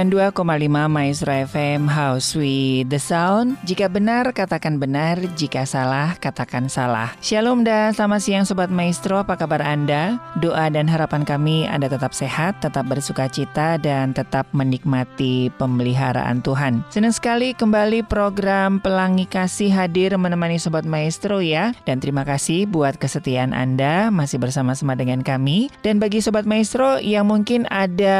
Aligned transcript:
92,5 0.00 0.88
Maestro 0.88 1.28
FM 1.28 1.84
House 1.84 2.32
with 2.32 2.88
the 2.88 2.96
Sound. 2.96 3.60
Jika 3.68 3.84
benar, 3.92 4.32
katakan 4.32 4.80
benar. 4.80 5.20
Jika 5.36 5.68
salah, 5.68 6.16
katakan 6.16 6.72
salah. 6.72 7.12
Shalom 7.20 7.68
dan 7.68 7.92
selamat 7.92 8.20
siang 8.24 8.48
Sobat 8.48 8.72
Maestro. 8.72 9.20
Apa 9.20 9.36
kabar 9.36 9.60
Anda? 9.60 10.16
Doa 10.40 10.72
dan 10.72 10.88
harapan 10.88 11.28
kami 11.28 11.68
Anda 11.68 11.92
tetap 11.92 12.16
sehat, 12.16 12.64
tetap 12.64 12.88
bersuka 12.88 13.28
cita, 13.28 13.76
dan 13.76 14.16
tetap 14.16 14.48
menikmati 14.56 15.52
pemeliharaan 15.60 16.40
Tuhan. 16.40 16.80
Senang 16.88 17.12
sekali 17.12 17.52
kembali 17.52 18.00
program 18.08 18.80
Pelangi 18.80 19.28
Kasih 19.28 19.68
hadir 19.68 20.16
menemani 20.16 20.56
Sobat 20.56 20.88
Maestro 20.88 21.44
ya. 21.44 21.76
Dan 21.84 22.00
terima 22.00 22.24
kasih 22.24 22.64
buat 22.64 22.96
kesetiaan 22.96 23.52
Anda 23.52 24.08
masih 24.08 24.40
bersama-sama 24.40 24.96
dengan 24.96 25.20
kami. 25.20 25.68
Dan 25.84 26.00
bagi 26.00 26.24
Sobat 26.24 26.48
Maestro 26.48 26.96
yang 26.96 27.28
mungkin 27.28 27.68
ada 27.68 28.16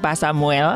Pak 0.03 0.17
Samuel. 0.19 0.75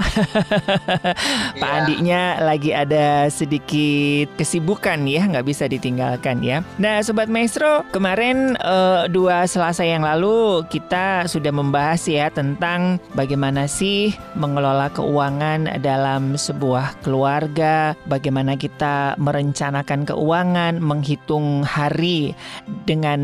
Pak 1.60 1.72
Iya. 1.72 1.80
Andinya 1.88 2.22
lagi 2.44 2.70
ada 2.76 3.26
sedikit 3.32 4.11
kesibukan 4.38 5.04
ya, 5.06 5.26
nggak 5.26 5.46
bisa 5.46 5.64
ditinggalkan 5.68 6.40
ya. 6.40 6.64
Nah, 6.78 7.00
Sobat 7.04 7.28
Maestro, 7.28 7.84
kemarin 7.90 8.54
eh, 8.58 9.08
dua 9.10 9.44
Selasa 9.44 9.82
yang 9.82 10.06
lalu 10.06 10.64
kita 10.70 11.26
sudah 11.26 11.50
membahas 11.50 12.02
ya 12.06 12.30
tentang 12.32 13.02
bagaimana 13.12 13.66
sih 13.66 14.14
mengelola 14.38 14.88
keuangan 14.94 15.82
dalam 15.82 16.34
sebuah 16.38 17.02
keluarga, 17.04 17.98
bagaimana 18.06 18.56
kita 18.56 19.16
merencanakan 19.18 20.08
keuangan, 20.08 20.78
menghitung 20.80 21.66
hari 21.66 22.32
dengan 22.88 23.20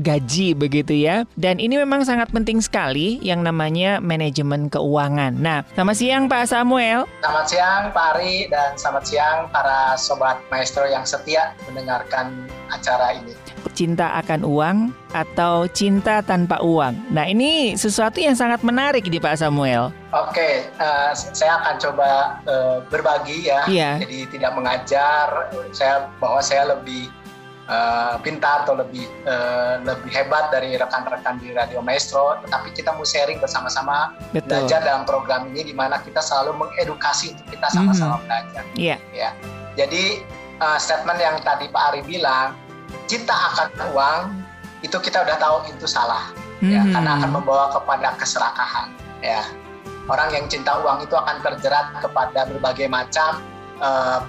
gaji 0.00 0.56
begitu 0.56 0.96
ya. 0.96 1.24
Dan 1.36 1.58
ini 1.62 1.78
memang 1.80 2.04
sangat 2.04 2.32
penting 2.32 2.60
sekali 2.60 3.20
yang 3.22 3.44
namanya 3.44 3.98
manajemen 4.02 4.68
keuangan. 4.68 5.36
Nah, 5.38 5.62
selamat 5.76 5.96
siang 5.96 6.24
Pak 6.26 6.44
Samuel. 6.50 7.06
Selamat 7.20 7.46
siang 7.46 7.82
Pak 7.92 8.06
Ari 8.16 8.50
dan 8.50 8.74
selamat 8.76 9.04
siang 9.06 9.38
para 9.52 9.94
sobat 10.10 10.42
maestro 10.50 10.82
yang 10.90 11.06
setia 11.06 11.54
mendengarkan 11.70 12.50
acara 12.74 13.14
ini. 13.14 13.30
Cinta 13.78 14.18
akan 14.18 14.42
uang 14.42 14.78
atau 15.14 15.70
cinta 15.70 16.18
tanpa 16.26 16.58
uang. 16.58 17.14
Nah, 17.14 17.30
ini 17.30 17.78
sesuatu 17.78 18.18
yang 18.18 18.34
sangat 18.34 18.66
menarik 18.66 19.06
di 19.06 19.22
Pak 19.22 19.38
Samuel. 19.38 19.94
Oke, 20.10 20.66
eh, 20.66 21.10
saya 21.14 21.62
akan 21.62 21.74
coba 21.78 22.10
eh, 22.42 22.78
berbagi 22.90 23.46
ya. 23.46 23.62
Iya. 23.70 23.90
Jadi 24.02 24.26
tidak 24.34 24.58
mengajar 24.58 25.54
saya 25.70 26.10
bahwa 26.18 26.42
saya 26.42 26.74
lebih 26.74 27.06
eh, 27.70 28.14
pintar 28.26 28.66
atau 28.66 28.74
lebih 28.74 29.06
eh, 29.28 29.74
lebih 29.86 30.10
hebat 30.10 30.50
dari 30.50 30.74
rekan-rekan 30.74 31.38
di 31.38 31.54
Radio 31.54 31.78
Maestro, 31.78 32.42
tetapi 32.42 32.74
kita 32.74 32.90
mau 32.98 33.06
sharing 33.06 33.38
bersama-sama 33.38 34.18
Betul. 34.34 34.66
belajar 34.66 34.82
dalam 34.82 35.06
program 35.06 35.46
ini 35.54 35.70
di 35.70 35.74
mana 35.76 36.02
kita 36.02 36.18
selalu 36.18 36.66
mengedukasi 36.66 37.38
untuk 37.38 37.46
kita 37.54 37.70
sama-sama 37.70 38.18
belajar. 38.26 38.66
Iya. 38.74 38.98
ya. 39.14 39.30
Jadi 39.80 40.20
uh, 40.60 40.76
statement 40.76 41.16
yang 41.16 41.40
tadi 41.40 41.72
Pak 41.72 41.82
Ari 41.96 42.00
bilang, 42.04 42.52
cinta 43.08 43.32
akan 43.32 43.68
uang 43.96 44.20
itu 44.84 44.96
kita 45.00 45.24
udah 45.24 45.36
tahu 45.40 45.56
itu 45.72 45.88
salah, 45.88 46.28
ya, 46.60 46.84
Mhm. 46.84 46.92
karena 46.92 47.10
akan 47.16 47.30
membawa 47.32 47.72
kepada 47.72 48.12
keserakahan, 48.20 48.92
ya. 49.24 49.40
Orang 50.04 50.28
yang 50.36 50.44
cinta 50.52 50.76
uang 50.84 51.00
itu 51.04 51.16
akan 51.16 51.40
terjerat 51.40 51.96
kepada 52.04 52.44
berbagai 52.48 52.88
macam 52.92 53.40
uh, 53.80 54.20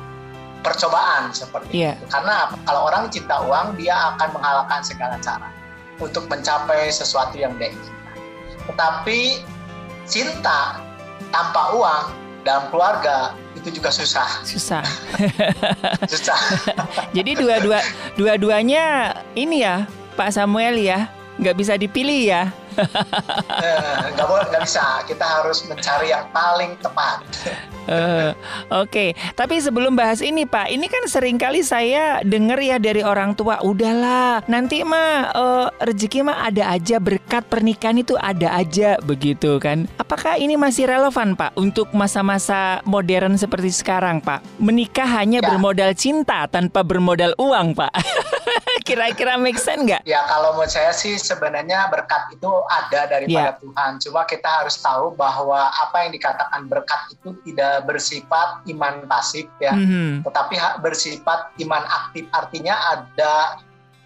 percobaan 0.61 1.33
seperti 1.33 1.83
Iya. 1.83 1.97
itu. 1.99 2.05
Karena 2.07 2.53
kalau 2.63 2.87
orang 2.87 3.09
cinta 3.09 3.41
uang, 3.43 3.75
dia 3.75 4.15
akan 4.15 4.29
menghalalkan 4.37 4.79
segala 4.85 5.17
cara 5.19 5.49
untuk 5.97 6.29
mencapai 6.29 6.87
sesuatu 6.93 7.33
yang 7.35 7.57
dia 7.57 7.73
inginkan. 7.73 8.15
Tetapi 8.69 9.41
cinta 10.05 10.77
tanpa 11.33 11.73
uang 11.73 12.05
dalam 12.41 12.69
keluarga 12.73 13.37
itu 13.53 13.77
juga 13.77 13.93
susah, 13.93 14.41
Susah. 14.41 14.81
susah. 16.11 16.39
Jadi 17.17 17.37
dua-dua 17.37 17.79
dua-duanya 18.17 19.13
ini 19.37 19.61
ya, 19.61 19.85
Pak 20.17 20.33
Samuel 20.33 20.81
ya, 20.81 21.09
nggak 21.37 21.55
bisa 21.57 21.73
dipilih 21.77 22.21
ya. 22.25 22.43
Eh, 22.73 23.79
nggak 24.11 24.27
boleh 24.27 24.45
nggak 24.47 24.63
bisa 24.63 24.83
kita 25.03 25.21
harus 25.23 25.63
mencari 25.65 26.09
yang 26.09 26.25
paling 26.31 26.75
tepat 26.79 27.19
Eh, 27.83 28.31
Oke, 28.71 29.11
tapi 29.33 29.57
sebelum 29.57 29.97
bahas 29.97 30.21
ini 30.21 30.45
Pak, 30.45 30.69
ini 30.69 30.85
kan 30.85 31.01
sering 31.05 31.35
kali 31.35 31.59
saya 31.59 32.21
dengar 32.21 32.61
ya 32.61 32.77
dari 32.77 33.01
orang 33.01 33.33
tua, 33.33 33.57
udahlah 33.59 34.45
nanti 34.45 34.85
mah 34.85 35.11
eh, 35.27 35.67
rezeki 35.81 36.21
mah 36.21 36.45
ada 36.45 36.69
aja 36.69 37.01
berkat 37.01 37.41
pernikahan 37.43 37.97
itu 37.97 38.13
ada 38.15 38.53
aja 38.53 39.01
begitu 39.01 39.57
kan? 39.57 39.89
Apakah 39.97 40.37
ini 40.37 40.55
masih 40.55 40.85
relevan 40.85 41.33
Pak 41.33 41.57
untuk 41.57 41.89
masa-masa 41.91 42.85
modern 42.85 43.33
seperti 43.35 43.73
sekarang 43.73 44.21
Pak? 44.21 44.45
Menikah 44.57 45.09
hanya 45.17 45.41
Ya. 45.41 45.49
bermodal 45.49 45.91
cinta 45.97 46.45
tanpa 46.45 46.85
bermodal 46.85 47.33
uang 47.35 47.73
Pak? 47.73 47.91
Kira-kira 48.87 49.35
make 49.35 49.57
sense 49.57 49.81
nggak? 49.81 50.01
ya 50.03 50.21
kalau 50.27 50.53
menurut 50.53 50.69
saya 50.69 50.93
sih 50.93 51.17
sebenarnya 51.17 51.89
berkat 51.89 52.29
itu 52.31 52.49
ada 52.69 53.07
daripada 53.07 53.57
Tuhan. 53.57 53.91
Cuma 54.03 54.21
kita 54.27 54.49
harus 54.61 54.77
tahu 54.79 55.15
bahwa 55.15 55.71
apa 55.71 56.05
yang 56.05 56.11
dikatakan 56.13 56.67
berkat 56.67 57.01
itu 57.15 57.33
tidak 57.47 57.87
bersifat 57.87 58.61
iman 58.69 59.05
pasif 59.09 59.47
ya. 59.57 59.73
Mhm. 59.73 60.23
tetapi 60.27 60.55
bersifat 60.83 61.53
iman 61.65 61.83
aktif. 61.87 62.27
Artinya 62.35 62.75
ada 62.93 63.57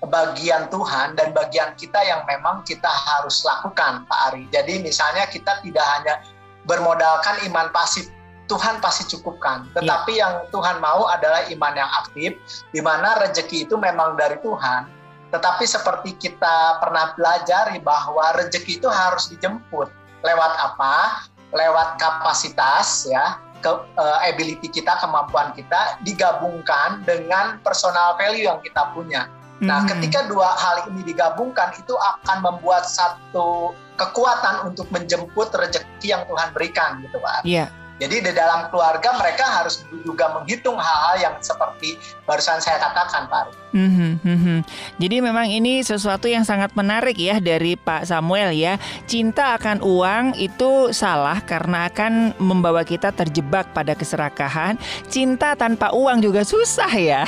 bagian 0.06 0.70
Tuhan 0.70 1.18
dan 1.18 1.34
bagian 1.34 1.74
kita 1.76 1.98
yang 2.06 2.22
memang 2.30 2.62
kita 2.64 2.88
harus 2.88 3.42
lakukan 3.42 4.06
Pak 4.06 4.20
Ari. 4.32 4.44
Jadi 4.54 4.86
misalnya 4.86 5.26
kita 5.26 5.60
tidak 5.66 5.86
hanya 5.98 6.22
bermodalkan 6.70 7.42
iman 7.50 7.70
pasif 7.74 8.10
Tuhan 8.46 8.78
pasti 8.78 9.10
cukupkan. 9.18 9.74
Tetapi 9.74 10.22
yang 10.22 10.46
Tuhan 10.54 10.78
mau 10.78 11.10
adalah 11.10 11.50
iman 11.50 11.74
yang 11.74 11.90
aktif 12.06 12.38
di 12.70 12.82
mana 12.82 13.18
rezeki 13.26 13.66
itu 13.66 13.76
memang 13.76 14.14
dari 14.14 14.38
Tuhan 14.46 14.86
tetapi 15.34 15.66
seperti 15.66 16.16
kita 16.18 16.80
pernah 16.82 17.14
pelajari 17.18 17.82
bahwa 17.82 18.36
rezeki 18.38 18.82
itu 18.84 18.90
harus 18.90 19.30
dijemput 19.30 19.90
lewat 20.26 20.54
apa 20.58 21.26
lewat 21.54 21.98
kapasitas 22.02 23.08
ya 23.08 23.40
ke 23.64 23.72
eh, 23.98 24.30
ability 24.30 24.70
kita, 24.70 24.94
kemampuan 25.02 25.50
kita 25.58 25.98
digabungkan 26.06 27.02
dengan 27.02 27.58
personal 27.66 28.14
value 28.20 28.46
yang 28.46 28.62
kita 28.62 28.94
punya. 28.94 29.26
Nah, 29.64 29.82
Mhm. 29.82 29.88
ketika 29.98 30.28
dua 30.28 30.52
hal 30.54 30.92
ini 30.92 31.02
digabungkan 31.02 31.72
itu 31.80 31.96
akan 31.96 32.44
membuat 32.44 32.86
satu 32.86 33.72
kekuatan 33.96 34.68
untuk 34.68 34.86
menjemput 34.92 35.50
rezeki 35.56 36.12
yang 36.12 36.28
Tuhan 36.28 36.52
berikan 36.52 37.00
gitu, 37.02 37.18
Pak. 37.24 37.48
Iya. 37.48 37.72
Jadi 37.96 38.28
di 38.28 38.32
dalam 38.36 38.68
keluarga 38.68 39.16
mereka 39.16 39.48
harus 39.48 39.88
juga 40.04 40.28
menghitung 40.36 40.76
hal-hal 40.76 41.16
yang 41.16 41.36
seperti 41.40 41.96
barusan 42.28 42.60
saya 42.60 42.84
katakan, 42.84 43.32
Pak. 43.32 43.56
Mm 43.76 43.92
-hmm. 44.24 44.58
Jadi 45.04 45.20
memang 45.20 45.52
ini 45.52 45.84
sesuatu 45.84 46.32
yang 46.32 46.48
sangat 46.48 46.72
menarik 46.80 47.20
ya 47.20 47.44
dari 47.44 47.76
Pak 47.76 48.08
Samuel 48.08 48.56
ya. 48.56 48.80
Cinta 49.04 49.60
akan 49.60 49.84
uang 49.84 50.40
itu 50.40 50.96
salah 50.96 51.44
karena 51.44 51.92
akan 51.92 52.40
membawa 52.40 52.88
kita 52.88 53.12
terjebak 53.12 53.76
pada 53.76 53.92
keserakahan. 53.92 54.80
Cinta 55.12 55.60
tanpa 55.60 55.92
uang 55.92 56.24
juga 56.24 56.48
susah 56.48 56.88
ya. 56.96 57.28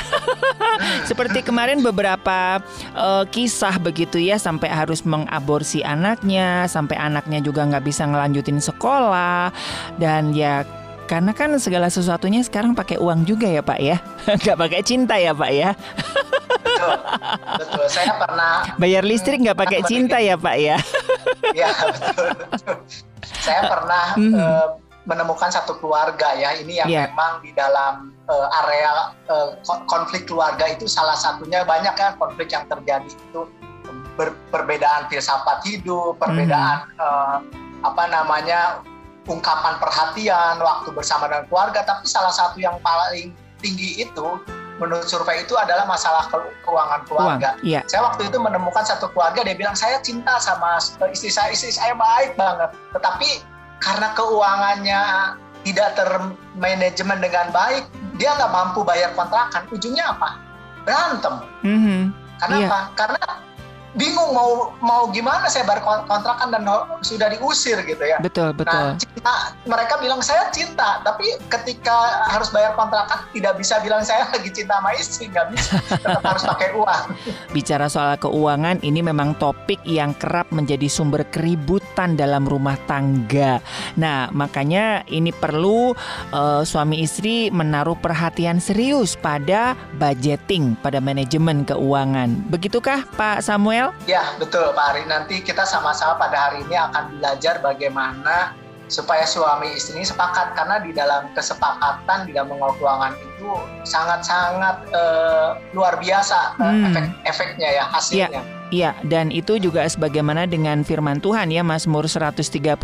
Seperti 1.09 1.44
kemarin 1.44 1.83
beberapa 1.83 2.63
uh, 2.95 3.27
kisah 3.27 3.75
begitu 3.75 4.15
ya 4.15 4.39
sampai 4.39 4.71
harus 4.71 5.03
mengaborsi 5.03 5.83
anaknya, 5.83 6.63
sampai 6.71 6.95
anaknya 6.95 7.44
juga 7.44 7.67
nggak 7.67 7.83
bisa 7.83 8.07
ngelanjutin 8.07 8.63
sekolah 8.63 9.51
dan 9.99 10.31
ya 10.31 10.63
karena 11.07 11.31
kan 11.31 11.56
segala 11.57 11.88
sesuatunya 11.88 12.44
sekarang 12.44 12.75
pakai 12.75 13.00
uang 13.00 13.24
juga 13.24 13.48
ya 13.48 13.63
Pak 13.63 13.80
ya, 13.80 13.98
nggak 14.44 14.57
pakai 14.59 14.81
cinta 14.83 15.15
ya 15.15 15.31
Pak 15.31 15.51
ya. 15.56 15.71
betul, 16.68 16.94
betul. 17.57 17.86
Saya 17.88 18.13
pernah 18.19 18.54
bayar 18.75 19.04
listrik 19.07 19.39
nggak 19.39 19.57
pakai 19.57 19.80
cinta 19.88 20.19
ya 20.19 20.36
Pak 20.36 20.56
ya. 20.59 20.77
Iya 21.56 21.69
betul, 21.71 22.27
betul. 22.51 22.75
Saya 23.24 23.62
pernah 23.71 24.06
mm. 24.19 24.33
uh, 24.36 24.68
menemukan 25.07 25.48
satu 25.48 25.80
keluarga 25.80 26.36
ya, 26.36 26.59
ini 26.59 26.83
yang 26.83 26.92
yeah. 26.92 27.07
memang 27.07 27.39
di 27.39 27.56
dalam 27.56 28.12
uh, 28.27 28.48
area 28.68 29.15
uh, 29.31 29.56
konflik 29.88 30.27
keluarga 30.27 30.68
itu 30.68 30.86
salah 30.92 31.15
satunya 31.15 31.63
banyak 31.63 31.95
kan 31.95 32.19
konflik 32.19 32.51
yang 32.51 32.68
terjadi 32.68 33.07
itu 33.07 33.48
ber, 34.19 34.36
perbedaan 34.51 35.07
filsafat 35.07 35.63
hidup, 35.63 36.19
perbedaan 36.19 36.83
mm. 36.83 37.00
uh, 37.00 37.38
apa 37.88 38.04
namanya 38.12 38.83
ungkapan 39.27 39.75
perhatian 39.77 40.57
waktu 40.63 40.89
bersama 40.95 41.27
dengan 41.27 41.45
keluarga 41.51 41.83
tapi 41.83 42.07
salah 42.07 42.31
satu 42.31 42.57
yang 42.57 42.79
paling 42.79 43.35
tinggi 43.59 44.01
itu 44.07 44.27
menurut 44.77 45.09
survei 45.09 45.41
itu 45.41 45.57
adalah 45.57 45.89
masalah 45.89 46.29
keuangan 46.62 47.01
keluarga. 47.09 47.57
Uang, 47.57 47.65
iya. 47.65 47.81
Saya 47.89 48.06
waktu 48.06 48.29
itu 48.29 48.38
menemukan 48.38 48.85
satu 48.85 49.09
keluarga 49.09 49.41
dia 49.41 49.57
bilang 49.57 49.74
saya 49.74 49.97
cinta 50.06 50.38
sama 50.38 50.77
istri 51.09 51.33
saya, 51.33 51.50
istri 51.50 51.74
saya 51.74 51.97
baik 51.97 52.38
banget, 52.38 52.69
tetapi 52.94 53.41
karena 53.81 54.13
keuangannya 54.13 55.01
tidak 55.65 55.97
termanajemen 55.97 57.19
dengan 57.19 57.50
baik, 57.50 57.89
dia 58.21 58.38
nggak 58.38 58.53
mampu 58.53 58.85
bayar 58.85 59.12
kontrakan. 59.18 59.65
Ujungnya 59.73 60.13
apa? 60.13 60.38
Berantem. 60.85 61.35
Mm 61.65 61.80
-hmm. 61.81 62.01
Kenapa? 62.38 62.77
Iya. 62.77 62.94
Karena 62.94 63.25
bingung 63.97 64.31
mau 64.31 64.71
mau 64.79 65.09
gimana 65.09 65.49
saya 65.49 65.65
bayar 65.65 65.81
kontrakan 66.05 66.53
dan 66.53 66.63
sudah 67.01 67.33
diusir 67.33 67.81
gitu 67.83 68.01
ya. 68.05 68.21
Betul, 68.21 68.53
betul. 68.53 68.94
Nah, 68.94 68.95
cinta, 68.95 69.35
mereka 69.65 69.97
bilang 69.97 70.21
saya 70.21 70.47
cinta, 70.53 71.01
tapi 71.01 71.35
ketika 71.49 72.29
harus 72.29 72.53
bayar 72.53 72.77
kontrakan 72.77 73.25
tidak 73.33 73.57
bisa 73.57 73.81
bilang 73.81 74.05
saya 74.05 74.29
lagi 74.29 74.53
cinta 74.53 74.77
sama 74.77 74.94
istri, 74.94 75.25
nggak 75.33 75.47
bisa. 75.57 75.81
Tetap 75.97 76.23
harus 76.23 76.44
pakai 76.45 76.69
uang. 76.77 77.03
Bicara 77.57 77.89
soal 77.89 78.15
keuangan, 78.21 78.79
ini 78.85 79.01
memang 79.01 79.33
topik 79.41 79.81
yang 79.83 80.13
kerap 80.21 80.47
menjadi 80.53 80.85
sumber 80.85 81.25
keributan 81.33 82.13
dalam 82.13 82.45
rumah 82.45 82.77
tangga. 82.85 83.59
Nah, 83.97 84.29
makanya 84.29 85.01
ini 85.09 85.33
perlu 85.33 85.97
uh, 86.31 86.61
suami 86.61 87.01
istri 87.01 87.49
menaruh 87.49 87.97
perhatian 87.97 88.61
serius 88.61 89.17
pada 89.17 89.73
budgeting, 89.97 90.77
pada 90.85 91.01
manajemen 91.01 91.65
keuangan. 91.65 92.29
Begitukah 92.53 93.03
Pak 93.17 93.41
Samuel? 93.41 93.87
Ya, 94.07 94.24
betul 94.39 94.72
Pak 94.74 94.86
Ari. 94.95 95.04
Nanti 95.06 95.44
kita 95.44 95.68
sama-sama 95.68 96.18
pada 96.18 96.50
hari 96.50 96.63
ini 96.63 96.75
akan 96.75 97.19
belajar 97.19 97.60
bagaimana 97.60 98.56
supaya 98.88 99.28
suami 99.28 99.75
istri 99.75 100.00
ini 100.00 100.07
sepakat 100.07 100.56
karena 100.56 100.80
di 100.80 100.95
dalam 100.95 101.28
kesepakatan 101.36 102.24
di 102.24 102.31
dalam 102.31 102.56
mengelola 102.56 102.75
keuangan 102.80 103.13
itu 103.19 103.51
sangat-sangat 103.84 104.78
uh, 104.95 105.60
luar 105.75 106.00
biasa 106.00 106.56
hmm. 106.56 106.95
efek 106.95 107.06
efeknya 107.28 107.69
ya 107.78 107.84
hasilnya. 107.84 108.39
Ya. 108.39 108.56
Iya, 108.68 109.00
dan 109.08 109.31
itu 109.31 109.56
juga 109.58 109.88
sebagaimana 109.88 110.44
dengan 110.44 110.84
firman 110.84 111.24
Tuhan 111.24 111.48
ya 111.48 111.64
Mazmur 111.64 112.04
133 112.04 112.75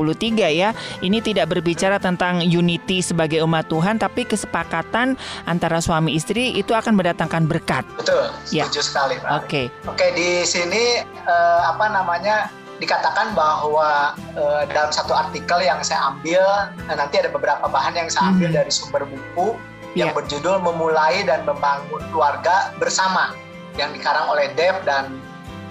ya. 0.51 0.71
Ini 1.03 1.19
tidak 1.19 1.51
berbicara 1.51 1.99
tentang 1.99 2.39
unity 2.39 3.03
sebagai 3.03 3.43
umat 3.43 3.67
Tuhan 3.67 3.99
tapi 3.99 4.23
kesepakatan 4.23 5.19
antara 5.43 5.83
suami 5.83 6.15
istri 6.15 6.55
itu 6.55 6.71
akan 6.71 6.95
mendatangkan 6.95 7.43
berkat. 7.47 7.83
Betul, 7.99 8.31
ya. 8.51 8.63
setuju 8.67 8.79
ya. 8.79 8.83
sekali 8.83 9.15
Oke. 9.19 9.31
Okay. 9.43 9.65
Oke, 9.91 10.05
di 10.15 10.47
sini 10.47 11.03
uh, 11.27 11.61
apa 11.67 11.91
namanya 11.91 12.47
dikatakan 12.79 13.31
bahwa 13.37 14.17
uh, 14.35 14.63
dalam 14.71 14.91
satu 14.91 15.15
artikel 15.15 15.61
yang 15.63 15.79
saya 15.85 16.11
ambil 16.11 16.43
nah 16.89 16.95
nanti 16.99 17.21
ada 17.21 17.31
beberapa 17.31 17.63
bahan 17.69 17.95
yang 17.95 18.09
saya 18.11 18.33
ambil 18.33 18.49
hmm. 18.51 18.57
dari 18.59 18.71
sumber 18.73 19.07
buku 19.07 19.55
yang 19.93 20.11
yeah. 20.11 20.17
berjudul 20.17 20.57
memulai 20.59 21.21
dan 21.23 21.45
membangun 21.47 22.01
keluarga 22.11 22.73
bersama 22.81 23.31
yang 23.77 23.93
dikarang 23.93 24.25
oleh 24.29 24.51
Dev 24.57 24.81
dan 24.83 25.22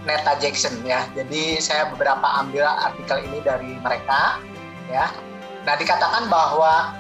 Neta 0.02 0.35
Jackson 0.38 0.82
ya. 0.82 1.06
Jadi 1.14 1.62
saya 1.62 1.90
beberapa 1.94 2.25
ambil 2.42 2.66
artikel 2.66 3.23
ini 3.23 3.38
dari 3.42 3.78
mereka 3.78 4.42
ya. 4.90 5.11
Nah, 5.62 5.75
dikatakan 5.78 6.26
bahwa 6.26 6.90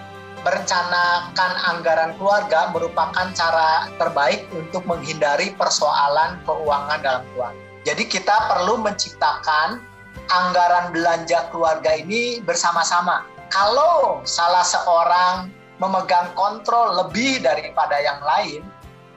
merencanakan 0.42 1.52
anggaran 1.70 2.14
keluarga 2.18 2.70
merupakan 2.74 3.30
cara 3.34 3.90
terbaik 3.98 4.46
untuk 4.50 4.82
menghindari 4.86 5.54
persoalan 5.54 6.38
keuangan 6.46 6.98
dalam 7.02 7.22
keluarga. 7.34 7.58
Jadi 7.82 8.06
kita 8.06 8.50
perlu 8.50 8.78
menciptakan 8.78 9.82
anggaran 10.30 10.94
belanja 10.94 11.50
keluarga 11.50 11.98
ini 11.98 12.38
bersama-sama. 12.42 13.26
Kalau 13.50 14.22
salah 14.22 14.62
seorang 14.62 15.50
memegang 15.82 16.30
kontrol 16.38 16.94
lebih 16.94 17.42
daripada 17.42 17.98
yang 17.98 18.22
lain, 18.22 18.62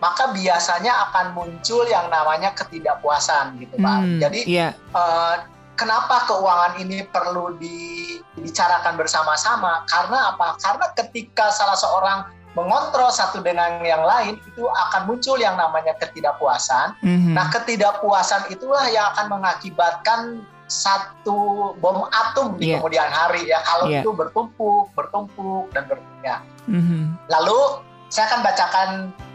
maka 0.04 0.36
biasanya 0.36 1.10
akan 1.10 1.36
muncul 1.36 1.88
yang 1.88 2.12
namanya 2.12 2.52
ketidakpuasan 2.54 3.60
gitu 3.64 3.75
Pak. 3.80 3.98
Hmm, 4.04 4.20
Jadi 4.20 4.40
yeah. 4.48 4.72
Iya. 4.75 4.96
uh, 4.96 5.36
kenapa 5.80 6.28
keuangan 6.28 6.80
ini 6.80 7.04
perlu 7.08 7.56
dibicarakan 7.60 8.96
bersama-sama? 9.00 9.84
Karena 9.88 10.36
apa? 10.36 10.60
Karena 10.60 10.88
ketika 10.96 11.52
salah 11.52 11.78
seorang 11.80 12.20
mengontrol 12.56 13.12
satu 13.12 13.44
dengan 13.44 13.84
yang 13.84 14.02
lain 14.08 14.40
itu 14.48 14.64
akan 14.64 15.12
muncul 15.12 15.36
yang 15.36 15.60
namanya 15.60 15.92
ketidakpuasan. 16.00 16.96
Mm-hmm. 17.04 17.36
Nah, 17.36 17.52
ketidakpuasan 17.52 18.48
itulah 18.48 18.88
yang 18.88 19.12
akan 19.12 19.28
mengakibatkan 19.28 20.20
satu 20.66 21.78
bom 21.78 22.10
atom 22.10 22.58
di 22.58 22.74
yeah. 22.74 22.82
kemudian 22.82 23.06
hari 23.12 23.46
ya 23.46 23.62
kalau 23.62 23.86
yeah. 23.92 24.02
itu 24.02 24.10
bertumpuk, 24.16 24.90
bertumpuk 24.96 25.70
dan 25.75 25.84
bertumpuk. 25.86 26.24
Ya. 26.24 26.42
Mm-hmm. 26.72 27.04
Lalu 27.28 27.86
saya 28.08 28.32
akan 28.32 28.42
bacakan 28.42 28.90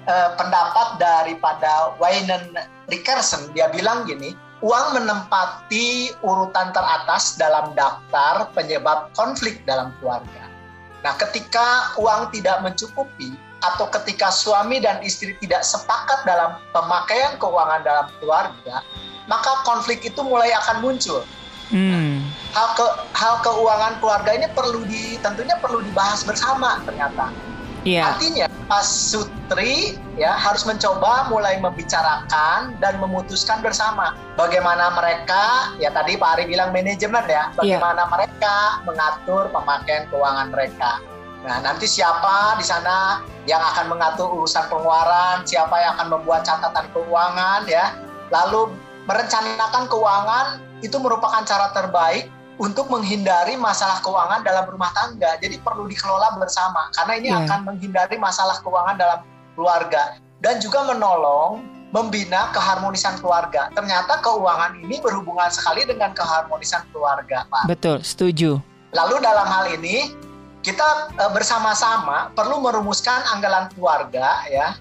uh, 0.08 0.36
pendapat 0.38 1.00
daripada 1.02 1.96
Wayne 2.00 2.54
Rickerson. 2.88 3.52
Dia 3.52 3.68
bilang 3.72 4.06
gini, 4.08 4.32
uang 4.60 5.00
menempati 5.00 6.14
urutan 6.20 6.72
teratas 6.72 7.36
dalam 7.40 7.72
daftar 7.72 8.52
penyebab 8.52 9.12
konflik 9.16 9.64
dalam 9.64 9.92
keluarga. 9.98 10.48
Nah, 11.00 11.16
ketika 11.16 11.96
uang 11.96 12.28
tidak 12.32 12.60
mencukupi 12.60 13.32
atau 13.60 13.88
ketika 14.00 14.28
suami 14.32 14.80
dan 14.80 15.00
istri 15.04 15.36
tidak 15.40 15.64
sepakat 15.64 16.24
dalam 16.28 16.60
pemakaian 16.72 17.36
keuangan 17.40 17.80
dalam 17.84 18.06
keluarga, 18.20 18.84
maka 19.28 19.52
konflik 19.64 20.04
itu 20.04 20.20
mulai 20.20 20.52
akan 20.64 20.84
muncul. 20.84 21.24
Hmm. 21.70 22.26
Hal 22.50 22.74
ke 22.74 22.86
hal 23.14 23.34
keuangan 23.46 24.02
keluarga 24.02 24.34
ini 24.34 24.50
perlu 24.50 24.82
di 24.90 25.16
tentunya 25.22 25.54
perlu 25.62 25.80
dibahas 25.86 26.26
bersama 26.26 26.82
ternyata. 26.82 27.30
Yeah. 27.88 28.12
Artinya 28.12 28.46
Pak 28.68 28.84
Sutri 28.84 29.96
ya 30.20 30.36
harus 30.36 30.68
mencoba 30.68 31.32
mulai 31.32 31.56
membicarakan 31.56 32.76
dan 32.76 33.00
memutuskan 33.00 33.64
bersama 33.64 34.12
bagaimana 34.36 34.92
mereka 34.92 35.72
ya 35.80 35.88
tadi 35.88 36.20
Pak 36.20 36.36
Ari 36.36 36.44
bilang 36.52 36.76
manajemen 36.76 37.24
ya 37.24 37.48
iya. 37.64 37.80
bagaimana 37.80 38.04
yeah. 38.04 38.12
mereka 38.12 38.56
mengatur 38.84 39.48
pemakaian 39.48 40.04
keuangan 40.12 40.52
mereka. 40.52 41.00
Nah 41.40 41.56
nanti 41.64 41.88
siapa 41.88 42.60
di 42.60 42.64
sana 42.68 43.24
yang 43.48 43.64
akan 43.64 43.96
mengatur 43.96 44.28
urusan 44.28 44.68
pengeluaran, 44.68 45.48
siapa 45.48 45.72
yang 45.80 45.96
akan 45.96 46.20
membuat 46.20 46.44
catatan 46.44 46.84
keuangan 46.92 47.64
ya, 47.64 47.96
lalu 48.28 48.76
merencanakan 49.08 49.88
keuangan 49.88 50.46
itu 50.84 50.96
merupakan 51.00 51.40
cara 51.48 51.72
terbaik 51.72 52.28
untuk 52.60 52.92
menghindari 52.92 53.56
masalah 53.56 54.04
keuangan 54.04 54.44
dalam 54.44 54.68
rumah 54.68 54.92
tangga. 54.92 55.40
Jadi 55.40 55.56
perlu 55.64 55.88
dikelola 55.88 56.36
bersama 56.36 56.92
karena 56.92 57.12
ini 57.16 57.28
yeah. 57.32 57.40
akan 57.48 57.60
menghindari 57.72 58.20
masalah 58.20 58.60
keuangan 58.60 59.00
dalam 59.00 59.24
keluarga 59.56 60.20
dan 60.44 60.60
juga 60.60 60.84
menolong 60.84 61.64
membina 61.90 62.52
keharmonisan 62.54 63.18
keluarga. 63.18 63.72
Ternyata 63.74 64.22
keuangan 64.22 64.78
ini 64.78 65.02
berhubungan 65.02 65.50
sekali 65.50 65.82
dengan 65.88 66.14
keharmonisan 66.14 66.86
keluarga, 66.94 67.48
Pak. 67.50 67.66
Betul, 67.66 68.04
setuju. 68.06 68.62
Lalu 68.94 69.16
dalam 69.24 69.46
hal 69.48 69.74
ini 69.74 70.14
kita 70.60 71.10
e, 71.16 71.24
bersama-sama 71.34 72.30
perlu 72.36 72.62
merumuskan 72.62 73.24
anggaran 73.32 73.72
keluarga 73.74 74.44
ya 74.46 74.76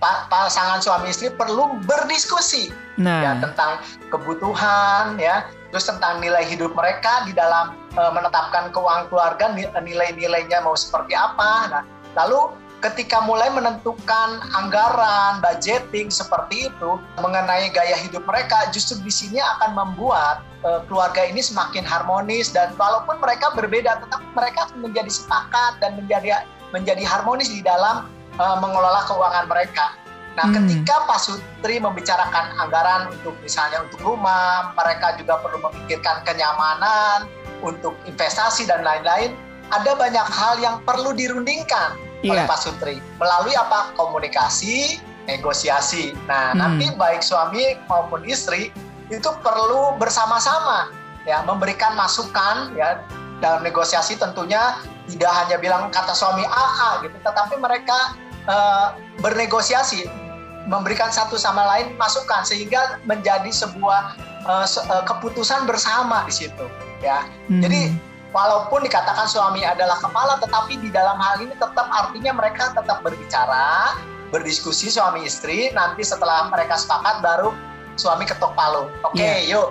pasangan 0.00 0.84
suami 0.84 1.08
istri 1.08 1.32
perlu 1.32 1.80
berdiskusi 1.88 2.68
nah. 3.00 3.24
ya 3.24 3.32
tentang 3.40 3.80
kebutuhan 4.12 5.16
ya 5.16 5.48
terus 5.70 5.92
tentang 5.92 6.24
nilai 6.24 6.44
hidup 6.46 6.72
mereka 6.72 7.26
di 7.28 7.36
dalam 7.36 7.76
uh, 7.98 8.08
menetapkan 8.08 8.70
keuangan 8.70 9.10
keluarga 9.10 9.52
nilai-nilainya 9.82 10.62
mau 10.62 10.78
seperti 10.78 11.12
apa. 11.12 11.68
Nah, 11.68 11.82
lalu 12.16 12.54
ketika 12.84 13.24
mulai 13.24 13.50
menentukan 13.50 14.40
anggaran, 14.56 15.42
budgeting 15.42 16.12
seperti 16.12 16.70
itu 16.70 16.90
mengenai 17.18 17.72
gaya 17.72 17.96
hidup 17.98 18.22
mereka, 18.28 18.68
justru 18.70 19.00
di 19.02 19.12
sini 19.12 19.40
akan 19.42 19.74
membuat 19.74 20.44
uh, 20.62 20.84
keluarga 20.86 21.24
ini 21.26 21.40
semakin 21.42 21.82
harmonis 21.82 22.52
dan 22.52 22.72
walaupun 22.78 23.18
mereka 23.18 23.52
berbeda, 23.52 24.00
tetap 24.00 24.22
mereka 24.32 24.72
menjadi 24.78 25.10
sepakat 25.10 25.80
dan 25.82 25.98
menjadi 25.98 26.46
menjadi 26.74 27.06
harmonis 27.06 27.48
di 27.48 27.62
dalam 27.62 28.10
uh, 28.40 28.56
mengelola 28.60 29.04
keuangan 29.08 29.46
mereka. 29.50 29.96
Nah, 30.36 30.52
hmm. 30.52 30.56
ketika 30.60 31.08
Pak 31.08 31.20
Sutri 31.20 31.80
membicarakan 31.80 32.60
anggaran 32.60 33.08
untuk 33.08 33.32
misalnya 33.40 33.80
untuk 33.88 34.04
rumah, 34.04 34.76
mereka 34.76 35.16
juga 35.16 35.40
perlu 35.40 35.64
memikirkan 35.64 36.20
kenyamanan, 36.28 37.24
untuk 37.64 37.96
investasi 38.04 38.68
dan 38.68 38.84
lain-lain. 38.84 39.32
Ada 39.72 39.96
banyak 39.96 40.26
hal 40.28 40.54
yang 40.60 40.76
perlu 40.84 41.16
dirundingkan 41.16 41.98
yeah. 42.22 42.36
oleh 42.36 42.44
Pak 42.46 42.58
Sutri 42.62 43.02
melalui 43.18 43.54
apa 43.58 43.92
komunikasi 43.98 45.02
negosiasi 45.26 46.14
nah 46.30 46.54
hmm. 46.54 46.58
nanti 46.62 46.86
baik 46.94 47.20
suami 47.20 47.74
maupun 47.90 48.22
istri 48.24 48.70
itu 49.10 49.30
perlu 49.42 49.98
bersama-sama 49.98 50.90
ya 51.26 51.42
memberikan 51.42 51.98
masukan 51.98 52.70
ya 52.78 53.02
dalam 53.42 53.66
negosiasi 53.66 54.14
tentunya 54.16 54.78
tidak 55.10 55.32
hanya 55.34 55.56
bilang 55.58 55.82
kata 55.90 56.14
suami 56.14 56.46
AA 56.46 57.10
gitu 57.10 57.16
tetapi 57.26 57.58
mereka 57.58 58.14
uh, 58.46 58.96
bernegosiasi 59.22 60.06
memberikan 60.66 61.14
satu 61.14 61.38
sama 61.38 61.62
lain 61.76 61.94
masukan 61.94 62.42
sehingga 62.42 62.98
menjadi 63.06 63.52
sebuah 63.54 64.18
uh, 64.46 64.66
keputusan 65.06 65.66
bersama 65.68 66.26
di 66.26 66.34
situ 66.34 66.66
ya 67.04 67.22
hmm. 67.46 67.62
jadi 67.62 67.94
walaupun 68.36 68.84
dikatakan 68.84 69.24
suami 69.24 69.64
adalah 69.64 69.96
kepala, 69.96 70.36
tetapi 70.36 70.76
di 70.76 70.92
dalam 70.92 71.16
hal 71.16 71.40
ini 71.40 71.56
tetap 71.56 71.88
artinya 71.88 72.36
mereka 72.36 72.76
tetap 72.76 73.00
berbicara, 73.00 73.96
berdiskusi 74.28 74.92
suami 74.92 75.24
istri. 75.24 75.72
Nanti 75.72 76.04
setelah 76.04 76.52
mereka 76.52 76.76
sepakat 76.76 77.24
baru 77.24 77.56
suami 77.96 78.28
ketok 78.28 78.52
palu. 78.52 78.92
Oke, 79.08 79.16
okay, 79.16 79.48
iya. 79.48 79.56
yeah. 79.56 79.64
yuk. 79.64 79.68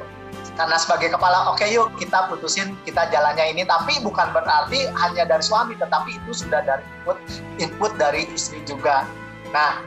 Karena 0.54 0.78
sebagai 0.78 1.10
kepala, 1.18 1.50
oke 1.50 1.66
okay, 1.66 1.74
yuk 1.74 1.90
kita 1.98 2.30
putusin 2.30 2.78
kita 2.86 3.10
jalannya 3.10 3.58
ini. 3.58 3.66
Tapi 3.66 4.00
bukan 4.06 4.30
berarti 4.30 4.86
hanya 4.94 5.26
dari 5.26 5.42
suami, 5.42 5.74
tetapi 5.76 6.22
itu 6.22 6.32
sudah 6.46 6.62
dari 6.62 6.86
input 6.86 7.18
input 7.58 7.92
dari 7.98 8.30
istri 8.30 8.62
juga. 8.70 9.10
Nah, 9.50 9.82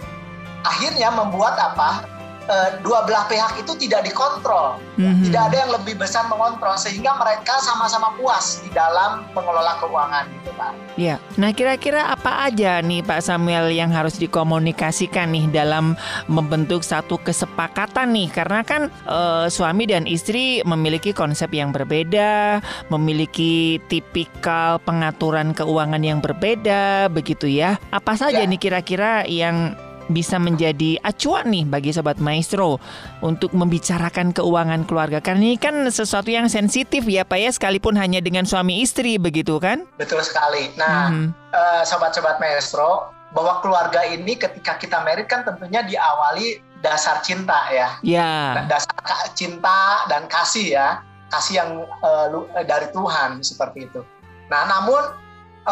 akhirnya 0.67 1.15
membuat 1.15 1.55
apa? 1.57 2.18
Uh, 2.49 2.71
dua 2.83 3.05
belah 3.05 3.29
pihak 3.29 3.61
itu 3.61 3.73
tidak 3.87 4.09
dikontrol, 4.09 4.81
mm-hmm. 4.97 5.29
tidak 5.29 5.43
ada 5.53 5.57
yang 5.65 5.71
lebih 5.77 5.95
besar 6.01 6.27
mengontrol 6.27 6.75
sehingga 6.81 7.15
mereka 7.21 7.55
sama-sama 7.63 8.17
puas 8.17 8.65
di 8.65 8.73
dalam 8.73 9.29
mengelola 9.37 9.79
keuangan 9.79 10.25
gitu 10.41 10.51
Pak. 10.57 10.73
Iya. 10.99 11.17
Nah 11.39 11.51
kira-kira 11.55 12.11
apa 12.11 12.49
aja 12.49 12.83
nih 12.83 13.05
Pak 13.05 13.23
Samuel 13.23 13.71
yang 13.71 13.93
harus 13.95 14.19
dikomunikasikan 14.19 15.31
nih 15.31 15.47
dalam 15.53 15.95
membentuk 16.27 16.83
satu 16.83 17.21
kesepakatan 17.23 18.11
nih 18.17 18.29
karena 18.33 18.61
kan 18.65 18.91
uh, 19.07 19.47
suami 19.47 19.87
dan 19.87 20.09
istri 20.09 20.65
memiliki 20.65 21.15
konsep 21.15 21.53
yang 21.55 21.71
berbeda, 21.71 22.59
memiliki 22.91 23.79
tipikal 23.87 24.81
pengaturan 24.83 25.53
keuangan 25.55 26.03
yang 26.03 26.19
berbeda 26.19 27.13
begitu 27.13 27.47
ya. 27.47 27.77
Apa 27.93 28.17
saja 28.19 28.43
ya. 28.43 28.49
nih 28.49 28.59
kira-kira 28.59 29.23
yang 29.29 29.77
bisa 30.09 30.41
menjadi 30.41 30.97
acuan 31.05 31.53
nih 31.53 31.65
bagi 31.69 31.91
sobat 31.93 32.19
maestro 32.19 32.81
untuk 33.21 33.53
membicarakan 33.53 34.33
keuangan 34.33 34.89
keluarga. 34.89 35.21
Karena 35.21 35.55
ini 35.55 35.59
kan 35.61 35.85
sesuatu 35.89 36.33
yang 36.33 36.49
sensitif 36.49 37.05
ya 37.07 37.25
Pak 37.25 37.39
ya 37.39 37.51
sekalipun 37.53 37.97
hanya 37.97 38.19
dengan 38.25 38.49
suami 38.49 38.81
istri 38.81 39.21
begitu 39.21 39.61
kan? 39.61 39.85
Betul 40.01 40.25
sekali. 40.25 40.73
Nah, 40.81 41.13
hmm. 41.13 41.29
uh, 41.53 41.83
sobat-sobat 41.85 42.41
maestro, 42.41 43.13
bahwa 43.33 43.61
keluarga 43.61 44.05
ini 44.09 44.41
ketika 44.41 44.81
kita 44.81 45.05
merit 45.05 45.29
kan 45.29 45.45
tentunya 45.45 45.85
diawali 45.85 46.65
dasar 46.81 47.21
cinta 47.21 47.69
ya. 47.69 47.89
Ya. 48.01 48.65
Dasar 48.65 48.97
cinta 49.37 50.09
dan 50.09 50.25
kasih 50.31 50.79
ya. 50.79 50.89
Kasih 51.29 51.61
yang 51.61 51.71
uh, 52.01 52.27
dari 52.65 52.89
Tuhan 52.89 53.45
seperti 53.45 53.85
itu. 53.85 54.01
Nah, 54.49 54.65
namun 54.65 55.13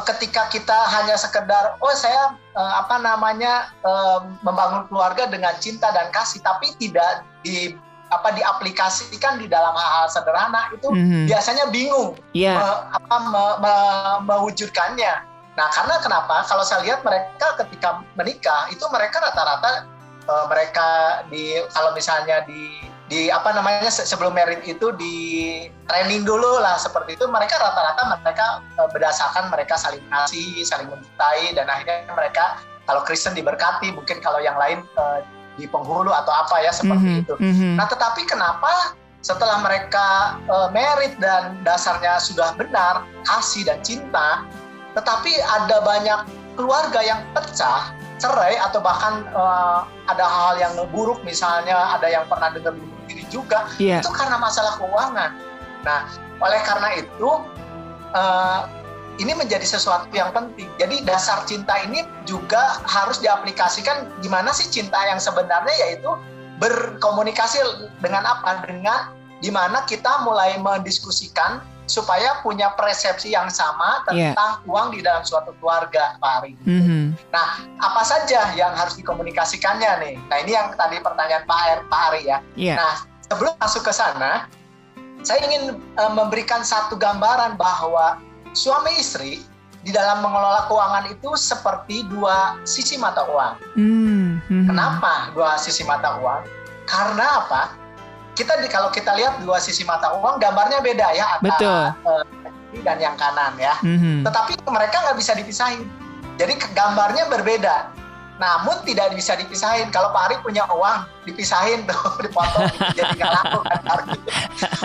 ketika 0.05 0.49
kita 0.53 0.77
hanya 0.93 1.17
sekedar 1.17 1.81
oh 1.81 1.95
saya 1.97 2.37
uh, 2.53 2.73
apa 2.85 3.01
namanya 3.01 3.73
uh, 3.81 4.25
membangun 4.45 4.85
keluarga 4.93 5.25
dengan 5.31 5.57
cinta 5.57 5.89
dan 5.93 6.13
kasih 6.13 6.45
tapi 6.45 6.73
tidak 6.77 7.25
di 7.41 7.73
apa 8.07 8.31
diaplikasikan 8.37 9.43
di 9.43 9.51
dalam 9.51 9.75
hal-hal 9.75 10.07
sederhana 10.07 10.71
itu 10.71 10.89
mm-hmm. 10.95 11.27
biasanya 11.27 11.65
bingung 11.75 12.15
yeah. 12.37 12.55
me, 12.55 12.69
apa 13.03 13.17
me, 13.33 13.45
me, 13.59 13.75
mewujudkannya. 14.31 15.15
Nah 15.59 15.69
karena 15.75 15.99
kenapa? 15.99 16.47
Kalau 16.47 16.63
saya 16.63 16.87
lihat 16.87 17.03
mereka 17.03 17.59
ketika 17.65 18.05
menikah 18.15 18.71
itu 18.71 18.85
mereka 18.95 19.19
rata-rata 19.19 19.91
uh, 20.31 20.47
mereka 20.47 20.87
di 21.33 21.59
kalau 21.75 21.91
misalnya 21.99 22.47
di 22.47 22.87
di 23.07 23.31
apa 23.31 23.55
namanya 23.55 23.87
sebelum 23.87 24.35
merit 24.35 24.67
itu 24.67 24.91
di 24.99 25.15
training 25.87 26.27
dulu 26.27 26.59
lah 26.59 26.75
seperti 26.75 27.15
itu 27.15 27.23
mereka 27.31 27.55
rata-rata 27.55 28.19
mereka 28.19 28.47
e, 28.75 28.83
berdasarkan 28.91 29.47
mereka 29.47 29.79
saling 29.79 30.03
kasih 30.11 30.67
saling 30.67 30.91
mencintai 30.91 31.55
dan 31.55 31.71
akhirnya 31.71 32.11
mereka 32.11 32.59
kalau 32.87 33.03
Kristen 33.03 33.35
diberkati 33.35 33.91
mungkin 33.93 34.23
kalau 34.23 34.39
yang 34.39 34.55
lain 34.57 34.87
uh, 34.97 35.21
di 35.59 35.67
penghulu 35.67 36.15
atau 36.15 36.31
apa 36.31 36.63
ya 36.63 36.71
seperti 36.71 37.03
mm 37.03 37.13
-hmm, 37.13 37.23
itu. 37.27 37.35
Mm 37.43 37.53
-hmm. 37.53 37.73
Nah 37.75 37.87
tetapi 37.91 38.23
kenapa 38.25 38.95
setelah 39.27 39.59
mereka 39.59 40.39
uh, 40.47 40.71
merit 40.71 41.19
dan 41.19 41.59
dasarnya 41.67 42.23
sudah 42.23 42.55
benar 42.55 43.03
kasih 43.27 43.67
dan 43.67 43.83
cinta, 43.83 44.47
tetapi 44.95 45.35
ada 45.43 45.83
banyak 45.83 46.21
keluarga 46.55 47.03
yang 47.03 47.21
pecah 47.35 47.91
cerai 48.17 48.57
atau 48.57 48.81
bahkan 48.81 49.29
uh, 49.37 49.85
ada 50.09 50.25
hal 50.25 50.55
yang 50.57 50.73
buruk 50.89 51.21
misalnya 51.23 51.77
ada 51.77 52.09
yang 52.09 52.25
pernah 52.29 52.49
dengar 52.53 52.73
diri 53.07 53.25
juga 53.29 53.69
yeah. 53.77 54.01
itu 54.01 54.11
karena 54.11 54.37
masalah 54.41 54.75
keuangan. 54.81 55.37
Nah, 55.87 56.11
oleh 56.43 56.61
karena 56.67 56.89
itu 56.99 57.31
uh, 58.17 58.67
ini 59.17 59.33
menjadi 59.33 59.65
sesuatu 59.65 60.13
yang 60.13 60.33
penting. 60.33 60.69
Jadi 60.77 61.01
dasar 61.05 61.45
cinta 61.49 61.73
ini 61.81 62.05
juga 62.29 62.81
harus 62.85 63.21
diaplikasikan 63.21 64.09
gimana 64.21 64.53
sih 64.53 64.69
cinta 64.69 64.99
yang 65.09 65.17
sebenarnya 65.17 65.73
yaitu 65.89 66.11
berkomunikasi 66.61 67.61
dengan 68.01 68.25
apa? 68.29 68.65
Dengan 68.65 69.13
di 69.41 69.53
mana 69.53 69.85
kita 69.85 70.25
mulai 70.25 70.57
mendiskusikan 70.61 71.61
supaya 71.87 72.43
punya 72.43 72.75
persepsi 72.75 73.33
yang 73.33 73.47
sama 73.47 74.03
iya. 74.11 74.35
tentang 74.35 74.51
yeah. 74.63 74.71
uang 74.71 74.89
di 74.93 75.01
dalam 75.01 75.23
suatu 75.23 75.55
keluarga, 75.63 76.19
Pak 76.19 76.33
Ari. 76.43 76.53
Mm 76.67 76.83
-hmm. 76.83 77.05
Nah, 77.31 77.63
apa 77.79 78.03
saja 78.03 78.53
yang 78.59 78.75
harus 78.75 78.99
dikomunikasikannya 78.99 79.91
nih? 80.03 80.15
Nah, 80.27 80.37
ini 80.43 80.53
yang 80.53 80.75
tadi 80.75 80.99
pertanyaan 80.99 81.47
Pak, 81.47 81.59
Ari, 81.63 81.83
Pak 81.87 82.01
Ari 82.11 82.23
ya. 82.27 82.39
Yeah. 82.59 82.77
Nah, 82.77 82.95
sebelum 83.31 83.55
masuk 83.63 83.87
ke 83.87 83.93
sana, 83.95 84.51
saya 85.23 85.41
ingin 85.47 85.79
uh, 85.99 86.13
memberikan 86.13 86.67
satu 86.67 86.99
gambaran 86.99 87.55
bahwa 87.55 88.19
suami 88.53 88.99
istri 88.99 89.43
di 89.87 89.95
dalam 89.95 90.19
mengelola 90.19 90.67
keuangan 90.67 91.07
itu 91.07 91.31
seperti 91.39 92.03
dua 92.11 92.59
sisi 92.67 92.99
mata 92.99 93.23
uang. 93.31 93.55
Mm 93.79 94.43
-hmm. 94.43 94.65
Kenapa 94.67 95.31
dua 95.31 95.55
sisi 95.55 95.87
mata 95.87 96.19
uang? 96.19 96.43
Karena 96.87 97.47
apa? 97.47 97.86
Kita 98.37 98.61
di 98.61 98.69
kalau 98.69 98.93
kita 98.93 99.17
lihat 99.17 99.41
dua 99.41 99.57
sisi 99.57 99.83
mata 99.89 100.13
uang 100.21 100.37
gambarnya 100.37 100.85
beda 100.85 101.09
ya 101.17 101.41
antara 101.41 101.97
uh, 102.05 102.23
dan 102.85 103.01
yang 103.01 103.17
kanan 103.17 103.57
ya. 103.57 103.75
Mm-hmm. 103.81 104.29
Tetapi 104.29 104.53
mereka 104.69 104.97
nggak 105.09 105.17
bisa 105.17 105.33
dipisahin. 105.33 105.89
Jadi 106.37 106.61
gambarnya 106.77 107.33
berbeda. 107.33 107.97
Namun 108.37 108.85
tidak 108.85 109.17
bisa 109.17 109.33
dipisahin. 109.41 109.89
Kalau 109.89 110.13
Pak 110.13 110.29
Ari 110.29 110.37
punya 110.45 110.69
uang, 110.69 111.09
dipisahin 111.25 111.89
tuh, 111.89 111.97
dipotong, 112.25 112.69
jadi 112.93 113.17
nggak 113.17 113.33
laku 113.33 113.61
kan. 113.65 113.81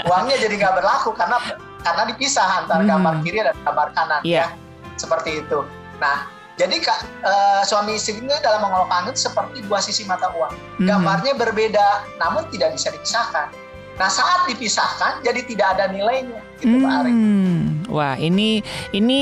Uangnya 0.08 0.40
jadi 0.40 0.56
nggak 0.56 0.76
berlaku 0.80 1.12
karena 1.12 1.36
karena 1.84 2.04
dipisah 2.08 2.64
antara 2.64 2.80
mm-hmm. 2.80 2.92
gambar 2.96 3.14
kiri 3.28 3.40
dan 3.44 3.56
gambar 3.68 3.88
kanan 3.92 4.22
yeah. 4.24 4.48
ya. 4.48 4.56
Seperti 4.96 5.44
itu. 5.44 5.68
Nah, 6.00 6.32
jadi 6.62 6.78
uh, 7.26 7.66
suami 7.66 7.98
istri 7.98 8.22
ini 8.22 8.30
dalam 8.46 8.62
mengelola 8.62 9.02
angin 9.02 9.18
seperti 9.18 9.66
dua 9.66 9.82
sisi 9.82 10.06
mata 10.06 10.30
uang. 10.38 10.54
Mm-hmm. 10.54 10.86
Gambarnya 10.86 11.34
berbeda, 11.34 12.06
namun 12.22 12.46
tidak 12.54 12.78
bisa 12.78 12.94
dipisahkan. 12.94 13.50
Nah 13.98 14.10
saat 14.10 14.46
dipisahkan, 14.46 15.26
jadi 15.26 15.42
tidak 15.50 15.68
ada 15.78 15.90
nilainya, 15.90 16.38
gitu 16.62 16.78
mm. 16.78 16.84
Pak 16.86 16.94
Ari. 17.04 17.12
Hmm. 17.12 17.58
Wah, 17.90 18.16
ini 18.22 18.62
ini 18.94 19.20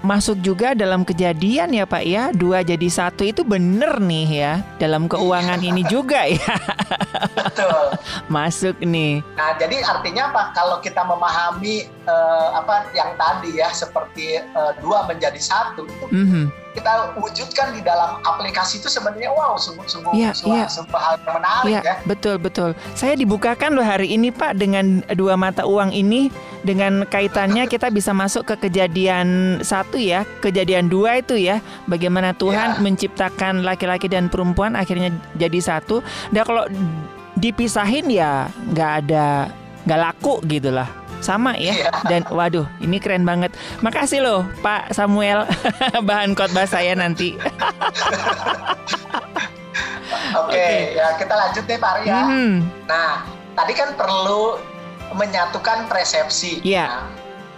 masuk 0.00 0.40
juga 0.40 0.72
dalam 0.72 1.04
kejadian 1.04 1.76
ya 1.76 1.84
Pak 1.84 2.04
ya. 2.08 2.32
Dua 2.32 2.64
jadi 2.64 2.88
satu 2.88 3.22
itu 3.22 3.44
bener 3.44 4.00
nih 4.00 4.28
ya. 4.28 4.52
Dalam 4.80 5.06
keuangan 5.06 5.60
ini 5.60 5.84
juga 5.86 6.24
ya. 6.26 6.56
Betul. 7.36 7.94
masuk 8.34 8.80
nih. 8.80 9.20
Nah, 9.36 9.54
jadi 9.60 9.84
artinya 9.84 10.32
apa? 10.32 10.42
Kalau 10.56 10.80
kita 10.80 11.04
memahami 11.04 11.86
uh, 12.08 12.56
apa 12.56 12.90
yang 12.96 13.12
tadi 13.20 13.60
ya 13.60 13.68
seperti 13.70 14.40
uh, 14.56 14.72
dua 14.80 15.04
menjadi 15.06 15.38
satu 15.38 15.84
itu 15.84 16.06
mm 16.10 16.26
-hmm 16.26 16.46
kita 16.70 17.18
wujudkan 17.18 17.74
di 17.74 17.82
dalam 17.82 18.22
aplikasi 18.22 18.78
itu 18.78 18.86
sebenarnya 18.86 19.34
wow 19.34 19.58
sungguh-sungguh 19.58 20.14
ya, 20.14 20.30
ya. 20.46 20.70
sebuah 20.70 21.02
hal 21.02 21.14
yang 21.26 21.34
menarik 21.34 21.74
ya, 21.74 21.80
ya. 21.82 21.94
Betul 22.06 22.38
betul. 22.38 22.78
Saya 22.94 23.18
dibukakan 23.18 23.74
loh 23.74 23.82
hari 23.82 24.14
ini 24.14 24.30
Pak 24.30 24.54
dengan 24.54 25.02
dua 25.18 25.34
mata 25.34 25.66
uang 25.66 25.90
ini 25.90 26.30
dengan 26.60 27.08
kaitannya 27.08 27.64
kita 27.66 27.88
bisa 27.88 28.12
masuk 28.12 28.44
ke 28.44 28.68
kejadian 28.68 29.58
satu 29.64 29.96
ya, 29.96 30.28
kejadian 30.44 30.92
dua 30.92 31.20
itu 31.20 31.36
ya. 31.36 31.64
Bagaimana 31.88 32.36
Tuhan 32.36 32.76
ya. 32.76 32.80
menciptakan 32.82 33.64
laki-laki 33.64 34.06
dan 34.08 34.28
perempuan 34.28 34.76
akhirnya 34.76 35.12
jadi 35.36 35.60
satu. 35.60 36.04
Dan 36.28 36.44
kalau 36.44 36.64
dipisahin 37.38 38.12
ya 38.12 38.52
nggak 38.72 38.92
ada 39.06 39.48
nggak 39.88 40.00
laku 40.00 40.40
gitulah 40.44 40.88
sama 41.20 41.56
ya. 41.56 41.76
Iya. 41.76 41.92
Dan 42.08 42.24
waduh, 42.28 42.66
ini 42.80 42.96
keren 43.00 43.24
banget. 43.24 43.52
Makasih 43.84 44.24
loh 44.24 44.40
Pak 44.64 44.92
Samuel 44.96 45.44
bahan 46.08 46.32
khotbah 46.36 46.68
saya 46.68 46.96
nanti. 46.96 47.36
Oke, 50.30 50.54
okay, 50.54 50.94
okay. 50.94 50.98
ya 50.98 51.06
kita 51.18 51.34
lanjut 51.34 51.64
nih 51.66 51.78
Pak 51.78 51.90
Arya. 52.00 52.18
Hmm. 52.22 52.54
Nah, 52.86 53.26
tadi 53.58 53.72
kan 53.74 53.98
perlu 53.98 54.62
menyatukan 55.14 55.86
persepsi. 55.90 56.62
Iya. 56.62 56.86
Yeah. 56.86 56.90
Nah, 56.90 57.06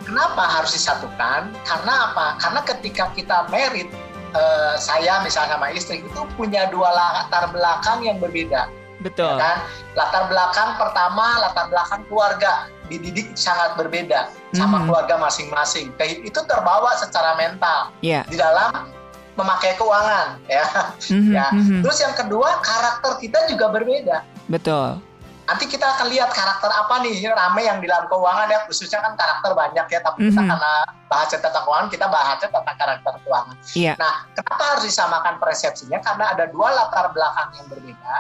kenapa 0.02 0.42
harus 0.61 0.73
disatukan? 0.75 1.52
Karena 1.64 1.94
apa? 2.11 2.26
Karena 2.42 2.61
ketika 2.66 3.04
kita 3.14 3.49
merit, 3.49 3.88
uh, 4.35 4.75
saya 4.76 5.23
misalnya 5.23 5.56
sama 5.56 5.68
istri 5.73 6.02
itu 6.02 6.21
punya 6.35 6.68
dua 6.73 6.90
latar 6.92 7.52
belakang 7.54 8.02
yang 8.02 8.18
berbeda. 8.18 8.68
Betul. 9.02 9.35
Ya 9.35 9.40
kan? 9.40 9.56
Latar 9.99 10.30
belakang 10.30 10.71
pertama, 10.78 11.26
latar 11.42 11.66
belakang 11.68 12.02
keluarga 12.06 12.71
dididik 12.87 13.32
sangat 13.35 13.75
berbeda 13.80 14.28
sama 14.52 14.82
mhm. 14.82 14.85
keluarga 14.90 15.14
masing-masing. 15.16 15.90
Itu 15.99 16.44
terbawa 16.44 16.92
secara 17.00 17.35
mental 17.40 17.90
yeah. 18.04 18.23
di 18.28 18.37
dalam 18.37 18.92
memakai 19.32 19.73
keuangan, 19.80 20.37
ya. 20.44 20.66
Mm-hmm. 21.09 21.32
ya. 21.32 21.47
Mm-hmm. 21.50 21.80
Terus 21.80 21.99
yang 22.04 22.14
kedua 22.14 22.61
karakter 22.61 23.12
kita 23.16 23.38
juga 23.49 23.73
berbeda. 23.73 24.28
Betul. 24.52 25.00
Nanti 25.42 25.64
kita 25.66 25.84
akan 25.99 26.06
lihat 26.08 26.30
karakter 26.30 26.70
apa 26.70 27.02
nih 27.02 27.28
rame 27.34 27.62
yang 27.66 27.82
di 27.82 27.90
dalam 27.90 28.06
keuangan 28.06 28.46
ya 28.46 28.62
khususnya 28.64 29.02
kan 29.02 29.18
karakter 29.18 29.52
banyak 29.52 29.87
ya 29.90 30.00
tapi 30.00 30.18
mm-hmm. 30.22 30.30
kita 30.32 30.42
mhm. 30.42 30.50
karena 30.54 30.72
bahas 31.11 31.28
tentang 31.28 31.64
keuangan 31.66 31.88
kita 31.92 32.06
bahas 32.08 32.37
tentang 32.40 32.64
karakter 32.64 33.12
keuangan. 33.26 33.56
Yeah. 33.75 33.96
Nah 33.99 34.30
kenapa 34.38 34.62
harus 34.76 34.84
disamakan 34.87 35.42
persepsinya 35.42 35.99
karena 36.00 36.25
ada 36.32 36.44
dua 36.49 36.68
latar 36.72 37.11
belakang 37.11 37.49
yang 37.58 37.66
berbeda 37.68 38.14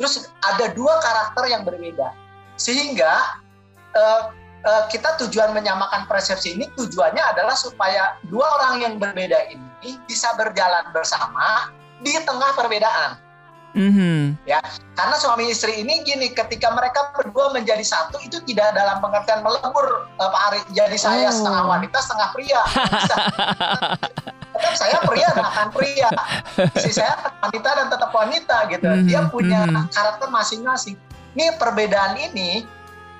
Terus 0.00 0.32
ada 0.40 0.72
dua 0.72 0.96
karakter 1.04 1.44
yang 1.52 1.62
berbeda. 1.68 2.16
Sehingga 2.56 3.36
uh, 3.92 4.32
uh, 4.64 4.84
kita 4.88 5.20
tujuan 5.20 5.52
menyamakan 5.52 6.08
persepsi 6.08 6.56
ini 6.56 6.72
tujuannya 6.72 7.20
adalah 7.20 7.52
supaya 7.52 8.16
dua 8.32 8.48
orang 8.48 8.74
yang 8.80 8.94
berbeda 8.96 9.52
ini 9.52 10.00
bisa 10.08 10.32
berjalan 10.40 10.88
bersama 10.96 11.68
di 12.00 12.16
tengah 12.24 12.56
perbedaan. 12.56 13.20
Mm-hmm. 13.70 14.44
Ya, 14.50 14.58
karena 14.98 15.16
suami 15.18 15.46
istri 15.50 15.78
ini 15.78 16.02
gini, 16.02 16.34
ketika 16.34 16.74
mereka 16.74 17.14
berdua 17.14 17.54
menjadi 17.54 17.82
satu 17.86 18.18
itu 18.18 18.42
tidak 18.50 18.74
dalam 18.74 18.98
pengertian 18.98 19.46
melebur 19.46 20.10
uh, 20.18 20.28
Pak 20.30 20.42
Ari. 20.50 20.60
Jadi 20.74 20.96
saya 20.98 21.30
oh. 21.30 21.34
setengah 21.34 21.64
wanita, 21.70 21.98
setengah 22.02 22.28
pria. 22.34 22.60
tetap 24.50 24.74
saya 24.74 24.98
pria 25.06 25.28
dan 25.32 25.46
akan 25.46 25.68
pria. 25.70 26.08
Istri 26.74 26.92
saya 26.98 27.14
wanita 27.46 27.68
dan 27.78 27.86
tetap 27.88 28.10
wanita 28.10 28.56
gitu. 28.74 28.86
Mm-hmm. 28.90 29.06
Dia 29.06 29.20
punya 29.30 29.60
mm-hmm. 29.66 29.86
karakter 29.94 30.28
masing-masing. 30.28 30.96
Ini 31.38 31.54
perbedaan 31.62 32.18
ini 32.18 32.66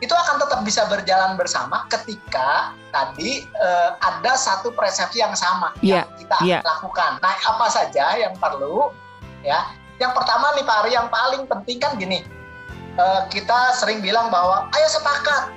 itu 0.00 0.14
akan 0.16 0.40
tetap 0.40 0.60
bisa 0.64 0.88
berjalan 0.88 1.36
bersama 1.36 1.84
ketika 1.92 2.72
tadi 2.88 3.44
uh, 3.60 4.00
ada 4.00 4.32
satu 4.32 4.72
persepsi 4.72 5.20
yang 5.20 5.36
sama 5.36 5.76
yeah. 5.84 6.02
yang 6.02 6.08
kita 6.16 6.38
yeah. 6.42 6.60
lakukan. 6.64 7.20
Nah, 7.20 7.36
apa 7.36 7.66
saja 7.68 8.16
yang 8.16 8.32
perlu 8.40 8.88
ya? 9.44 9.60
Yang 10.00 10.12
pertama 10.16 10.56
nih 10.56 10.64
Pak 10.64 10.76
Ari, 10.82 10.90
yang 10.96 11.08
paling 11.12 11.42
penting 11.44 11.76
kan 11.76 11.92
gini, 12.00 12.24
uh, 12.96 13.28
kita 13.28 13.76
sering 13.76 14.00
bilang 14.00 14.32
bahwa 14.32 14.66
ayo 14.72 14.88
sepakat, 14.88 15.52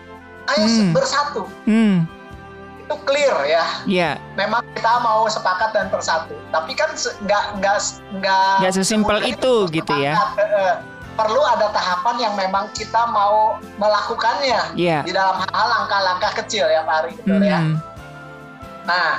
ayo 0.51 0.65
hmm. 0.67 0.91
bersatu. 0.91 1.47
Hmm. 1.63 2.03
Itu 2.83 2.99
clear 3.07 3.31
ya. 3.47 3.63
Iya. 3.87 4.19
Yeah. 4.19 4.35
Memang 4.35 4.67
kita 4.75 4.99
mau 4.99 5.23
sepakat 5.31 5.71
dan 5.71 5.87
bersatu, 5.87 6.35
tapi 6.51 6.75
kan 6.75 6.91
nggak 7.23 7.43
nggak 7.63 7.77
nggak 8.19 8.55
nggak 8.59 8.73
sesimpel 8.75 9.23
itu, 9.23 9.71
itu 9.71 9.79
gitu 9.79 9.93
ya. 9.95 10.19
perlu 11.13 11.45
ada 11.45 11.69
tahapan 11.69 12.25
yang 12.25 12.33
memang 12.33 12.65
kita 12.73 13.05
mau 13.13 13.61
melakukannya 13.77 14.73
yeah. 14.73 15.05
di 15.05 15.13
dalam 15.13 15.45
hal 15.45 15.65
langkah-langkah 15.69 16.41
kecil 16.41 16.65
ya 16.65 16.81
Pak 16.83 16.95
Ari, 17.05 17.11
betul 17.21 17.37
mm. 17.37 17.47
ya. 17.47 17.59
Hmm. 17.61 17.77
Nah, 18.83 19.09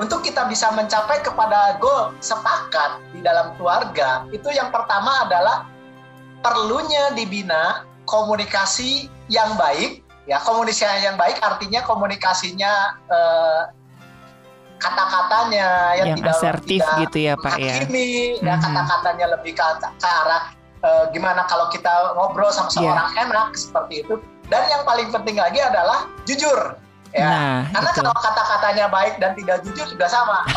untuk 0.00 0.24
kita 0.24 0.48
bisa 0.48 0.72
mencapai 0.72 1.20
kepada 1.20 1.76
goal 1.76 2.16
sepakat 2.24 3.02
di 3.12 3.20
dalam 3.20 3.52
keluarga, 3.60 4.24
itu 4.32 4.48
yang 4.48 4.72
pertama 4.72 5.28
adalah 5.28 5.68
perlunya 6.40 7.12
dibina 7.12 7.84
komunikasi 8.08 9.12
yang 9.28 9.52
baik. 9.60 10.00
Ya, 10.22 10.38
komunikasi 10.38 11.02
yang 11.02 11.18
baik 11.18 11.42
artinya 11.42 11.82
komunikasinya 11.82 12.72
eh, 13.10 13.60
kata-katanya 14.78 15.98
yang, 15.98 16.14
yang 16.14 16.18
tidak 16.22 16.34
asertif 16.38 16.78
tidak 16.78 16.98
gitu 17.06 17.18
ya 17.26 17.34
Pak 17.36 17.56
ya. 17.58 17.74
Ini 17.90 18.06
ya 18.38 18.54
mm-hmm. 18.54 18.62
kata-katanya 18.62 19.26
lebih 19.38 19.52
ke, 19.58 19.66
ke 19.82 20.08
arah 20.08 20.54
eh, 20.82 21.04
gimana 21.10 21.42
kalau 21.50 21.66
kita 21.74 22.14
ngobrol 22.14 22.54
sama 22.54 22.70
iya. 22.70 22.74
seorang 22.78 23.08
yeah. 23.12 23.22
enak 23.26 23.48
seperti 23.58 23.94
itu. 24.06 24.14
Dan 24.46 24.62
yang 24.70 24.82
paling 24.86 25.08
penting 25.10 25.36
lagi 25.36 25.58
adalah 25.58 26.06
jujur 26.22 26.78
Ya, 27.12 27.28
nah, 27.28 27.56
karena 27.68 27.90
itu. 27.92 27.98
kalau 28.00 28.12
kata-katanya 28.16 28.84
baik 28.88 29.14
dan 29.20 29.36
tidak 29.36 29.60
jujur 29.68 29.84
juga 29.84 30.08
sama, 30.08 30.48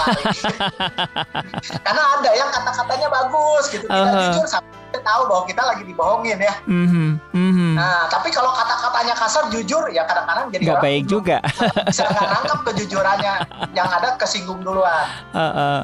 karena 1.85 2.03
ada 2.15 2.31
yang 2.31 2.47
kata-katanya 2.47 3.11
bagus 3.11 3.63
gitu, 3.75 3.83
tidak 3.83 4.07
uh 4.07 4.15
-huh. 4.15 4.23
jujur 4.31 4.45
sampai 4.47 5.03
tahu 5.03 5.21
bahwa 5.27 5.43
kita 5.51 5.61
lagi 5.67 5.83
dibohongin 5.83 6.39
ya. 6.39 6.55
Mm 6.63 6.87
-hmm. 6.87 7.09
Mm 7.35 7.51
-hmm. 7.51 7.71
Nah, 7.75 8.07
tapi 8.07 8.31
kalau 8.31 8.55
kata-katanya 8.55 9.13
kasar, 9.19 9.51
jujur 9.51 9.83
ya 9.91 10.07
kadang-kadang 10.07 10.47
jadi 10.55 10.63
nggak 10.71 10.79
baik 10.79 11.03
juga. 11.11 11.37
Bisa 11.91 12.07
nggak 12.07 12.23
nangkep 12.23 12.59
kejujurannya, 12.71 13.33
yang 13.75 13.89
ada 13.91 14.15
kesinggung 14.15 14.63
duluan. 14.63 15.11
Uh 15.35 15.43
-uh. 15.43 15.81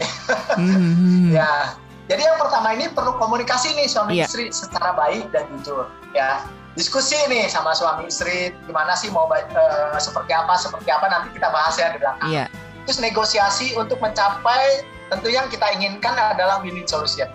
mm 0.56 0.72
-hmm. 0.72 1.36
Ya, 1.36 1.76
jadi 2.08 2.26
yang 2.26 2.40
pertama 2.40 2.72
ini 2.74 2.88
perlu 2.90 3.14
komunikasi 3.20 3.76
nih 3.76 3.86
suami 3.86 4.18
yeah. 4.18 4.24
istri 4.24 4.48
secara 4.50 4.96
baik 4.96 5.30
dan 5.30 5.46
jujur 5.54 5.86
ya 6.10 6.42
diskusi 6.78 7.18
nih 7.26 7.50
sama 7.50 7.74
suami 7.74 8.06
istri 8.06 8.54
gimana 8.66 8.94
sih 8.94 9.10
mau 9.10 9.26
uh, 9.26 9.98
seperti 9.98 10.30
apa 10.30 10.54
seperti 10.54 10.90
apa 10.90 11.06
nanti 11.10 11.28
kita 11.34 11.48
bahas 11.50 11.74
ya 11.74 11.90
di 11.94 11.98
belakang. 11.98 12.30
Iya. 12.30 12.44
Terus 12.86 12.98
negosiasi 13.02 13.74
untuk 13.74 13.98
mencapai 13.98 14.86
tentu 15.10 15.28
yang 15.30 15.50
kita 15.50 15.66
inginkan 15.74 16.14
adalah 16.14 16.62
winning 16.62 16.86
solution. 16.86 17.26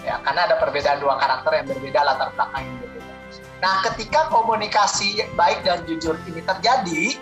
Ya, 0.00 0.16
karena 0.24 0.48
ada 0.48 0.56
perbedaan 0.56 0.98
dua 0.98 1.20
karakter 1.20 1.52
yang 1.60 1.66
berbeda 1.68 2.00
latar 2.02 2.32
belakang 2.34 2.62
yang 2.64 2.76
berbeda. 2.80 3.12
Nah, 3.60 3.74
ketika 3.84 4.20
komunikasi 4.32 5.28
baik 5.36 5.60
dan 5.62 5.84
jujur 5.84 6.16
ini 6.24 6.40
terjadi, 6.40 7.20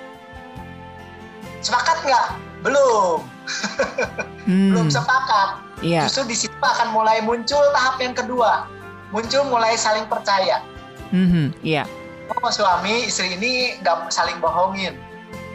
sepakat 1.58 1.98
nggak? 2.06 2.26
Belum. 2.62 3.26
hmm. 4.48 4.70
Belum 4.72 4.88
sepakat. 4.88 5.58
Iya. 5.82 6.06
Justru 6.06 6.30
di 6.30 6.36
situ 6.38 6.58
akan 6.62 6.94
mulai 6.94 7.18
muncul 7.22 7.62
tahap 7.74 7.98
yang 7.98 8.14
kedua. 8.14 8.70
Muncul 9.10 9.42
mulai 9.50 9.74
saling 9.74 10.06
percaya 10.06 10.62
Mm-hmm, 11.12 11.46
iya. 11.64 11.84
Oh 12.28 12.52
suami 12.52 13.08
istri 13.08 13.40
ini 13.40 13.80
nggak 13.80 14.12
saling 14.12 14.36
bohongin, 14.44 14.96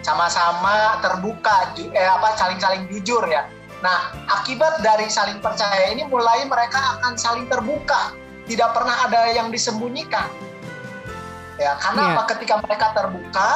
sama-sama 0.02 0.98
terbuka, 1.06 1.74
eh 1.78 2.10
apa 2.10 2.34
saling-saling 2.34 2.90
jujur 2.90 3.22
ya. 3.30 3.46
Nah 3.86 4.16
akibat 4.32 4.82
dari 4.82 5.06
saling 5.06 5.38
percaya 5.38 5.94
ini 5.94 6.04
mulai 6.10 6.44
mereka 6.50 6.98
akan 6.98 7.14
saling 7.14 7.46
terbuka, 7.46 8.18
tidak 8.50 8.74
pernah 8.74 9.06
ada 9.06 9.30
yang 9.32 9.54
disembunyikan. 9.54 10.26
Ya 11.62 11.78
karena 11.78 12.02
yeah. 12.02 12.14
apa? 12.18 12.24
Ketika 12.34 12.56
mereka 12.66 12.86
terbuka, 12.98 13.50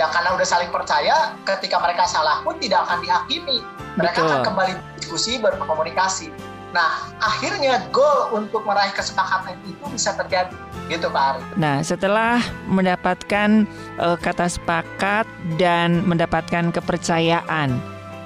ya 0.00 0.06
karena 0.08 0.32
udah 0.32 0.46
saling 0.48 0.72
percaya, 0.72 1.36
ketika 1.44 1.76
mereka 1.84 2.08
salah 2.08 2.40
pun 2.40 2.56
tidak 2.56 2.88
akan 2.88 3.04
dihakimi. 3.04 3.60
Mereka 3.98 4.24
Betul. 4.24 4.30
akan 4.30 4.40
kembali 4.46 4.72
diskusi 4.96 5.32
berkomunikasi. 5.42 6.30
Nah, 6.68 7.08
akhirnya 7.18 7.88
goal 7.88 8.36
untuk 8.36 8.64
meraih 8.68 8.92
kesepakatan 8.92 9.56
itu 9.64 9.84
bisa 9.88 10.12
terjadi, 10.12 10.52
gitu 10.92 11.08
Pak 11.08 11.24
Ari. 11.32 11.42
Nah, 11.56 11.80
setelah 11.80 12.44
mendapatkan 12.68 13.64
uh, 13.96 14.16
kata 14.20 14.52
sepakat 14.52 15.24
dan 15.56 16.04
mendapatkan 16.04 16.68
kepercayaan, 16.68 17.72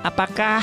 apakah 0.03 0.63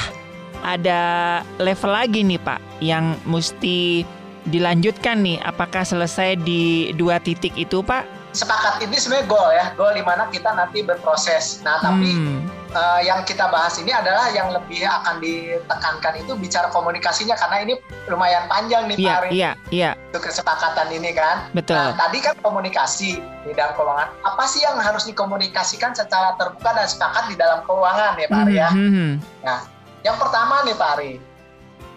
ada 0.60 1.39
level 1.56 1.92
lagi 1.96 2.20
nih 2.20 2.39
Pak 2.44 2.60
yang 2.84 3.15
mesti 3.24 4.04
dilanjutkan 4.52 5.24
nih? 5.24 5.39
Apakah 5.48 5.88
selesai 5.88 6.36
di 6.44 6.92
dua 7.00 7.24
titik 7.24 7.56
itu 7.56 7.80
Pak? 7.80 8.20
sepakat 8.30 8.86
ini 8.86 8.94
sebenarnya 8.98 9.26
goal 9.26 9.50
ya, 9.50 9.65
goal 9.74 9.94
di 9.98 10.04
mana 10.06 10.30
kita 10.30 10.54
nanti 10.54 10.86
berproses. 10.86 11.62
Nah, 11.65 11.82
tapi 11.82 12.13
hmm. 12.13 12.59
Uh, 12.74 13.00
yang 13.02 13.26
kita 13.26 13.50
bahas 13.50 13.78
ini 13.82 13.90
adalah 13.94 14.30
yang 14.34 14.54
lebih 14.54 14.86
akan 14.86 15.22
ditekankan 15.22 16.14
itu 16.22 16.34
bicara 16.38 16.68
komunikasinya 16.70 17.36
karena 17.38 17.58
ini 17.66 17.74
lumayan 18.10 18.46
panjang 18.50 18.90
nih 18.90 18.98
Iya, 19.00 19.16
iya, 19.32 19.52
iya. 19.72 19.92
Untuk 20.12 20.28
kesepakatan 20.28 20.92
ini 20.92 21.16
kan. 21.16 21.48
Betul. 21.56 21.80
Nah, 21.80 21.96
tadi 21.96 22.20
kan 22.20 22.36
komunikasi 22.44 23.22
di 23.48 23.52
dalam 23.56 23.74
keuangan. 23.78 24.10
Apa 24.26 24.44
sih 24.50 24.62
yang 24.62 24.76
harus 24.82 25.08
dikomunikasikan 25.08 25.96
secara 25.96 26.36
terbuka 26.36 26.76
dan 26.76 26.88
sepakat 26.90 27.32
di 27.32 27.36
dalam 27.40 27.64
keuangan 27.64 28.20
ya 28.20 28.28
Pak 28.28 28.42
Ari 28.44 28.54
ya? 28.60 28.70
Hmm. 28.70 28.92
hmm. 28.92 29.12
Nah, 29.46 29.60
yang 30.04 30.18
pertama 30.20 30.66
nih 30.68 30.76
Pak 30.76 30.90
Ari, 31.00 31.14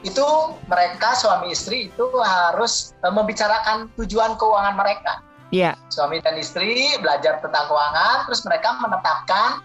itu 0.03 0.27
mereka 0.71 1.15
suami 1.19 1.51
istri 1.55 1.91
itu 1.91 2.05
harus 2.23 2.95
uh, 3.03 3.11
membicarakan 3.11 3.91
tujuan 3.99 4.35
keuangan 4.35 4.75
mereka 4.75 5.23
Iya. 5.53 5.77
Suami 5.93 6.17
dan 6.25 6.41
istri 6.41 6.97
belajar 6.97 7.45
tentang 7.45 7.69
keuangan, 7.69 8.25
terus 8.25 8.41
mereka 8.49 8.73
menetapkan 8.81 9.61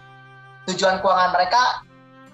tujuan 0.68 1.00
keuangan 1.00 1.32
mereka 1.32 1.82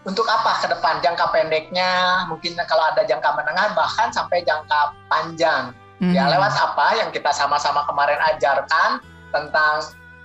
untuk 0.04 0.28
apa 0.28 0.60
ke 0.60 0.68
depan, 0.68 1.00
jangka 1.00 1.32
pendeknya, 1.32 2.24
mungkin 2.28 2.52
kalau 2.68 2.84
ada 2.92 3.08
jangka 3.08 3.40
menengah, 3.40 3.72
bahkan 3.72 4.12
sampai 4.12 4.44
jangka 4.44 4.92
panjang. 5.08 5.72
Mm. 6.04 6.12
Ya 6.12 6.28
lewat 6.28 6.52
apa 6.52 7.00
yang 7.00 7.08
kita 7.08 7.32
sama-sama 7.32 7.88
kemarin 7.88 8.20
ajarkan 8.36 9.00
tentang 9.32 9.74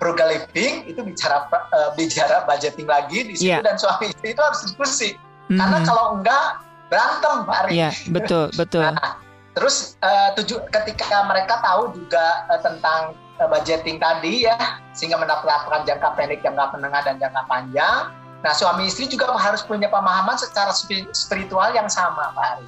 frugal 0.02 0.28
living 0.28 0.84
itu 0.84 1.00
bicara 1.00 1.48
uh, 1.52 1.95
bicara 1.95 2.43
budgeting 2.43 2.88
lagi 2.88 3.24
di 3.24 3.34
situ 3.36 3.56
yeah. 3.56 3.63
dan 3.63 3.80
suami 3.80 4.12
istri 4.12 4.36
itu 4.36 4.41
harus 4.43 4.60
diskusi. 4.67 5.15
Mm. 5.48 5.63
Karena 5.63 5.78
kalau 5.88 6.06
enggak 6.19 6.45
berantem, 6.91 7.36
Pak 7.48 7.58
Ari. 7.63 7.72
Iya, 7.80 7.89
betul, 8.12 8.52
betul. 8.60 8.84
Nah, 8.84 9.30
Terus 9.60 10.00
uh, 10.00 10.32
tuju, 10.39 10.62
ketika 10.72 11.26
mereka 11.28 11.60
tahu 11.60 11.91
juga 11.91 12.48
uh, 12.48 12.62
tentang 12.63 13.12
budgeting 13.47 14.02
tadi 14.02 14.43
ya, 14.43 14.82
sehingga 14.91 15.15
mendapatkan 15.21 15.88
jangka 15.88 16.10
pendek, 16.19 16.43
jangka 16.43 16.75
menengah 16.75 17.02
dan 17.08 17.15
jangka 17.21 17.41
panjang. 17.47 18.12
Nah, 18.39 18.54
suami 18.56 18.88
istri 18.88 19.08
juga 19.08 19.32
harus 19.36 19.63
punya 19.63 19.91
pemahaman 19.91 20.36
secara 20.39 20.71
spiritual 21.12 21.71
yang 21.75 21.88
sama, 21.91 22.32
Pak 22.36 22.60
Ari. 22.60 22.67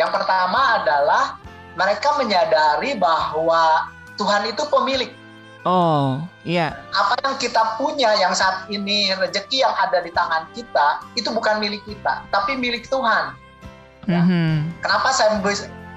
Yang 0.00 0.10
pertama 0.16 0.80
adalah 0.80 1.40
mereka 1.76 2.16
menyadari 2.16 2.96
bahwa 2.96 3.88
Tuhan 4.16 4.48
itu 4.48 4.64
pemilik. 4.68 5.12
Oh, 5.68 6.24
iya. 6.44 6.72
Apa 6.96 7.20
yang 7.20 7.36
kita 7.36 7.76
punya 7.76 8.16
yang 8.16 8.32
saat 8.32 8.64
ini 8.72 9.12
rezeki 9.12 9.60
yang 9.60 9.76
ada 9.76 10.00
di 10.00 10.08
tangan 10.12 10.48
kita 10.56 11.04
itu 11.20 11.28
bukan 11.28 11.60
milik 11.60 11.84
kita, 11.84 12.24
tapi 12.32 12.56
milik 12.56 12.88
Tuhan. 12.88 13.36
Ya. 14.08 14.20
Mm 14.20 14.24
-hmm. 14.24 14.52
Kenapa 14.80 15.12
saya 15.12 15.36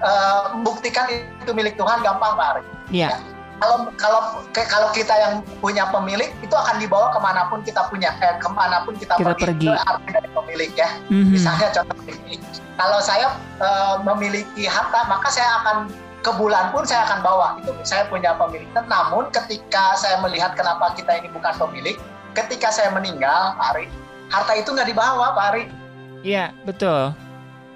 uh, 0.03 0.41
membuktikan 0.59 1.07
itu 1.11 1.51
milik 1.55 1.79
Tuhan 1.79 2.03
gampang 2.03 2.35
Pak 2.35 2.47
Ari. 2.55 2.63
Iya. 2.91 3.15
Ya. 3.15 3.17
Kalau 3.61 3.77
kalau 3.95 4.21
kalau 4.53 4.89
kita 4.91 5.13
yang 5.13 5.33
punya 5.63 5.87
pemilik 5.93 6.33
itu 6.41 6.51
akan 6.51 6.81
dibawa 6.81 7.13
ke 7.13 7.19
mana 7.21 7.41
pun 7.47 7.59
kita 7.61 7.85
punya, 7.87 8.11
eh, 8.19 8.35
ke 8.41 8.49
mana 8.51 8.83
pun 8.83 8.97
kita, 8.97 9.15
kita 9.15 9.33
pergi. 9.37 9.45
pergi. 9.45 9.67
Itu 9.69 9.83
arti 9.87 10.09
dari 10.11 10.29
pemilik 10.33 10.71
ya. 10.75 10.89
Mm-hmm. 11.07 11.31
Misalnya 11.31 11.67
contoh 11.71 11.97
ini, 12.09 12.35
kalau 12.75 12.99
saya 12.99 13.27
uh, 13.63 14.01
memiliki 14.03 14.67
harta 14.67 15.07
maka 15.07 15.31
saya 15.31 15.49
akan 15.63 15.77
ke 16.23 16.31
bulan 16.39 16.71
pun 16.71 16.87
saya 16.87 17.03
akan 17.03 17.19
bawa 17.19 17.59
itu 17.59 17.71
saya 17.83 18.07
punya 18.07 18.35
pemilik. 18.39 18.67
Namun 18.87 19.27
ketika 19.31 19.95
saya 19.99 20.23
melihat 20.23 20.55
kenapa 20.55 20.95
kita 20.95 21.19
ini 21.19 21.27
bukan 21.31 21.51
pemilik, 21.59 21.99
ketika 22.33 22.71
saya 22.71 22.89
meninggal, 22.95 23.53
Pak 23.59 23.75
Ari, 23.75 23.85
harta 24.31 24.53
itu 24.55 24.69
nggak 24.71 24.87
dibawa, 24.87 25.35
Pak 25.35 25.45
Ari. 25.53 25.63
Iya, 26.23 26.55
betul. 26.63 27.11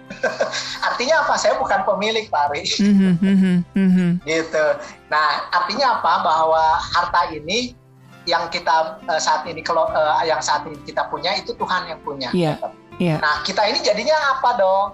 artinya 0.87 1.15
apa? 1.25 1.33
Saya 1.35 1.59
bukan 1.59 1.83
pemilik, 1.83 2.25
Pak 2.31 2.51
Ari. 2.51 2.63
Mhm, 2.87 3.11
mhm, 3.19 3.55
mhm. 3.75 4.09
gitu. 4.23 4.65
Nah, 5.11 5.47
artinya 5.51 5.99
apa? 5.99 6.13
Bahwa 6.23 6.63
harta 6.79 7.31
ini 7.31 7.75
yang 8.27 8.51
kita 8.51 8.99
uh, 9.07 9.19
saat 9.19 9.47
ini 9.47 9.63
kalau 9.63 9.87
uh, 9.87 10.19
yang 10.27 10.43
saat 10.43 10.67
ini 10.67 10.75
kita 10.83 11.07
punya 11.07 11.35
itu 11.39 11.55
Tuhan 11.55 11.87
yang 11.87 11.99
punya. 12.03 12.29
Iya. 12.35 12.59
Yeah. 12.99 13.17
Nah, 13.23 13.45
kita 13.47 13.63
ini 13.71 13.79
jadinya 13.85 14.17
apa 14.35 14.49
dong? 14.59 14.85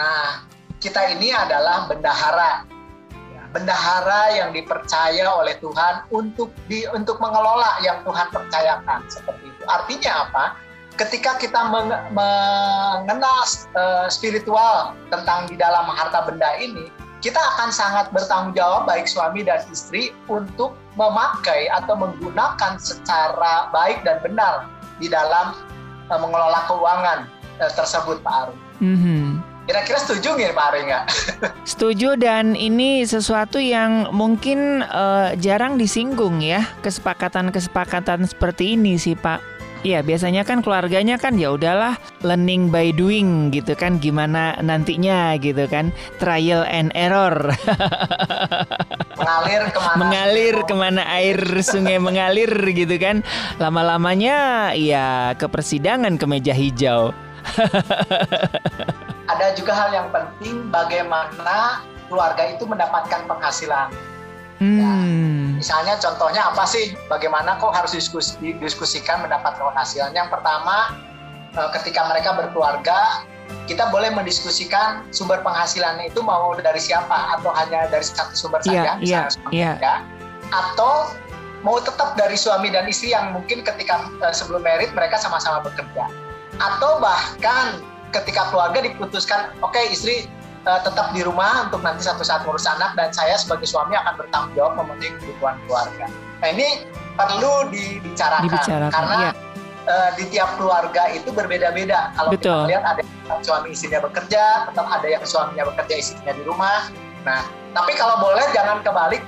Nah, 0.00 0.48
kita 0.82 1.14
ini 1.14 1.30
adalah 1.30 1.86
bendahara. 1.86 2.66
Ya, 3.30 3.42
bendahara 3.54 4.22
yang 4.34 4.50
dipercaya 4.50 5.30
oleh 5.30 5.54
Tuhan 5.62 6.10
untuk 6.10 6.50
di 6.66 6.82
untuk 6.90 7.22
mengelola 7.22 7.78
yang 7.86 8.02
Tuhan 8.02 8.32
percayakan 8.34 9.06
seperti 9.06 9.46
itu. 9.46 9.62
Artinya 9.68 10.26
apa? 10.26 10.44
Ketika 10.96 11.40
kita 11.40 11.60
mengenal 12.12 13.38
uh, 13.76 14.06
spiritual 14.12 14.92
tentang 15.08 15.48
di 15.48 15.56
dalam 15.56 15.88
harta 15.88 16.24
benda 16.28 16.48
ini, 16.60 16.92
kita 17.22 17.38
akan 17.38 17.70
sangat 17.70 18.10
bertanggung 18.10 18.52
jawab 18.58 18.84
baik 18.90 19.06
suami 19.06 19.46
dan 19.46 19.62
istri 19.70 20.10
untuk 20.26 20.74
memakai 20.98 21.70
atau 21.70 21.94
menggunakan 21.94 22.76
secara 22.82 23.70
baik 23.70 24.02
dan 24.02 24.18
benar 24.20 24.66
di 24.98 25.06
dalam 25.06 25.56
uh, 26.10 26.18
mengelola 26.18 26.66
keuangan 26.66 27.18
uh, 27.62 27.72
tersebut, 27.72 28.20
Pak 28.20 28.34
Aru. 28.46 28.54
Mm-hmm. 28.82 29.52
Kira-kira 29.62 29.98
setuju 30.02 30.34
nggak 30.34 30.54
Pak 30.58 30.66
Ari 30.74 30.80
nggak? 30.90 31.04
Setuju 31.70 32.18
dan 32.18 32.58
ini 32.58 33.06
sesuatu 33.06 33.62
yang 33.62 34.10
mungkin 34.10 34.82
uh, 34.82 35.38
jarang 35.38 35.78
disinggung 35.78 36.42
ya 36.42 36.66
kesepakatan-kesepakatan 36.82 38.26
seperti 38.26 38.74
ini 38.74 38.98
sih 38.98 39.14
Pak. 39.14 39.38
Iya, 39.82 39.98
biasanya 40.06 40.46
kan 40.46 40.62
keluarganya 40.62 41.18
kan 41.18 41.34
ya 41.34 41.50
udahlah 41.50 41.98
learning 42.22 42.70
by 42.70 42.94
doing 42.94 43.50
gitu 43.50 43.74
kan 43.74 43.98
gimana 43.98 44.54
nantinya 44.62 45.34
gitu 45.42 45.66
kan 45.66 45.90
trial 46.22 46.62
and 46.70 46.94
error. 46.94 47.50
mengalir 49.18 49.62
ke 49.74 49.80
mana? 49.82 49.98
Mengalir 49.98 50.56
ke 50.62 50.74
mana 50.78 51.02
air 51.18 51.38
sungai 51.66 51.98
mengalir 51.98 52.54
gitu 52.70 52.94
kan. 53.02 53.26
Lama-lamanya 53.58 54.70
ya 54.78 55.34
ke 55.34 55.50
persidangan 55.50 56.14
ke 56.14 56.26
meja 56.30 56.54
hijau. 56.54 57.10
Ada 59.34 59.58
juga 59.58 59.74
hal 59.74 59.90
yang 59.90 60.08
penting 60.14 60.70
bagaimana 60.70 61.82
keluarga 62.06 62.46
itu 62.46 62.62
mendapatkan 62.70 63.26
penghasilan. 63.26 63.90
Hmm. 64.62 64.78
Ya, 64.78 64.94
misalnya 65.58 65.94
contohnya 65.98 66.42
apa 66.54 66.62
sih? 66.70 66.94
Bagaimana 67.10 67.58
kok 67.58 67.74
harus 67.74 67.98
diskusi, 67.98 68.38
didiskusikan 68.38 69.26
mendapat 69.26 69.58
penghasilan? 69.58 70.14
Yang 70.14 70.38
pertama, 70.38 70.94
eh, 71.58 71.68
ketika 71.74 72.06
mereka 72.06 72.30
berkeluarga, 72.38 73.26
kita 73.66 73.90
boleh 73.90 74.14
mendiskusikan 74.14 75.02
sumber 75.10 75.42
penghasilannya 75.42 76.14
itu 76.14 76.22
mau 76.22 76.54
dari 76.54 76.78
siapa 76.78 77.38
atau 77.38 77.50
hanya 77.58 77.90
dari 77.90 78.06
satu 78.06 78.32
sumber 78.38 78.62
yeah, 78.62 78.70
saja, 78.70 78.92
yeah, 79.02 79.26
suami 79.28 79.54
yeah. 79.54 79.74
ya, 79.82 79.94
atau 80.54 81.10
mau 81.66 81.78
tetap 81.82 82.14
dari 82.14 82.38
suami 82.38 82.70
dan 82.70 82.86
istri 82.86 83.14
yang 83.14 83.34
mungkin 83.34 83.66
ketika 83.66 84.10
uh, 84.22 84.34
sebelum 84.34 84.62
merit 84.62 84.94
mereka 84.94 85.18
sama-sama 85.18 85.62
bekerja, 85.62 86.06
atau 86.62 87.02
bahkan 87.02 87.82
ketika 88.14 88.50
keluarga 88.54 88.82
diputuskan, 88.82 89.50
oke 89.62 89.74
okay, 89.74 89.90
istri 89.90 90.30
uh, 90.66 90.80
tetap 90.82 91.10
di 91.14 91.22
rumah 91.26 91.68
untuk 91.68 91.82
nanti 91.82 92.06
satu 92.06 92.22
saat 92.22 92.46
ngurus 92.46 92.66
anak 92.66 92.94
dan 92.94 93.10
saya 93.10 93.34
sebagai 93.38 93.66
suami 93.66 93.98
akan 93.98 94.14
bertanggung 94.18 94.54
jawab 94.54 94.72
memenuhi 94.78 95.10
kebutuhan 95.18 95.56
keluarga. 95.66 96.06
Nah 96.42 96.48
ini 96.50 96.68
perlu 97.14 97.70
dibicarakan, 97.70 98.46
dibicarakan 98.48 98.92
karena 98.94 99.16
iya. 99.18 99.30
uh, 99.86 100.10
di 100.18 100.24
tiap 100.30 100.50
keluarga 100.58 101.02
itu 101.12 101.28
berbeda-beda. 101.30 102.14
Kalau 102.14 102.30
Betul. 102.34 102.66
kita 102.66 102.70
lihat 102.70 102.84
ada 102.86 103.02
yang 103.02 103.40
suami 103.42 103.68
istrinya 103.74 104.00
bekerja, 104.02 104.42
tetap 104.70 104.86
ada 104.90 105.06
yang 105.06 105.24
suaminya 105.26 105.64
bekerja 105.74 105.94
istrinya 105.98 106.32
di 106.34 106.42
rumah. 106.46 106.90
Nah 107.26 107.42
tapi 107.72 107.92
kalau 107.96 108.20
boleh 108.20 108.44
jangan 108.52 108.84
kebalik 108.84 109.22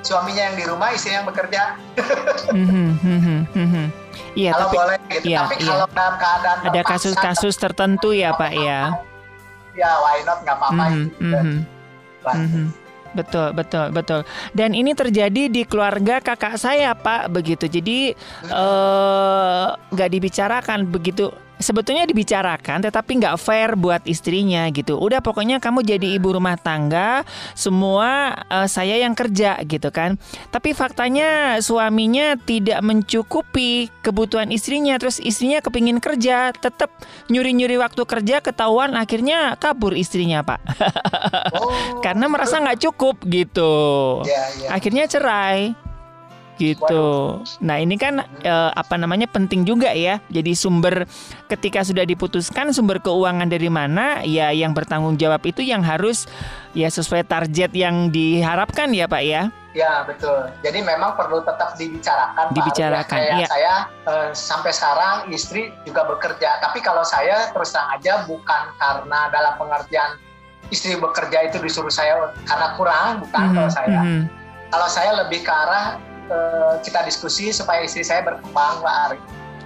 suaminya 0.00 0.42
yang 0.52 0.56
di 0.56 0.64
rumah 0.64 0.88
istrinya 0.96 1.24
yang 1.24 1.28
bekerja. 1.28 1.62
Mhm, 2.50 2.88
mhm, 3.04 3.38
mhm. 3.52 3.84
Iya, 4.38 4.54
kalau 4.54 4.70
tapi, 4.70 4.76
boleh 4.78 4.96
gitu. 5.10 5.26
Iya, 5.26 5.38
tapi 5.42 5.54
iya. 5.58 5.66
kalau 5.66 5.86
dalam 5.90 6.14
keadaan 6.16 6.58
ada 6.70 6.82
kasus-kasus 6.86 7.54
tertentu 7.58 8.10
ya 8.14 8.30
Pak 8.34 8.52
ya 8.54 9.09
ya 9.80 9.90
why 10.04 10.20
not 10.28 10.38
nggak 10.44 10.56
apa-apa 10.60 10.84
mm 10.84 10.92
-hmm, 10.92 11.04
gitu. 11.08 11.24
Mm 11.24 11.32
-hmm. 11.40 11.58
Mm 12.36 12.48
-hmm. 12.52 12.66
Betul, 13.10 13.50
betul, 13.58 13.90
betul. 13.90 14.20
Dan 14.54 14.70
ini 14.70 14.94
terjadi 14.94 15.50
di 15.50 15.66
keluarga 15.66 16.22
kakak 16.22 16.54
saya, 16.54 16.94
Pak, 16.94 17.26
begitu. 17.34 17.66
Jadi 17.66 18.14
eh, 18.46 19.66
nggak 19.74 20.10
dibicarakan 20.14 20.86
begitu 20.86 21.34
sebetulnya 21.60 22.08
dibicarakan 22.08 22.82
tetapi 22.82 23.20
nggak 23.20 23.36
fair 23.36 23.76
buat 23.76 24.02
istrinya 24.08 24.66
gitu. 24.72 24.96
Udah 24.96 25.20
pokoknya 25.20 25.60
kamu 25.60 25.84
jadi 25.84 26.16
ibu 26.16 26.34
rumah 26.34 26.56
tangga, 26.56 27.22
semua 27.52 28.40
uh, 28.48 28.66
saya 28.66 28.96
yang 28.98 29.12
kerja 29.12 29.60
gitu 29.68 29.92
kan. 29.92 30.16
Tapi 30.48 30.72
faktanya 30.72 31.60
suaminya 31.60 32.34
tidak 32.40 32.80
mencukupi 32.80 33.92
kebutuhan 34.00 34.48
istrinya, 34.50 34.96
terus 34.96 35.20
istrinya 35.20 35.60
kepingin 35.60 36.00
kerja, 36.00 36.56
tetap 36.56 36.90
nyuri-nyuri 37.28 37.76
waktu 37.76 38.02
kerja, 38.08 38.40
ketahuan 38.40 38.96
akhirnya 38.96 39.54
kabur 39.60 39.92
istrinya 39.94 40.42
pak. 40.42 40.58
oh. 41.60 42.00
Karena 42.00 42.26
merasa 42.26 42.58
nggak 42.58 42.80
cukup 42.90 43.20
gitu. 43.28 43.72
Yeah, 44.24 44.48
yeah. 44.64 44.70
Akhirnya 44.72 45.04
cerai 45.04 45.89
gitu. 46.60 47.40
Nah 47.64 47.80
ini 47.80 47.96
kan 47.96 48.20
eh, 48.44 48.70
apa 48.76 49.00
namanya 49.00 49.24
penting 49.24 49.64
juga 49.64 49.88
ya. 49.96 50.20
Jadi 50.28 50.52
sumber 50.52 51.08
ketika 51.48 51.80
sudah 51.80 52.04
diputuskan 52.04 52.76
sumber 52.76 53.00
keuangan 53.00 53.48
dari 53.48 53.72
mana, 53.72 54.20
ya 54.20 54.52
yang 54.52 54.76
bertanggung 54.76 55.16
jawab 55.16 55.40
itu 55.48 55.64
yang 55.64 55.80
harus 55.80 56.28
ya 56.76 56.92
sesuai 56.92 57.24
target 57.24 57.72
yang 57.72 58.12
diharapkan 58.12 58.92
ya 58.92 59.08
Pak 59.08 59.22
ya. 59.24 59.48
Ya 59.70 60.02
betul. 60.02 60.50
Jadi 60.66 60.82
memang 60.82 61.14
perlu 61.14 61.46
tetap 61.46 61.78
dibicarakan. 61.78 62.50
Dibicarakan. 62.52 63.06
Pak 63.06 63.22
Kayak 63.22 63.38
iya. 63.38 63.46
saya 63.46 63.74
eh, 64.10 64.28
sampai 64.34 64.74
sekarang 64.74 65.16
istri 65.30 65.70
juga 65.86 66.04
bekerja. 66.10 66.58
Tapi 66.60 66.82
kalau 66.82 67.06
saya 67.06 67.48
terus 67.54 67.70
terang 67.70 67.88
aja 67.94 68.26
bukan 68.26 68.62
karena 68.76 69.30
dalam 69.30 69.54
pengertian 69.56 70.18
istri 70.74 70.98
bekerja 70.98 71.50
itu 71.50 71.62
disuruh 71.62 71.90
saya 71.90 72.34
karena 72.46 72.74
kurang, 72.74 73.22
bukan 73.22 73.42
Mhm, 73.50 73.54
kalau 73.54 73.70
saya. 73.70 74.00
mhm. 74.02 74.22
Kalau 74.70 74.86
saya 74.86 75.10
lebih 75.22 75.42
ke 75.42 75.50
arah 75.50 75.98
eh, 76.30 76.74
kita 76.80 77.02
diskusi 77.02 77.50
supaya 77.50 77.82
istri 77.82 78.00
saya 78.00 78.22
berkembang, 78.22 78.80
Pak 78.80 78.96
Ari. 79.10 79.18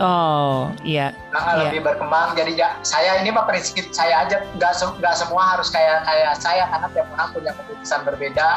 Oh, 0.03 0.75
iya. 0.83 1.15
Nah, 1.31 1.55
Iya. 1.55 1.71
lebih 1.71 1.87
berkembang. 1.87 2.35
Jadi 2.35 2.59
ya, 2.59 2.75
saya 2.83 3.23
ini 3.23 3.31
mah 3.31 3.47
prinsip 3.47 3.95
saya 3.95 4.27
aja 4.27 4.43
nggak 4.59 4.73
se- 4.75 4.91
nggak 4.99 5.15
semua 5.15 5.55
harus 5.55 5.71
kayak 5.71 6.03
kayak 6.03 6.35
saya 6.43 6.67
karena 6.67 6.89
tiap 6.91 7.07
orang 7.15 7.29
punya 7.31 7.53
keputusan 7.55 8.01
berbeda, 8.03 8.49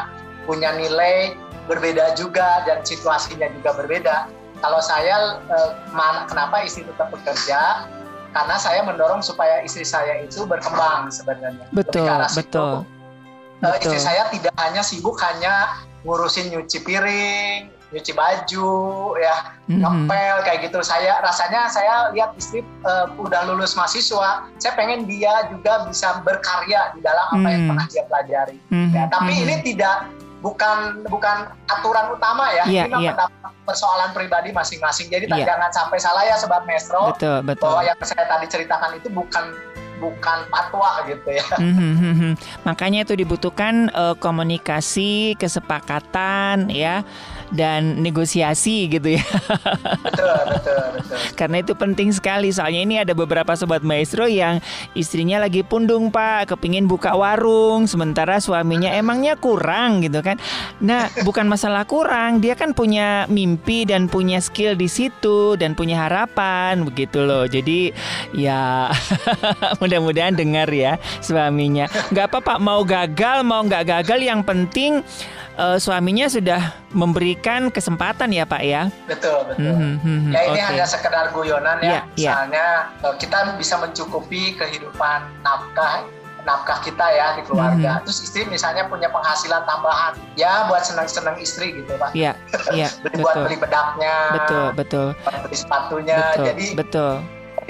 punya 0.50 0.74
nilai 0.74 1.38
berbeda 1.70 2.18
juga 2.18 2.66
dan 2.66 2.82
situasinya 2.82 3.46
juga 3.54 3.70
berbeda. 3.78 4.26
Kalau 4.58 4.82
saya 4.82 5.38
eh, 5.46 5.70
kenapa 6.26 6.66
istri 6.66 6.82
tetap 6.82 7.14
bekerja? 7.14 7.86
Karena 8.34 8.58
saya 8.58 8.82
mendorong 8.82 9.22
supaya 9.22 9.62
istri 9.62 9.86
saya 9.86 10.18
itu 10.20 10.42
berkembang 10.44 11.08
sebenarnya. 11.08 11.64
Betul, 11.70 12.10
betul. 12.34 12.82
Eh, 13.62 13.74
istri 13.78 13.94
Betul. 13.94 14.02
saya 14.02 14.22
tidak 14.30 14.54
hanya 14.58 14.82
sibuk 14.82 15.16
hanya 15.22 15.80
ngurusin 16.02 16.50
nyuci 16.50 16.82
piring, 16.82 17.70
nyuci 17.88 18.12
baju, 18.12 18.72
ya 19.16 19.36
Mhm. 19.64 19.80
ngepel 19.80 20.36
kayak 20.44 20.60
gitu. 20.68 20.78
Saya 20.80 21.20
rasanya 21.20 21.68
saya 21.68 22.12
lihat 22.12 22.36
istri 22.36 22.60
eh, 22.60 23.06
udah 23.16 23.48
lulus 23.48 23.72
mahasiswa, 23.72 24.44
saya 24.56 24.72
pengen 24.76 25.08
dia 25.08 25.48
juga 25.48 25.88
bisa 25.88 26.20
berkarya 26.20 26.92
di 26.92 27.00
dalam 27.00 27.26
apa 27.32 27.48
yang 27.48 27.62
Hmm. 27.64 27.70
pernah 27.72 27.86
dia 27.88 28.02
pelajari. 28.04 28.56
Mhm, 28.68 28.92
Ya, 28.92 29.04
tapi 29.08 29.32
mhm. 29.32 29.42
ini 29.44 29.54
tidak 29.64 29.96
bukan 30.38 31.02
bukan 31.10 31.50
aturan 31.66 32.14
utama 32.14 32.52
ya. 32.54 32.64
Iya, 32.64 32.86
ini 32.86 32.92
mah 32.94 33.00
iya. 33.02 33.10
pendapat 33.16 33.52
persoalan 33.66 34.10
pribadi 34.14 34.48
masing-masing. 34.54 35.10
Jadi 35.10 35.26
Iya. 35.28 35.44
jangan 35.56 35.70
sampai 35.74 35.98
salah 35.98 36.22
ya 36.24 36.38
sobat 36.38 36.62
Mestro 36.64 37.12
betul, 37.12 37.42
betul. 37.42 37.68
bahwa 37.68 37.82
yang 37.84 37.98
saya 38.00 38.24
tadi 38.24 38.46
ceritakan 38.46 38.96
itu 38.96 39.08
bukan 39.10 39.44
bukan 39.98 40.46
fatwa 40.46 41.02
gitu 41.10 41.26
ya. 41.26 41.42
Mhm, 41.58 41.90
mhm. 41.98 42.30
Makanya 42.62 43.02
itu 43.02 43.18
dibutuhkan 43.18 43.90
eh, 43.90 44.14
komunikasi, 44.16 45.34
kesepakatan 45.34 46.70
ya 46.70 47.02
dan 47.52 48.00
negosiasi 48.04 48.88
gitu 48.92 49.16
ya. 49.16 49.24
betul, 50.04 50.38
betul, 50.52 50.82
betul. 50.96 51.18
Karena 51.38 51.56
itu 51.62 51.72
penting 51.74 52.10
sekali. 52.12 52.52
Soalnya 52.52 52.80
ini 52.82 52.96
ada 53.00 53.12
beberapa 53.16 53.54
sobat 53.56 53.80
maestro 53.84 54.28
yang 54.28 54.60
istrinya 54.92 55.40
lagi 55.40 55.64
pundung 55.64 56.12
pak, 56.12 56.52
kepingin 56.54 56.86
buka 56.90 57.14
warung, 57.16 57.88
sementara 57.88 58.40
suaminya 58.42 58.92
emangnya 58.92 59.36
kurang 59.38 60.04
gitu 60.04 60.20
kan. 60.20 60.36
Nah 60.82 61.08
bukan 61.24 61.48
masalah 61.48 61.84
kurang, 61.88 62.40
dia 62.42 62.54
kan 62.58 62.72
punya 62.76 63.24
mimpi 63.30 63.88
dan 63.88 64.06
punya 64.10 64.40
skill 64.42 64.76
di 64.76 64.86
situ 64.90 65.56
dan 65.56 65.72
punya 65.72 66.08
harapan 66.08 66.84
begitu 66.84 67.24
loh. 67.24 67.48
Jadi 67.48 67.92
ya 68.36 68.92
mudah-mudahan 69.80 70.36
dengar 70.36 70.68
ya 70.70 71.00
suaminya. 71.24 71.88
Nggak 72.12 72.26
apa-apa 72.34 72.54
mau 72.60 72.82
gagal 72.84 73.42
mau 73.44 73.64
nggak 73.64 73.84
gagal 73.88 74.20
yang 74.20 74.40
penting 74.44 75.00
eh, 75.58 75.78
suaminya 75.78 76.26
sudah 76.30 76.87
memberikan 76.92 77.68
kesempatan 77.68 78.32
ya 78.32 78.48
pak 78.48 78.62
ya. 78.64 78.88
Betul, 79.04 79.44
betul. 79.44 79.72
Mhm, 79.76 79.92
mhm, 80.00 80.30
Ya 80.32 80.40
ini 80.48 80.60
oke. 80.60 80.68
hanya 80.72 80.86
sekedar 80.88 81.28
guyonan 81.36 81.78
ya. 81.84 82.04
iya. 82.16 82.32
Misalnya 82.32 82.66
eh, 83.04 83.14
kita 83.20 83.38
bisa 83.60 83.76
mencukupi 83.76 84.56
kehidupan 84.56 85.28
nafkah 85.44 86.08
nafkah 86.46 86.80
kita 86.80 87.04
ya 87.12 87.36
di 87.36 87.44
keluarga. 87.44 88.00
Mhm. 88.00 88.08
Terus 88.08 88.18
istri 88.24 88.48
misalnya 88.48 88.88
punya 88.88 89.12
penghasilan 89.12 89.68
tambahan, 89.68 90.16
ya 90.32 90.64
buat 90.72 90.80
senang-senang 90.80 91.36
istri 91.36 91.76
gitu 91.76 91.92
pak. 92.00 92.16
Iya, 92.16 92.32
iya, 92.72 92.88
Beli 93.04 93.20
buat 93.24 93.36
betul. 93.36 93.44
beli 93.44 93.56
bedaknya, 93.60 94.14
Betul, 94.32 94.66
betul, 94.72 95.06
buat 95.12 95.36
beli 95.44 95.56
sepatunya. 95.60 96.16
betul, 96.32 96.44
Jadi 96.48 96.66
betul. 96.72 97.14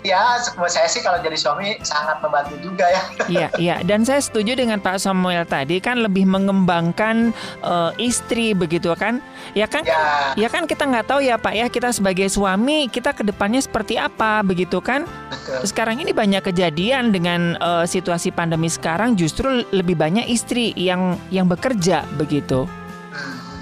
Ya 0.06 0.38
menurut 0.54 0.70
saya 0.70 0.86
sih 0.86 1.02
kalau 1.02 1.18
jadi 1.18 1.34
suami 1.34 1.78
sangat 1.82 2.22
membantu 2.22 2.54
juga 2.62 2.86
ya. 2.86 3.02
Iya, 3.28 3.48
iya. 3.60 3.76
Dan 3.84 4.08
saya 4.08 4.24
setuju 4.24 4.56
dengan 4.56 4.80
Pak 4.80 5.02
Samuel 5.02 5.44
tadi 5.44 5.78
kan 5.84 6.00
lebih 6.00 6.24
mengembangkan 6.24 7.34
eh, 7.62 7.92
istri 8.00 8.56
begitu 8.56 8.94
kan? 8.96 9.20
Ya 9.52 9.68
kan? 9.68 9.84
Ya 9.84 10.32
Ya 10.38 10.48
kan 10.48 10.64
kita 10.64 10.86
nggak 10.86 11.06
tahu 11.10 11.20
ya 11.24 11.36
Pak 11.36 11.54
ya 11.54 11.66
kita 11.68 11.92
sebagai 11.92 12.30
suami 12.30 12.88
kita 12.88 13.12
ke 13.12 13.26
depannya 13.26 13.60
seperti 13.60 14.00
apa 14.00 14.40
begitu 14.40 14.80
kan? 14.80 15.04
betul. 15.28 15.60
Sekarang 15.66 16.00
ini 16.00 16.14
banyak 16.14 16.40
kejadian 16.40 17.12
dengan 17.12 17.58
eh, 17.58 17.84
situasi 17.84 18.32
pandemi 18.32 18.70
sekarang 18.72 19.18
justru 19.18 19.66
lebih 19.74 19.98
banyak 19.98 20.26
istri 20.30 20.72
yang 20.78 21.20
yang 21.28 21.46
bekerja 21.50 22.06
begitu. 22.16 22.64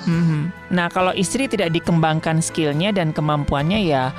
Hmm. 0.06 0.22
Mhm. 0.22 0.42
Nah 0.72 0.86
kalau 0.88 1.12
istri 1.12 1.50
tidak 1.50 1.74
dikembangkan 1.74 2.38
skillnya 2.38 2.94
dan 2.94 3.10
kemampuannya 3.10 3.82
ya 3.82 4.14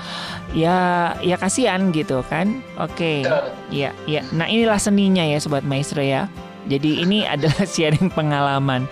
ya 0.52 0.78
ya 1.23 1.36
kasihan 1.39 1.89
gitu 1.95 2.21
kan? 2.28 2.60
Oke. 2.78 3.23
Betul. 3.23 3.43
Iya, 3.71 3.91
iya. 4.08 4.21
Nah, 4.32 4.47
inilah 4.47 4.80
seninya 4.80 5.23
ya 5.23 5.39
sobat 5.41 5.63
maestro 5.67 6.00
ya. 6.04 6.28
Jadi 6.67 7.04
ini 7.04 7.23
adalah 7.34 7.63
sharing 7.63 8.12
pengalaman. 8.12 8.88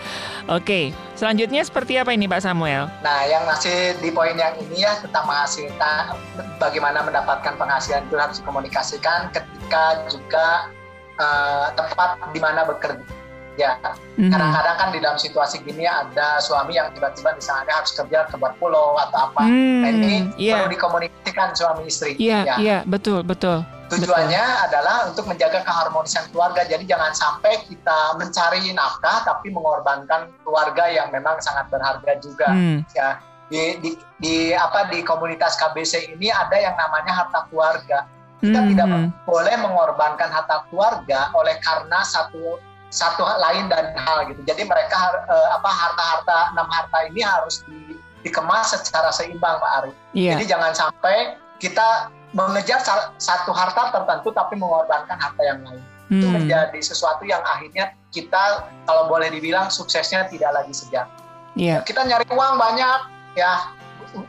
Oke, 0.45 0.93
selanjutnya 1.17 1.65
seperti 1.65 1.97
apa 1.97 2.13
ini 2.13 2.29
Pak 2.29 2.45
Samuel? 2.45 2.87
Nah, 3.01 3.19
yang 3.25 3.43
masih 3.49 3.97
di 3.99 4.13
poin 4.13 4.37
yang 4.37 4.53
ini 4.61 4.85
ya 4.85 4.95
tentang 5.01 5.25
menghasilkan 5.25 6.15
bagaimana 6.61 7.01
mendapatkan 7.01 7.57
penghasilan 7.57 8.05
itu 8.05 8.15
harus 8.15 8.37
dikomunikasikan 8.39 9.33
ketika 9.33 10.05
juga 10.07 10.69
eh, 11.17 11.67
tempat 11.73 12.21
di 12.29 12.39
mana 12.39 12.61
bekerja. 12.63 13.24
Ya, 13.55 13.79
Mhm. 14.19 14.35
kadang-kadang 14.35 14.75
kan 14.75 14.87
di 14.91 14.99
dalam 14.99 15.15
situasi 15.15 15.63
gini 15.63 15.87
ada 15.87 16.43
suami 16.43 16.75
yang 16.75 16.91
tiba-tiba 16.91 17.31
misalnya 17.39 17.71
harus 17.71 17.95
kerja 17.95 18.27
ke 18.27 18.35
luar 18.35 18.51
pulau 18.59 18.99
atau 18.99 19.31
apa. 19.31 19.47
Hmm, 19.47 19.79
Nah, 19.79 19.89
ini 19.95 20.13
iya, 20.35 20.59
perlu 20.59 20.75
dikomunikasikan 20.75 21.55
suami 21.55 21.87
istri. 21.87 22.19
iya, 22.19 22.43
Ya. 22.43 22.55
iya, 22.59 22.77
betul, 22.83 23.23
betul. 23.23 23.63
Tujuannya 23.87 24.43
adalah 24.65 25.07
untuk 25.07 25.29
menjaga 25.29 25.63
keharmonisan 25.63 26.27
keluarga. 26.35 26.67
Jadi 26.67 26.83
jangan 26.83 27.15
sampai 27.15 27.63
kita 27.63 28.19
mencari 28.19 28.75
nafkah 28.75 29.23
tapi 29.23 29.53
mengorbankan 29.53 30.35
keluarga 30.43 30.89
yang 30.91 31.13
memang 31.15 31.39
sangat 31.39 31.71
berharga 31.71 32.11
juga. 32.19 32.51
Hmm, 32.51 32.83
Ya, 32.91 33.23
di, 33.47 33.77
di, 33.79 33.89
di 34.19 34.35
apa 34.51 34.89
di 34.89 34.99
komunitas 35.05 35.55
KBC 35.55 36.11
ini 36.17 36.27
ada 36.33 36.57
yang 36.59 36.75
namanya 36.75 37.23
harta 37.23 37.45
keluarga. 37.47 38.03
Kita 38.41 38.59
mhm. 38.61 38.67
tidak 38.73 38.87
boleh 39.23 39.55
mengorbankan 39.63 40.27
harta 40.27 40.65
keluarga 40.67 41.31
oleh 41.37 41.55
karena 41.63 42.03
satu 42.03 42.59
satu 42.95 43.27
hal 43.27 43.43
lain 43.43 43.67
dan 43.67 43.91
hal 43.99 44.23
gitu. 44.31 44.39
Jadi 44.47 44.63
mereka 44.63 44.95
eh, 45.27 45.47
apa 45.51 45.67
harta-harta 45.67 46.37
enam 46.55 46.67
harta 46.71 46.97
ini 47.11 47.19
harus 47.19 47.59
di- 47.67 47.99
dikemas 48.23 48.71
secara 48.71 49.11
seimbang 49.11 49.59
Pak 49.59 49.71
Ari. 49.83 49.91
Iya, 50.15 50.39
Jadi 50.39 50.43
jangan 50.47 50.71
sampai 50.71 51.35
kita 51.59 52.07
mengejar 52.31 52.79
sa- 52.79 53.11
satu 53.19 53.51
harta 53.51 53.91
tertentu 53.91 54.31
tapi 54.31 54.55
mengorbankan 54.55 55.19
harta 55.19 55.43
yang 55.43 55.59
lain. 55.67 55.83
Itu 56.05 56.23
hmm, 56.23 56.33
menjadi 56.37 56.79
sesuatu 56.79 57.25
yang 57.25 57.41
akhirnya 57.43 57.91
kita 58.13 58.63
kalau 58.85 59.09
boleh 59.09 59.27
dibilang 59.27 59.67
suksesnya 59.67 60.29
tidak 60.29 60.53
lagi 60.53 60.69
sejati 60.71 61.17
iya, 61.57 61.81
kita 61.81 62.05
nyari 62.05 62.23
uang 62.29 62.55
banyak 62.55 62.99
ya 63.33 63.73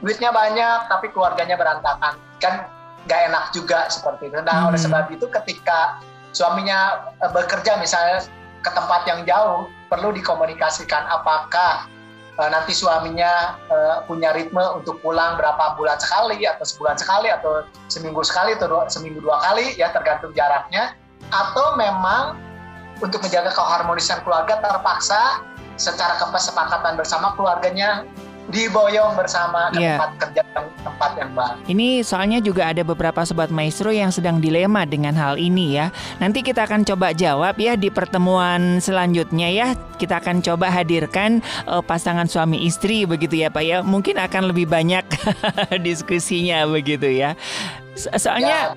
duitnya 0.02 0.32
banyak 0.32 0.88
tapi 0.88 1.12
keluarganya 1.14 1.54
berantakan 1.54 2.16
kan 2.42 2.66
nggak 3.04 3.20
enak 3.30 3.44
juga 3.52 3.86
seperti 3.86 4.32
itu 4.32 4.40
nah 4.40 4.66
oleh 4.66 4.80
Hmm. 4.80 4.86
sebab 4.88 5.04
itu 5.12 5.28
ketika 5.30 6.00
suaminya 6.32 7.12
eh, 7.20 7.30
bekerja 7.30 7.76
misalnya 7.76 8.24
ke 8.66 8.70
tempat 8.74 9.06
yang 9.06 9.22
jauh 9.22 9.70
perlu 9.86 10.10
dikomunikasikan 10.10 11.06
apakah 11.06 11.86
eh, 12.34 12.48
nanti 12.50 12.74
suaminya 12.74 13.54
eh, 13.70 13.96
punya 14.10 14.34
ritme 14.34 14.62
untuk 14.74 14.98
pulang 14.98 15.38
berapa 15.38 15.78
bulan 15.78 15.94
sekali 16.02 16.42
atau 16.42 16.66
sebulan 16.66 16.98
sekali 16.98 17.30
atau 17.30 17.62
seminggu 17.86 18.26
sekali 18.26 18.58
atau 18.58 18.66
dua- 18.66 18.90
seminggu 18.90 19.22
dua 19.22 19.38
kali 19.46 19.78
ya 19.78 19.94
tergantung 19.94 20.34
jaraknya. 20.34 20.98
Atau 21.30 21.78
memang 21.78 22.38
untuk 22.98 23.22
menjaga 23.22 23.54
keharmonisan 23.54 24.22
keluarga 24.26 24.58
terpaksa 24.62 25.42
secara 25.76 26.16
kesepakatan 26.16 26.96
bersama 26.96 27.36
keluarganya 27.36 28.08
diboyong 28.46 29.18
bersama 29.18 29.74
ke 29.74 29.82
Iya. 29.82 29.98
tempat 29.98 30.10
kerja 30.22 30.42
yang 30.54 30.66
tempat 30.82 31.10
yang 31.18 31.30
baru. 31.34 31.58
Ini 31.66 31.88
soalnya 32.06 32.38
juga 32.38 32.70
ada 32.70 32.82
beberapa 32.86 33.20
sobat 33.26 33.50
maestro 33.50 33.90
yang 33.90 34.14
sedang 34.14 34.38
dilema 34.38 34.86
dengan 34.86 35.18
hal 35.18 35.34
ini 35.36 35.74
ya. 35.74 35.90
Nanti 36.22 36.46
kita 36.46 36.64
akan 36.64 36.86
coba 36.86 37.10
jawab 37.10 37.58
ya 37.58 37.74
di 37.74 37.90
pertemuan 37.90 38.78
selanjutnya 38.78 39.48
ya. 39.50 39.68
Kita 39.98 40.22
akan 40.22 40.44
coba 40.46 40.70
hadirkan 40.70 41.42
eh, 41.66 41.82
pasangan 41.82 42.30
suami 42.30 42.62
istri 42.62 43.02
begitu 43.02 43.42
ya 43.42 43.50
Pak 43.50 43.64
ya. 43.66 43.78
Mungkin 43.82 44.14
akan 44.16 44.54
lebih 44.54 44.70
banyak 44.70 45.04
diskusinya 45.86 46.62
begitu 46.66 47.10
ya. 47.10 47.34
Soalnya 47.96 48.76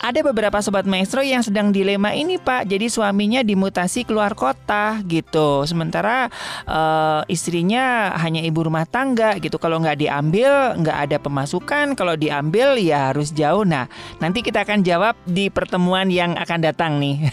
ada 0.00 0.20
beberapa 0.24 0.58
sobat 0.64 0.88
maestro 0.88 1.20
yang 1.20 1.44
sedang 1.44 1.70
dilema 1.70 2.16
ini 2.16 2.40
Pak. 2.40 2.64
Jadi 2.64 2.88
suaminya 2.88 3.44
dimutasi 3.44 4.08
keluar 4.08 4.32
kota 4.32 5.04
gitu. 5.04 5.68
Sementara 5.68 6.32
uh, 6.64 7.20
istrinya 7.28 8.16
hanya 8.16 8.40
ibu 8.40 8.64
rumah 8.64 8.88
tangga 8.88 9.36
gitu. 9.36 9.60
Kalau 9.60 9.76
nggak 9.84 10.00
diambil 10.00 10.72
nggak 10.80 10.98
ada 11.08 11.16
pemasukan. 11.20 11.92
Kalau 11.92 12.16
diambil 12.16 12.80
ya 12.80 13.12
harus 13.12 13.30
jauh. 13.36 13.68
Nah 13.68 13.86
nanti 14.18 14.40
kita 14.40 14.64
akan 14.64 14.80
jawab 14.80 15.14
di 15.28 15.52
pertemuan 15.52 16.08
yang 16.08 16.32
akan 16.40 16.58
datang 16.64 16.96
nih. 16.96 17.28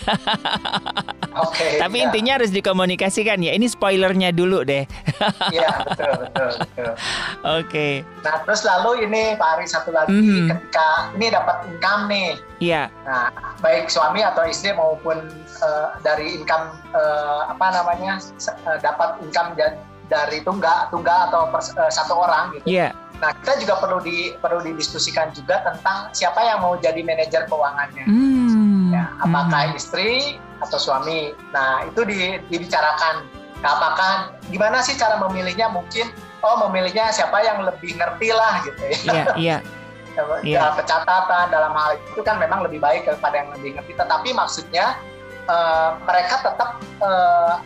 Oke. 1.34 1.58
Okay, 1.58 1.72
Tapi 1.82 1.98
ya. 1.98 2.04
intinya 2.10 2.32
harus 2.38 2.52
dikomunikasikan 2.54 3.42
ya. 3.42 3.58
Ini 3.58 3.66
spoilernya 3.66 4.30
dulu 4.36 4.62
deh. 4.62 4.86
Iya 5.50 5.72
betul 5.88 6.12
betul 6.28 6.50
betul. 6.62 6.92
Oke. 6.94 7.66
Okay. 7.66 7.94
Nah 8.22 8.36
terus 8.46 8.62
lalu 8.68 9.10
ini 9.10 9.34
Pak 9.40 9.50
Ari 9.58 9.66
satu 9.66 9.90
lagi 9.90 10.14
mm 10.14 10.22
-hmm. 10.22 10.48
ketika 10.54 10.88
ini 11.16 11.30
dapat 11.30 11.70
income 11.70 12.04
nih. 12.10 12.30
Iya. 12.60 12.90
Nah, 13.06 13.30
baik 13.62 13.90
suami 13.90 14.26
atau 14.26 14.44
istri 14.48 14.74
maupun 14.74 15.30
uh, 15.62 15.98
dari 16.02 16.38
income 16.42 16.74
uh, 16.94 17.50
apa 17.54 17.74
namanya 17.74 18.20
uh, 18.66 18.78
dapat 18.82 19.22
income 19.22 19.54
dari 20.10 20.44
tunggal 20.44 20.90
tunggal 20.90 21.30
atau 21.32 21.50
pers, 21.54 21.72
uh, 21.78 21.92
satu 21.92 22.18
orang 22.18 22.58
gitu. 22.60 22.82
Iya. 22.82 22.90
Nah, 23.22 23.32
kita 23.40 23.64
juga 23.64 23.80
perlu 23.80 24.04
di 24.04 24.36
perlu 24.42 24.60
didiskusikan 24.66 25.32
juga 25.32 25.64
tentang 25.64 26.12
siapa 26.12 26.44
yang 26.44 26.60
mau 26.60 26.76
jadi 26.76 27.00
manajer 27.06 27.48
keuangannya. 27.48 28.04
Hmm. 28.04 28.92
Ya, 28.92 29.10
apakah 29.24 29.72
hmm. 29.72 29.80
istri 29.80 30.38
atau 30.60 30.80
suami. 30.80 31.32
Nah, 31.56 31.88
itu 31.88 32.04
di, 32.04 32.42
dibicarakan. 32.52 33.24
Nah, 33.64 33.70
apakah 33.80 34.12
gimana 34.52 34.84
sih 34.84 35.00
cara 35.00 35.16
memilihnya? 35.24 35.72
Mungkin 35.72 36.12
oh 36.44 36.68
memilihnya 36.68 37.16
siapa 37.16 37.40
yang 37.48 37.64
lebih 37.64 37.96
ngerti 37.96 38.30
lah 38.36 38.54
gitu 38.68 38.82
ya. 38.84 38.98
Iya, 39.00 39.24
iya. 39.40 39.58
Yeah. 40.46 40.74
pencatatan 40.78 41.46
dalam 41.50 41.74
hal 41.74 41.98
itu 41.98 42.22
kan 42.22 42.38
memang 42.38 42.64
lebih 42.66 42.80
baik 42.80 43.06
daripada 43.06 43.36
yang 43.42 43.50
lebih 43.58 43.78
ngerti. 43.78 43.94
Tetapi 43.98 44.30
maksudnya 44.34 44.98
uh, 45.50 45.98
mereka 46.06 46.42
tetap 46.46 46.70
uh, 47.02 47.62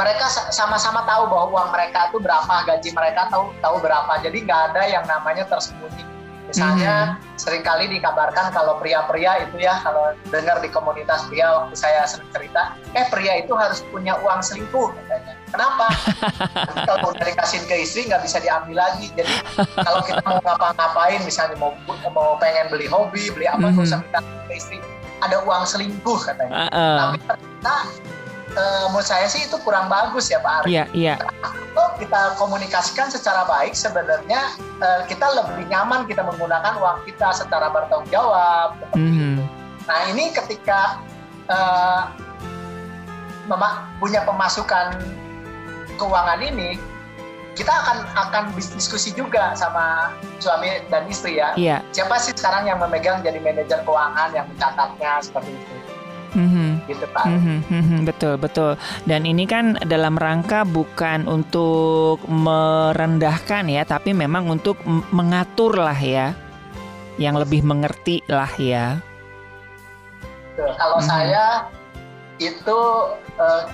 mereka 0.00 0.24
sama-sama 0.50 1.04
tahu 1.04 1.28
bahwa 1.28 1.46
uang 1.52 1.68
mereka 1.70 2.08
itu 2.08 2.18
berapa, 2.18 2.54
gaji 2.64 2.90
mereka 2.96 3.28
tahu 3.28 3.52
tahu 3.60 3.76
berapa. 3.84 4.12
Jadi 4.24 4.38
nggak 4.48 4.60
ada 4.72 4.82
yang 4.88 5.04
namanya 5.04 5.44
tersembunyi. 5.46 6.04
Misalnya 6.52 7.16
hmm. 7.16 7.40
sering 7.40 7.64
kali 7.64 7.88
dikabarkan 7.88 8.52
kalau 8.52 8.76
pria-pria 8.76 9.40
itu 9.40 9.56
ya 9.64 9.80
kalau 9.80 10.12
dengar 10.28 10.60
di 10.60 10.68
komunitas 10.68 11.24
pria 11.32 11.48
waktu 11.48 11.72
saya 11.72 12.04
sering 12.04 12.28
cerita, 12.28 12.76
eh 12.92 13.08
pria 13.08 13.40
itu 13.40 13.56
harus 13.56 13.80
punya 13.88 14.20
uang 14.20 14.44
selingkuh 14.44 14.92
katanya. 14.92 15.32
Kenapa? 15.48 15.86
kalau 16.92 17.16
udah 17.16 17.24
dikasihin 17.24 17.64
ke 17.64 17.88
istri 17.88 18.04
nggak 18.04 18.20
bisa 18.20 18.36
diambil 18.44 18.84
lagi. 18.84 19.08
Jadi 19.16 19.32
kalau 19.80 20.04
kita 20.04 20.20
mau 20.28 20.44
ngapa-ngapain, 20.44 21.24
misalnya 21.24 21.56
mau 21.56 21.72
mau 22.12 22.36
pengen 22.36 22.68
beli 22.68 22.84
hobi, 22.84 23.32
beli 23.32 23.48
apa, 23.48 23.72
nggak 23.72 23.80
-hmm. 23.80 23.88
usah 23.88 24.04
minta 24.04 24.20
ke 24.20 24.52
istri. 24.52 24.76
Ada 25.24 25.40
uang 25.48 25.64
selingkuh 25.64 26.20
katanya. 26.20 26.52
Uh 26.52 26.64
-uh. 26.68 26.96
Tapi 27.00 27.16
ternyata 27.24 27.74
uh, 28.56 28.86
menurut 28.92 29.06
saya 29.06 29.26
sih 29.28 29.44
itu 29.48 29.56
kurang 29.60 29.88
bagus 29.88 30.28
ya 30.28 30.38
Pak 30.40 30.64
Ari. 30.64 30.76
Iya, 30.76 30.84
iya. 30.92 31.14
Kalau 31.72 31.96
kita 31.96 32.36
komunikasikan 32.36 33.08
secara 33.08 33.48
baik 33.48 33.72
sebenarnya 33.72 34.40
uh, 34.80 35.02
kita 35.08 35.24
lebih 35.32 35.68
nyaman 35.68 36.04
kita 36.04 36.20
menggunakan 36.24 36.76
uang 36.78 37.04
kita 37.08 37.32
secara 37.32 37.72
bertanggung 37.72 38.08
jawab. 38.12 38.76
Mm. 38.96 39.44
Nah 39.88 40.00
ini 40.12 40.30
ketika 40.30 41.00
uh, 41.48 42.12
punya 44.00 44.24
pemasukan 44.24 44.96
keuangan 46.00 46.40
ini, 46.40 46.80
kita 47.52 47.68
akan 47.68 48.08
akan 48.16 48.44
diskusi 48.56 49.12
juga 49.12 49.52
sama 49.52 50.16
suami 50.40 50.80
dan 50.88 51.04
istri 51.08 51.36
ya. 51.36 51.52
Iya. 51.56 51.84
Siapa 51.92 52.16
sih 52.16 52.32
sekarang 52.32 52.64
yang 52.64 52.80
memegang 52.80 53.20
jadi 53.20 53.36
manajer 53.42 53.84
keuangan 53.84 54.32
yang 54.32 54.48
mencatatnya 54.48 55.20
seperti 55.20 55.52
itu? 55.52 55.76
Mm-hmm. 56.32 56.71
Gitu. 56.90 57.06
Mm-hmm. 57.06 57.58
Mm-hmm. 57.70 58.00
Betul 58.10 58.34
betul. 58.42 58.74
Dan 59.06 59.22
ini 59.22 59.46
kan 59.46 59.78
dalam 59.86 60.18
rangka 60.18 60.66
bukan 60.66 61.30
untuk 61.30 62.18
merendahkan 62.26 63.70
ya, 63.70 63.86
tapi 63.86 64.10
memang 64.10 64.50
untuk 64.50 64.82
mengatur 65.14 65.78
lah 65.78 65.96
ya, 65.96 66.34
yang 67.22 67.38
lebih 67.38 67.62
mengerti 67.62 68.26
lah 68.26 68.50
ya. 68.58 68.98
Kalau 70.58 70.98
mm-hmm. 70.98 71.06
saya 71.06 71.70
itu 72.42 72.80
uh, 73.38 73.64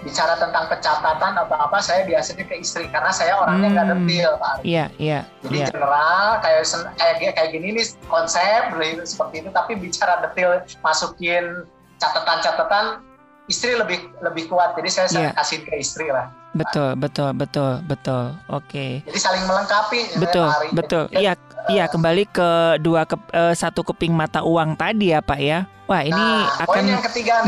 bicara 0.00 0.38
tentang 0.38 0.70
pencatatan 0.70 1.32
atau 1.36 1.56
apa, 1.58 1.78
saya 1.82 2.06
biasanya 2.06 2.46
ke 2.46 2.62
istri 2.62 2.86
karena 2.88 3.10
saya 3.10 3.34
orangnya 3.34 3.68
nggak 3.76 3.86
hmm. 3.92 4.06
detail 4.06 4.32
Pak. 4.38 4.54
Iya 4.62 4.86
iya. 4.96 5.20
Jadi 5.44 5.58
yeah. 5.58 5.68
general 5.68 6.26
kayak 6.40 6.62
kayak 6.96 7.34
kayak 7.34 7.50
gini 7.50 7.66
nih 7.76 7.86
konsep 8.06 8.72
seperti 9.04 9.42
itu, 9.42 9.50
tapi 9.50 9.72
bicara 9.76 10.22
detail 10.22 10.62
masukin 10.86 11.66
catatan-catatan 11.98 13.02
istri 13.50 13.74
lebih 13.74 13.98
lebih 14.22 14.46
kuat. 14.46 14.78
Jadi 14.78 14.88
saya 14.88 15.06
yeah. 15.10 15.34
kasih 15.34 15.64
ke 15.64 15.80
istri 15.80 16.12
lah. 16.12 16.30
Betul 16.56 16.96
betul 16.96 17.36
betul 17.36 17.84
betul. 17.84 18.32
Oke. 18.48 19.04
Okay. 19.04 19.08
jadi 19.08 19.18
saling 19.20 19.44
melengkapi. 19.44 20.00
Betul 20.16 20.48
betul. 20.72 21.04
Iya 21.12 21.36
iya 21.68 21.84
kembali 21.88 22.24
ke 22.32 22.80
dua 22.80 23.04
ke, 23.04 23.16
uh, 23.36 23.52
satu 23.52 23.84
keping 23.84 24.16
mata 24.16 24.40
uang 24.44 24.76
tadi 24.76 25.10
ya 25.12 25.20
pak 25.20 25.40
ya. 25.40 25.66
Wah 25.88 26.04
ini 26.04 26.12
nah, 26.12 26.68
akan 26.68 26.84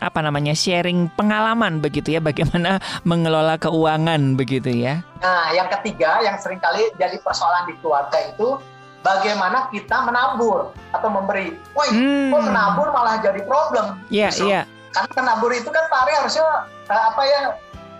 apa 0.00 0.20
namanya 0.24 0.56
sharing 0.56 1.12
pengalaman 1.14 1.84
begitu 1.84 2.16
ya 2.16 2.20
bagaimana 2.24 2.80
mengelola 3.10 3.60
keuangan 3.60 4.34
begitu 4.34 4.72
ya. 4.72 5.04
Nah, 5.20 5.52
yang 5.52 5.68
ketiga 5.78 6.24
yang 6.24 6.40
sering 6.40 6.58
kali 6.58 6.88
jadi 6.96 7.20
persoalan 7.20 7.68
di 7.68 7.74
keluarga 7.84 8.16
itu 8.24 8.56
bagaimana 9.04 9.68
kita 9.70 10.08
menabur 10.08 10.72
atau 10.96 11.08
memberi. 11.12 11.54
Woi, 11.76 11.88
hmm. 11.92 12.32
kok 12.32 12.42
menabur 12.48 12.88
malah 12.90 13.20
jadi 13.22 13.40
problem? 13.44 14.00
Iya, 14.08 14.28
yeah, 14.28 14.32
iya. 14.40 14.50
Yeah. 14.50 14.64
Karena 14.88 15.12
menabur 15.20 15.52
itu 15.52 15.68
kan 15.68 15.84
Pak 15.92 16.00
Ari 16.08 16.12
harusnya 16.16 16.44
uh, 16.88 17.02
apa 17.12 17.22
ya 17.22 17.40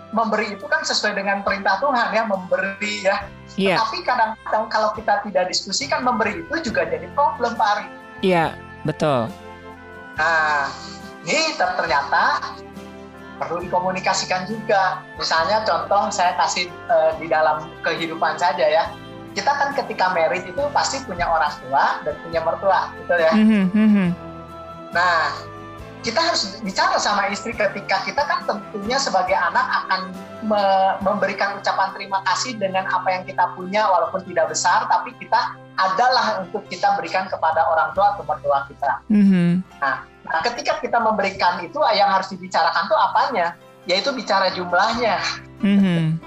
memberi 0.09 0.57
itu 0.57 0.65
kan 0.65 0.81
sesuai 0.81 1.21
dengan 1.21 1.45
perintah 1.45 1.77
Tuhan 1.77 2.07
ya 2.11 2.23
memberi 2.25 2.95
ya. 3.05 3.15
Yeah. 3.57 3.77
Tapi 3.77 4.01
kadang-kadang 4.01 4.65
kalau 4.73 4.89
kita 4.97 5.21
tidak 5.27 5.53
diskusikan 5.53 6.01
memberi 6.01 6.41
itu 6.41 6.71
juga 6.71 6.89
jadi 6.89 7.05
problem 7.13 7.53
Pak 7.55 7.69
Ari. 7.77 7.85
Iya, 8.19 8.55
betul. 8.83 9.31
Nah, 10.19 10.67
ini 11.23 11.55
ternyata 11.55 12.55
perlu 13.39 13.63
dikomunikasikan 13.63 14.51
juga. 14.51 14.99
Misalnya 15.15 15.63
contoh 15.63 16.11
saya 16.11 16.35
kasih 16.35 16.67
uh, 16.91 17.15
di 17.15 17.31
dalam 17.31 17.71
kehidupan 17.81 18.35
saja 18.35 18.67
ya. 18.67 18.83
Kita 19.31 19.55
kan 19.55 19.71
ketika 19.77 20.11
merit 20.11 20.43
itu 20.43 20.63
pasti 20.75 20.99
punya 21.07 21.23
orang 21.23 21.53
tua 21.63 22.03
dan 22.03 22.15
punya 22.25 22.41
mertua, 22.43 22.91
betul 22.99 23.19
ya? 23.23 23.31
Mm 23.31 23.69
-hmm. 23.71 24.09
Nah, 24.91 25.31
kita 26.01 26.19
harus 26.19 26.57
bicara 26.65 26.97
sama 26.97 27.27
istri 27.27 27.51
ketika 27.51 28.01
kita 28.07 28.23
kan 28.25 28.43
tentunya 28.47 28.97
sebagai 28.97 29.37
anak 29.37 29.85
akan 29.85 30.01
me 30.47 30.63
memberikan 31.03 31.59
ucapan 31.59 31.91
terima 31.91 32.23
kasih 32.23 32.55
dengan 32.55 32.87
apa 32.87 33.07
yang 33.11 33.23
kita 33.27 33.51
punya 33.53 33.83
walaupun 33.85 34.23
tidak 34.25 34.49
besar, 34.51 34.87
tapi 34.89 35.11
kita 35.21 35.55
adalah 35.79 36.43
untuk 36.43 36.67
kita 36.67 36.99
berikan 36.99 37.31
kepada 37.31 37.63
orang 37.71 37.95
tua 37.95 38.15
atau 38.15 38.23
mertua 38.27 38.67
kita. 38.67 38.99
Mm-hmm. 39.07 39.49
Nah, 39.79 40.03
nah, 40.27 40.39
ketika 40.43 40.83
kita 40.83 40.99
memberikan 40.99 41.63
itu, 41.63 41.79
yang 41.95 42.11
harus 42.11 42.27
dibicarakan 42.27 42.91
tuh 42.91 42.99
apanya? 42.99 43.55
Yaitu 43.87 44.11
bicara 44.11 44.51
jumlahnya. 44.51 45.23
Mm-hmm. 45.63 46.19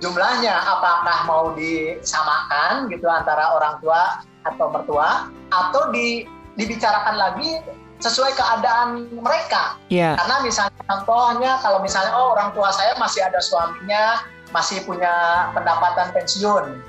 jumlahnya, 0.00 0.52
apakah 0.52 1.24
mau 1.24 1.44
disamakan 1.56 2.92
gitu 2.92 3.08
antara 3.08 3.56
orang 3.56 3.80
tua 3.80 4.20
atau 4.44 4.68
mertua, 4.68 5.32
atau 5.48 5.88
di, 5.96 6.28
dibicarakan 6.60 7.16
lagi 7.16 7.64
sesuai 8.04 8.36
keadaan 8.36 9.08
mereka. 9.16 9.80
Yeah. 9.88 10.20
Karena 10.20 10.44
misalnya 10.44 10.76
contohnya 10.84 11.52
kalau 11.64 11.80
misalnya 11.80 12.12
oh 12.12 12.36
orang 12.36 12.52
tua 12.52 12.68
saya 12.68 12.92
masih 13.00 13.24
ada 13.24 13.40
suaminya, 13.40 14.28
masih 14.52 14.84
punya 14.84 15.48
pendapatan 15.56 16.12
pensiun 16.12 16.84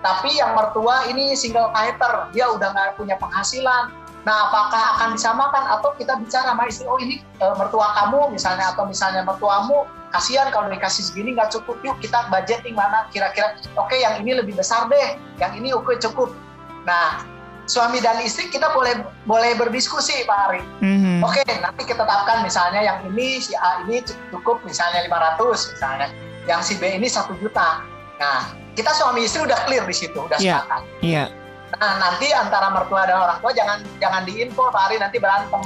tapi 0.00 0.32
yang 0.40 0.56
mertua 0.56 1.08
ini 1.12 1.36
single 1.36 1.68
fighter, 1.76 2.32
dia 2.32 2.48
udah 2.48 2.72
nggak 2.72 2.96
punya 2.96 3.20
penghasilan. 3.20 3.92
Nah, 4.24 4.36
apakah 4.48 4.96
akan 4.96 5.16
disamakan 5.16 5.64
atau 5.80 5.96
kita 5.96 6.16
bicara 6.20 6.52
sama 6.52 6.68
istri, 6.68 6.84
oh 6.84 7.00
ini 7.00 7.24
e, 7.40 7.44
mertua 7.56 7.88
kamu 7.96 8.36
misalnya 8.36 8.68
atau 8.76 8.84
misalnya 8.84 9.24
mertuamu 9.24 9.88
kasihan 10.12 10.52
kalau 10.52 10.68
dikasih 10.68 11.08
segini 11.08 11.32
nggak 11.32 11.48
cukup, 11.48 11.80
yuk 11.80 11.96
kita 12.04 12.28
budgeting 12.28 12.76
mana 12.76 13.08
kira-kira, 13.08 13.56
oke 13.80 13.88
okay, 13.88 14.04
yang 14.04 14.20
ini 14.20 14.36
lebih 14.36 14.60
besar 14.60 14.92
deh, 14.92 15.16
yang 15.40 15.52
ini 15.56 15.72
oke 15.72 15.88
okay, 15.88 15.96
cukup. 16.04 16.36
Nah, 16.84 17.24
suami 17.64 18.02
dan 18.04 18.20
istri 18.20 18.52
kita 18.52 18.72
boleh 18.76 19.00
boleh 19.24 19.56
berdiskusi 19.56 20.26
Pak 20.28 20.38
Ari. 20.50 20.62
Mm-hmm. 20.84 21.16
Oke, 21.24 21.40
okay, 21.40 21.56
nanti 21.62 21.82
kita 21.88 22.04
tetapkan 22.04 22.44
misalnya 22.44 22.80
yang 22.84 22.98
ini 23.08 23.40
si 23.40 23.56
A 23.56 23.84
ini 23.86 24.04
cukup 24.34 24.60
misalnya 24.66 25.06
500 25.06 25.76
misalnya, 25.76 26.08
yang 26.44 26.60
si 26.60 26.76
B 26.76 26.88
ini 26.92 27.08
satu 27.08 27.32
juta. 27.40 27.86
Nah, 28.20 28.52
kita 28.80 28.96
suami 28.96 29.28
istri 29.28 29.44
udah 29.44 29.58
clear 29.68 29.84
di 29.84 29.92
situ, 29.92 30.16
udah 30.16 30.40
yeah. 30.40 30.64
sepakat. 30.64 30.82
Iya. 31.04 31.24
Yeah. 31.28 31.28
Nah, 31.70 32.02
nanti 32.02 32.26
antara 32.34 32.66
mertua 32.74 33.06
dan 33.06 33.22
orang 33.22 33.38
tua 33.38 33.54
jangan 33.54 33.78
jangan 34.02 34.26
diinfo 34.26 34.74
Pak 34.74 34.90
Ari 34.90 34.96
nanti 34.98 35.22
berantem. 35.22 35.62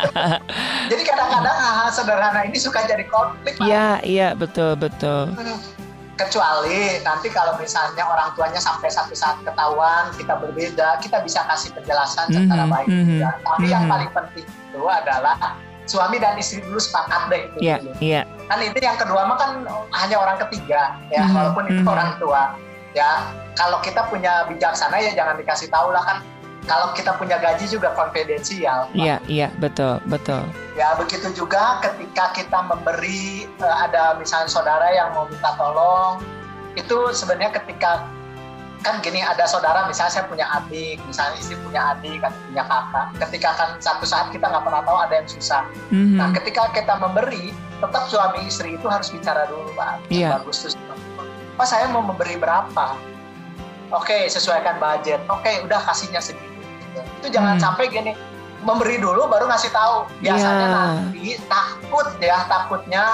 jadi 0.92 1.02
kadang-kadang 1.08 1.56
hal 1.56 1.88
sederhana 1.88 2.44
ini 2.44 2.58
suka 2.60 2.84
jadi 2.84 3.00
konflik. 3.08 3.56
Iya, 3.64 4.04
iya, 4.04 4.28
betul, 4.36 4.76
betul. 4.76 5.32
Kecuali 6.20 7.00
nanti 7.00 7.32
kalau 7.32 7.56
misalnya 7.56 8.04
orang 8.04 8.36
tuanya 8.36 8.60
sampai 8.60 8.92
satu 8.92 9.16
saat 9.16 9.40
ketahuan 9.40 10.12
kita 10.20 10.36
berbeda, 10.36 11.00
kita 11.00 11.24
bisa 11.24 11.48
kasih 11.48 11.72
penjelasan 11.72 12.28
secara 12.28 12.64
mm 12.64 12.68
-hmm, 12.68 12.76
baik. 12.76 12.88
Mm 12.92 13.04
-hmm, 13.04 13.18
ya. 13.24 13.30
Tapi 13.40 13.48
mm 13.48 13.56
-hmm. 13.56 13.72
yang 13.72 13.84
paling 13.88 14.10
penting 14.12 14.46
itu 14.46 14.82
adalah 14.84 15.34
suami 15.86 16.18
dan 16.18 16.34
istri 16.36 16.60
dulu 16.62 16.78
sepakat 16.78 17.22
deh 17.30 17.40
itu 17.50 17.58
yeah. 17.62 17.78
Yeah. 18.02 18.24
Kan 18.46 18.62
itu 18.62 18.78
yang 18.78 18.98
kedua 18.98 19.26
mah 19.26 19.38
kan 19.38 19.50
hanya 19.94 20.16
orang 20.22 20.38
ketiga 20.46 20.98
ya, 21.10 21.22
mm 21.22 21.30
-hmm, 21.30 21.34
walaupun 21.34 21.64
itu 21.66 21.80
mm 21.80 21.82
-hmm. 21.82 21.94
orang 21.94 22.10
tua 22.18 22.42
ya 22.94 23.10
kalau 23.58 23.78
kita 23.82 24.06
punya 24.10 24.46
bijaksana 24.50 24.98
ya 24.98 25.12
jangan 25.14 25.38
dikasih 25.38 25.68
tahu 25.70 25.90
lah 25.90 26.02
kan 26.02 26.18
kalau 26.66 26.90
kita 26.92 27.14
punya 27.14 27.38
gaji 27.38 27.62
juga 27.70 27.94
konfidensial. 27.94 28.90
Iya, 28.90 29.22
iya, 29.30 29.48
betul, 29.62 30.02
betul. 30.10 30.42
Ya, 30.74 30.98
begitu 30.98 31.30
juga 31.32 31.78
ketika 31.78 32.34
kita 32.34 32.58
memberi 32.66 33.46
uh, 33.62 33.86
ada 33.86 34.18
misalnya 34.18 34.50
saudara 34.50 34.90
yang 34.90 35.14
mau 35.14 35.30
minta 35.30 35.54
tolong, 35.54 36.20
itu 36.74 37.14
sebenarnya 37.14 37.54
ketika 37.62 38.02
kan 38.86 39.02
gini 39.02 39.18
ada 39.18 39.42
saudara 39.50 39.82
misalnya 39.90 40.22
saya 40.22 40.24
punya 40.30 40.46
adik, 40.54 41.02
misalnya 41.10 41.34
istri 41.42 41.58
punya 41.58 41.98
adik, 41.98 42.22
kan 42.22 42.30
punya 42.46 42.62
kakak. 42.62 43.06
Ketika 43.26 43.50
kan 43.58 43.68
satu 43.82 44.06
saat 44.06 44.30
kita 44.30 44.46
nggak 44.46 44.62
pernah 44.62 44.82
tahu 44.86 44.98
ada 45.02 45.14
yang 45.18 45.28
susah. 45.28 45.66
Mm-hmm. 45.90 46.18
Nah, 46.22 46.28
ketika 46.38 46.70
kita 46.70 46.94
memberi, 47.02 47.50
tetap 47.82 48.06
suami 48.06 48.46
istri 48.46 48.78
itu 48.78 48.86
harus 48.86 49.10
bicara 49.10 49.50
dulu, 49.50 49.74
Pak. 49.74 50.06
Iya. 50.08 50.38
Bagus 50.38 50.62
tuh 50.64 50.72
Pak 51.56 51.66
saya 51.66 51.90
mau 51.90 52.04
memberi 52.04 52.38
berapa? 52.38 52.94
Oke, 53.90 54.30
sesuaikan 54.30 54.78
budget. 54.78 55.18
Oke, 55.26 55.64
udah 55.66 55.80
kasihnya 55.82 56.20
segitu. 56.22 56.46
Itu 57.22 57.32
jangan 57.32 57.56
hmm. 57.56 57.64
sampai 57.64 57.88
gini, 57.88 58.12
memberi 58.62 59.00
dulu 59.00 59.26
baru 59.26 59.48
ngasih 59.48 59.72
tahu. 59.72 60.04
Biasanya 60.20 60.66
yeah. 60.68 60.74
nanti 60.76 61.26
takut 61.48 62.08
ya, 62.20 62.38
takutnya 62.46 63.04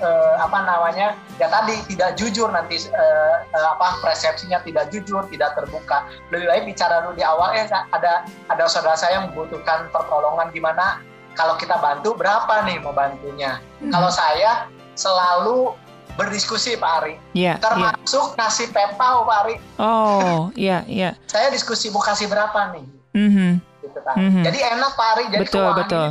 eh, 0.00 0.34
apa 0.40 0.58
namanya? 0.64 1.14
Ya 1.36 1.46
tadi 1.52 1.76
tidak 1.92 2.16
jujur 2.16 2.48
nanti 2.50 2.80
eh, 2.88 3.36
eh, 3.44 3.66
apa 3.76 4.00
persepsinya 4.00 4.64
tidak 4.64 4.88
jujur, 4.90 5.28
tidak 5.28 5.54
terbuka. 5.54 6.08
Lebih 6.32 6.46
baik 6.48 6.64
bicara 6.74 7.04
dulu 7.04 7.14
di 7.14 7.24
awal 7.24 7.54
eh 7.54 7.68
ada 7.68 8.24
ada 8.48 8.64
saudara 8.66 8.96
saya 8.96 9.20
yang 9.20 9.32
membutuhkan 9.32 9.92
pertolongan 9.92 10.48
gimana 10.50 10.98
kalau 11.38 11.54
kita 11.60 11.78
bantu 11.78 12.16
berapa 12.18 12.66
nih 12.66 12.82
mau 12.82 12.96
bantunya. 12.96 13.62
Hmm. 13.78 13.92
Kalau 13.92 14.10
saya 14.10 14.66
selalu 14.98 15.72
berdiskusi 16.18 16.76
Pak 16.76 16.92
Ari. 17.00 17.14
Iya. 17.32 17.56
Termasuk 17.62 18.34
yeah. 18.34 18.38
ngasih 18.44 18.66
pepau 18.74 19.24
Pak 19.24 19.38
Ari. 19.46 19.54
Oh, 19.80 20.52
iya, 20.58 20.82
iya. 20.84 21.16
Saya 21.32 21.48
diskusi 21.48 21.88
mau 21.88 22.02
kasih 22.02 22.28
berapa 22.28 22.76
nih. 22.76 22.84
Mm 23.16 23.30
-hmm. 23.30 23.50
Gitu 23.80 23.98
kan. 24.04 24.14
Mm 24.20 24.28
-hmm. 24.28 24.42
Jadi 24.44 24.58
enak 24.60 24.92
Pak 24.92 25.08
Ari. 25.16 25.24
Jadi 25.32 25.42
betul, 25.46 25.68
betul. 25.72 26.06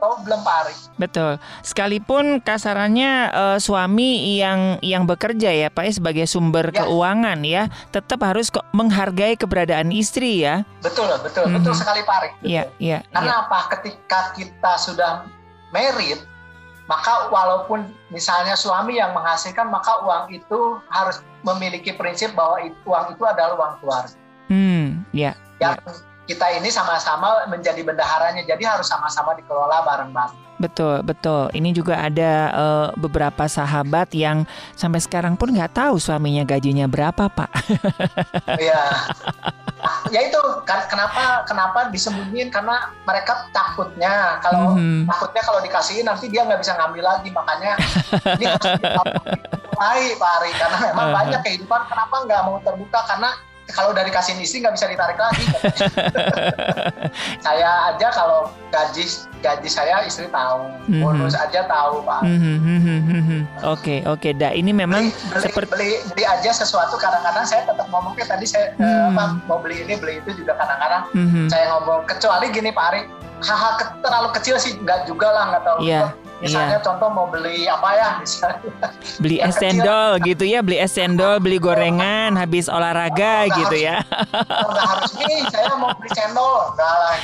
Problem 0.00 0.40
Pak 0.40 0.56
Ari. 0.64 0.74
Betul. 0.96 1.32
Sekalipun 1.60 2.40
kasarannya 2.40 3.28
uh, 3.30 3.58
suami 3.60 4.40
yang 4.40 4.80
yang 4.80 5.04
bekerja 5.04 5.52
ya 5.52 5.68
Pak 5.68 5.84
ya 5.84 5.92
sebagai 5.92 6.24
sumber 6.24 6.72
ya. 6.72 6.88
keuangan 6.88 7.44
ya, 7.44 7.68
tetap 7.92 8.24
harus 8.24 8.48
kok 8.48 8.64
menghargai 8.72 9.36
keberadaan 9.36 9.92
istri 9.92 10.40
ya. 10.40 10.64
Betul, 10.80 11.12
betul, 11.20 11.44
mm 11.44 11.52
-hmm. 11.52 11.56
betul 11.60 11.74
sekali 11.76 12.00
Pak 12.02 12.16
Ari. 12.16 12.30
Iya, 12.40 12.64
iya. 12.80 12.98
Karena 13.12 13.34
ya. 13.36 13.42
apa? 13.44 13.58
Ketika 13.76 14.32
kita 14.32 14.72
sudah 14.80 15.28
married, 15.70 16.24
maka 16.88 17.28
walaupun 17.28 17.86
misalnya 18.08 18.56
suami 18.56 18.98
yang 18.98 19.12
menghasilkan 19.12 19.68
maka 19.68 20.00
uang 20.02 20.32
itu 20.32 20.80
harus 20.90 21.22
memiliki 21.46 21.94
prinsip 21.94 22.32
bahwa 22.32 22.58
uang 22.88 23.06
itu 23.14 23.22
adalah 23.28 23.54
uang 23.54 23.74
keluarga. 23.84 24.16
Hmm, 24.50 25.06
ya. 25.14 25.36
Yang 25.62 25.78
ya. 25.78 26.09
Kita 26.30 26.46
ini 26.54 26.70
sama-sama 26.70 27.42
menjadi 27.50 27.82
bendaharanya, 27.82 28.46
jadi 28.46 28.62
harus 28.78 28.86
sama-sama 28.86 29.34
dikelola 29.34 29.82
bareng-bareng. 29.82 30.50
Betul, 30.60 31.00
betul. 31.00 31.48
Ini 31.56 31.72
juga 31.72 31.96
ada 31.96 32.32
uh, 32.52 32.88
beberapa 33.00 33.48
sahabat 33.48 34.12
yang 34.12 34.44
sampai 34.76 35.00
sekarang 35.00 35.32
pun 35.32 35.48
nggak 35.48 35.72
tahu 35.72 35.96
suaminya 35.96 36.44
gajinya 36.44 36.84
berapa, 36.84 37.32
Pak. 37.32 37.50
Iya. 38.60 38.84
ya 40.12 40.20
itu 40.28 40.36
kan 40.68 40.84
kenapa 40.92 41.40
kenapa 41.48 41.88
disembunyiin 41.88 42.52
karena 42.52 42.92
mereka 43.08 43.48
takutnya 43.48 44.36
kalau 44.44 44.76
mm-hmm. 44.76 45.08
takutnya 45.08 45.40
kalau 45.40 45.60
dikasihin 45.64 46.04
nanti 46.04 46.28
dia 46.28 46.44
nggak 46.44 46.60
bisa 46.60 46.76
ngambil 46.76 47.00
lagi 47.00 47.32
makanya 47.32 47.80
ini 48.36 48.44
harus 48.44 48.76
mulai 49.72 50.04
Pak 50.20 50.30
Ari 50.36 50.50
karena 50.52 50.78
memang 50.92 51.06
uh-huh. 51.08 51.18
banyak 51.24 51.40
kehidupan 51.48 51.80
kenapa 51.88 52.14
nggak 52.28 52.42
mau 52.44 52.60
terbuka 52.60 53.00
karena 53.08 53.30
kalau 53.72 53.90
dari 53.94 54.10
kasih 54.12 54.36
istri 54.38 54.62
nggak 54.62 54.74
bisa 54.76 54.86
ditarik 54.90 55.18
lagi. 55.18 55.44
saya 57.44 57.94
aja 57.94 58.08
kalau 58.14 58.50
gaji 58.70 59.04
gaji 59.40 59.68
saya 59.68 60.04
istri 60.04 60.28
tahu, 60.30 60.68
mm-hmm. 60.86 61.02
bonus 61.02 61.34
aja 61.34 61.66
tahu 61.66 62.04
pak. 62.04 62.20
Mm-hmm. 62.22 63.40
Oke 63.66 64.04
oke, 64.06 64.30
dah 64.36 64.52
ini 64.54 64.70
memang 64.70 65.10
beli, 65.10 65.30
beli, 65.32 65.42
seperti 65.42 65.70
beli, 65.72 65.90
beli 66.12 66.24
aja 66.28 66.50
sesuatu 66.52 67.00
kadang-kadang 67.00 67.44
saya 67.46 67.66
tetap 67.66 67.86
ngomongnya 67.90 68.26
tadi 68.28 68.46
saya 68.46 68.72
mm-hmm. 68.76 69.16
apa, 69.16 69.24
mau 69.48 69.58
beli 69.58 69.82
ini 69.82 69.96
beli 69.98 70.22
itu 70.22 70.44
juga 70.44 70.54
kadang-kadang 70.60 71.02
mm-hmm. 71.16 71.46
saya 71.48 71.64
ngomong 71.76 72.06
kecuali 72.06 72.46
gini 72.52 72.70
Pak 72.70 72.86
Ari 72.94 73.02
hal-hal 73.40 73.72
ke, 73.80 73.84
terlalu 74.04 74.28
kecil 74.36 74.56
sih 74.60 74.76
nggak 74.76 75.08
juga 75.08 75.28
lah 75.32 75.44
nggak 75.56 75.62
tahu. 75.64 75.78
Yeah. 75.84 76.12
Misalnya 76.40 76.80
yeah. 76.80 76.84
contoh 76.84 77.08
mau 77.12 77.28
beli 77.28 77.68
apa 77.68 77.88
ya 77.92 78.08
misalnya. 78.16 78.72
Beli 79.20 79.36
es 79.44 79.56
cendol 79.60 80.16
gitu 80.24 80.44
ya, 80.48 80.64
beli 80.64 80.80
es 80.80 80.96
cendol, 80.96 81.36
beli 81.36 81.60
gorengan 81.60 82.32
habis 82.32 82.66
olahraga 82.72 83.44
oh, 83.44 83.60
gitu 83.60 83.76
harus, 83.76 83.84
ya. 83.84 83.96
Enggak 84.40 84.86
harus 84.88 85.12
nih, 85.20 85.38
saya 85.52 85.76
mau 85.76 85.92
beli 86.00 86.10
cendol. 86.16 86.72
Enggak 86.72 86.94
lah. 86.96 87.16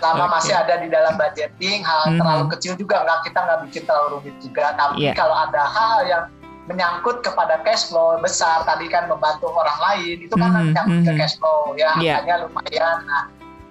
Selama 0.00 0.24
okay. 0.28 0.34
masih 0.36 0.54
ada 0.56 0.74
di 0.80 0.88
dalam 0.88 1.14
budgeting, 1.20 1.80
hal 1.84 2.00
mm 2.00 2.08
-hmm. 2.08 2.18
terlalu 2.20 2.44
kecil 2.56 2.72
juga 2.80 3.04
enggak 3.04 3.20
kita 3.28 3.38
nggak 3.44 3.60
bikin 3.68 3.82
terlalu 3.84 4.08
rumit 4.18 4.36
juga. 4.40 4.64
Tapi 4.80 5.04
yeah. 5.04 5.14
kalau 5.16 5.36
ada 5.36 5.62
hal 5.68 5.98
yang 6.08 6.24
menyangkut 6.64 7.20
kepada 7.20 7.60
cash 7.60 7.92
flow 7.92 8.16
besar 8.24 8.64
tadi 8.64 8.88
kan 8.88 9.04
membantu 9.04 9.52
orang 9.52 9.78
lain 9.84 10.24
itu 10.24 10.32
kan 10.32 10.48
mm 10.48 10.56
-hmm. 10.56 10.66
menyangkut 10.72 10.96
mm 10.96 11.04
-hmm. 11.04 11.16
ke 11.16 11.20
cash 11.20 11.36
flow 11.36 11.76
ya 11.76 11.92
yeah. 12.00 12.16
hanya 12.24 12.48
lumayan 12.48 13.04
nah 13.04 13.24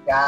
ya 0.05 0.21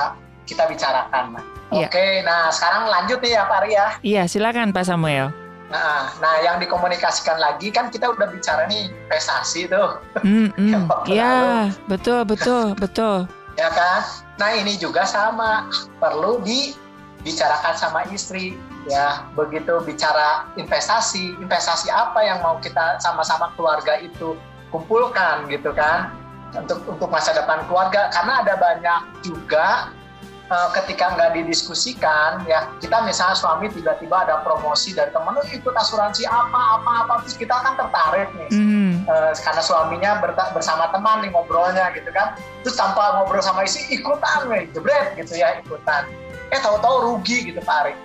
kita 0.50 0.66
bicarakan 0.66 1.38
nah 1.38 1.46
Iya. 1.74 1.90
Oke, 1.90 2.08
nah 2.22 2.54
sekarang 2.54 2.86
lanjut 2.86 3.18
nih 3.26 3.32
ya 3.34 3.44
Pak 3.50 3.60
Ria. 3.66 3.86
Iya, 4.06 4.24
silakan 4.30 4.70
Pak 4.70 4.86
Samuel. 4.86 5.34
Nah, 5.66 6.14
nah 6.22 6.36
yang 6.46 6.62
dikomunikasikan 6.62 7.42
lagi 7.42 7.74
kan 7.74 7.90
kita 7.90 8.14
udah 8.14 8.30
bicara 8.30 8.70
nih 8.70 8.94
prestasi 9.10 9.66
tuh. 9.66 9.98
Mm, 10.22 10.54
mm. 10.62 10.86
Iya, 11.10 11.74
betul, 11.90 12.22
betul, 12.22 12.74
betul. 12.84 13.26
Ya 13.58 13.74
kan? 13.74 14.06
Nah 14.38 14.52
ini 14.54 14.78
juga 14.78 15.08
sama, 15.10 15.66
perlu 15.98 16.44
dibicarakan 16.46 17.74
sama 17.74 18.06
istri. 18.14 18.54
Ya, 18.86 19.26
begitu 19.34 19.82
bicara 19.82 20.46
investasi, 20.62 21.42
investasi 21.42 21.90
apa 21.90 22.22
yang 22.22 22.46
mau 22.46 22.62
kita 22.62 23.02
sama-sama 23.02 23.50
keluarga 23.58 23.98
itu 23.98 24.38
kumpulkan 24.70 25.50
gitu 25.50 25.74
kan? 25.74 26.14
Untuk 26.54 26.86
untuk 26.86 27.10
masa 27.10 27.34
depan 27.34 27.66
keluarga, 27.66 28.14
karena 28.14 28.46
ada 28.46 28.54
banyak 28.54 29.02
juga 29.26 29.90
uh, 30.50 30.70
ketika 30.82 31.14
nggak 31.16 31.38
didiskusikan 31.38 32.44
ya 32.50 32.70
kita 32.82 33.02
misalnya 33.06 33.38
suami 33.38 33.70
tiba-tiba 33.70 34.26
ada 34.26 34.42
promosi 34.42 34.94
dari 34.94 35.10
temen 35.14 35.38
oh, 35.38 35.46
ikut 35.50 35.74
asuransi 35.74 36.26
apa 36.30 36.82
apa 36.82 36.92
apa 37.06 37.14
terus 37.26 37.36
kita 37.38 37.54
kan 37.54 37.74
tertarik 37.78 38.30
nih. 38.36 38.50
Mm. 38.52 38.92
uh, 39.06 39.32
karena 39.36 39.62
suaminya 39.62 40.12
bersama 40.54 40.90
teman 40.90 41.26
nih 41.26 41.30
ngobrolnya 41.34 41.94
gitu 41.94 42.10
kan. 42.14 42.38
Terus 42.66 42.76
tanpa 42.78 43.22
ngobrol 43.22 43.42
sama 43.42 43.66
istri 43.66 43.86
ikutan 43.94 44.50
nih 44.50 44.66
jebret 44.74 45.14
gitu 45.18 45.38
ya 45.38 45.62
ikutan. 45.62 46.10
Eh 46.54 46.60
tahu-tahu 46.62 47.14
rugi 47.14 47.50
gitu 47.50 47.62
Pak 47.62 47.78
Arik 47.86 47.98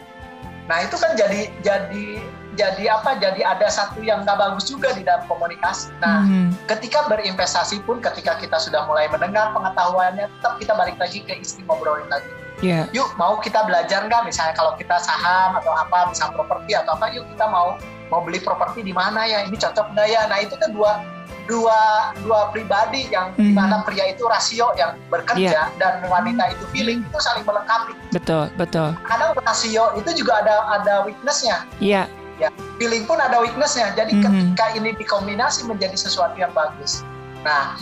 nah 0.71 0.87
itu 0.87 0.95
kan 1.03 1.19
jadi 1.19 1.51
jadi 1.67 2.23
jadi 2.61 2.85
apa 2.93 3.17
jadi 3.17 3.41
ada 3.41 3.69
satu 3.73 4.05
yang 4.05 4.29
nggak 4.29 4.37
bagus 4.37 4.69
juga 4.69 4.93
di 4.93 5.01
dalam 5.01 5.25
komunikasi. 5.25 5.89
Nah 6.05 6.29
mm. 6.29 6.69
ketika 6.69 7.09
berinvestasi 7.09 7.81
pun 7.89 8.05
ketika 8.05 8.37
kita 8.37 8.61
sudah 8.61 8.85
mulai 8.85 9.09
mendengar 9.09 9.57
pengetahuannya 9.57 10.29
tetap 10.29 10.61
kita 10.61 10.73
balik 10.77 11.01
lagi 11.01 11.25
ke 11.25 11.41
istri 11.41 11.65
ngobrolin 11.65 12.07
lagi. 12.13 12.29
Yeah. 12.61 12.85
yuk 12.93 13.09
mau 13.17 13.41
kita 13.41 13.65
belajar 13.65 14.05
nggak? 14.05 14.29
Misalnya 14.29 14.53
kalau 14.53 14.77
kita 14.77 15.01
saham 15.01 15.57
atau 15.57 15.73
apa 15.73 16.13
misalnya 16.13 16.37
properti 16.37 16.77
atau 16.77 16.93
apa 16.93 17.09
yuk 17.17 17.25
kita 17.33 17.49
mau 17.49 17.81
mau 18.13 18.21
beli 18.21 18.37
properti 18.37 18.85
di 18.85 18.93
mana 18.93 19.25
ya? 19.25 19.49
Ini 19.49 19.57
cocok 19.57 19.97
nggak 19.97 20.09
ya? 20.13 20.29
Nah 20.29 20.45
itu 20.45 20.61
kan 20.61 20.77
dua 20.77 21.01
dua 21.49 22.13
dua 22.21 22.53
pribadi 22.53 23.09
yang 23.09 23.33
mm-hmm. 23.35 23.57
mana 23.57 23.81
pria 23.83 24.13
itu 24.13 24.29
rasio 24.29 24.71
yang 24.77 24.95
bekerja 25.09 25.73
yeah. 25.73 25.79
dan 25.81 26.05
wanita 26.07 26.53
itu 26.53 26.65
feeling 26.69 27.01
itu 27.01 27.19
saling 27.25 27.49
melengkapi. 27.49 27.97
Betul 28.13 28.53
betul. 28.61 28.93
Kadang 29.09 29.33
rasio 29.41 29.97
itu 29.97 30.11
juga 30.21 30.45
ada 30.45 30.57
ada 30.77 30.95
weaknessnya. 31.09 31.65
Iya 31.81 32.05
ya 32.41 32.49
feeling 32.81 33.05
pun 33.05 33.21
ada 33.21 33.39
weaknessnya 33.45 33.93
jadi 33.93 34.11
mm-hmm. 34.11 34.57
ketika 34.57 34.67
ini 34.75 34.91
dikombinasi 34.97 35.69
menjadi 35.69 35.95
sesuatu 35.95 36.35
yang 36.41 36.51
bagus 36.57 37.05
nah 37.45 37.77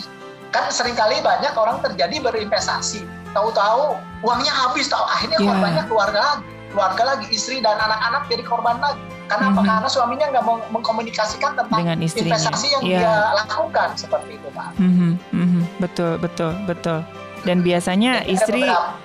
kan 0.51 0.67
sering 0.69 0.97
kali 0.97 1.17
banyak 1.23 1.53
orang 1.55 1.79
terjadi 1.79 2.19
berinvestasi 2.19 3.07
tahu-tahu 3.31 3.95
uangnya 4.25 4.51
habis 4.51 4.91
tahu 4.91 5.05
akhirnya 5.07 5.39
yeah. 5.39 5.47
korbannya 5.47 5.83
keluarga 5.87 6.19
lagi 6.19 6.45
keluarga 6.69 7.03
lagi 7.15 7.25
istri 7.33 7.63
dan 7.63 7.79
anak-anak 7.79 8.29
jadi 8.29 8.43
korban 8.45 8.77
lagi 8.77 9.01
karena 9.29 9.45
mm-hmm. 9.53 9.61
apa 9.61 9.71
karena 9.71 9.89
suaminya 9.89 10.25
nggak 10.33 10.43
mau 10.45 10.57
mengkomunikasikan 10.73 11.53
tentang 11.53 11.79
Dengan 11.85 12.01
investasi 12.01 12.67
yang 12.73 12.83
yeah. 12.83 13.01
dia 13.05 13.15
lakukan 13.45 13.89
seperti 13.95 14.35
itu 14.35 14.47
pak 14.51 14.69
mm-hmm. 14.75 15.11
Mm-hmm 15.33 15.63
betul, 15.79 16.13
betul, 16.19 16.51
betul. 16.65 16.99
Dan 17.43 17.63
biasanya 17.63 18.23
Jadi 18.23 18.33
istri 18.35 18.63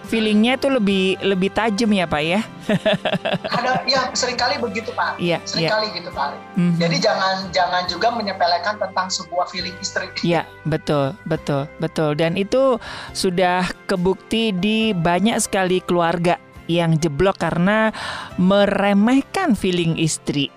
feelingnya 0.09 0.59
tuh 0.59 0.79
lebih 0.79 1.19
lebih 1.23 1.51
tajam 1.55 1.91
ya 1.95 2.07
Pak 2.09 2.23
ya? 2.23 2.41
ada 3.57 3.85
ya 3.85 4.09
sering 4.17 4.39
kali 4.39 4.59
begitu 4.59 4.91
Pak. 4.95 5.21
Iya. 5.21 5.39
Seringkali 5.45 5.93
iya. 5.93 5.97
gitu 6.01 6.11
Pak. 6.11 6.29
Mm-hmm. 6.57 6.79
Jadi 6.81 6.97
jangan 6.99 7.37
jangan 7.53 7.83
juga 7.87 8.09
menyepelekan 8.15 8.75
tentang 8.81 9.07
sebuah 9.11 9.47
feeling 9.51 9.77
istri. 9.81 10.07
Iya 10.25 10.49
betul 10.65 11.13
betul 11.29 11.69
betul 11.79 12.17
dan 12.17 12.35
itu 12.41 12.81
sudah 13.13 13.69
kebukti 13.85 14.57
di 14.57 14.97
banyak 14.97 15.37
sekali 15.37 15.85
keluarga 15.85 16.41
yang 16.65 16.97
jeblok 16.97 17.45
karena 17.45 17.93
meremehkan 18.41 19.53
feeling 19.53 20.01
istri 20.01 20.49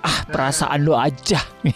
ah 0.00 0.24
perasaan 0.28 0.84
lo 0.84 0.96
aja. 0.96 1.40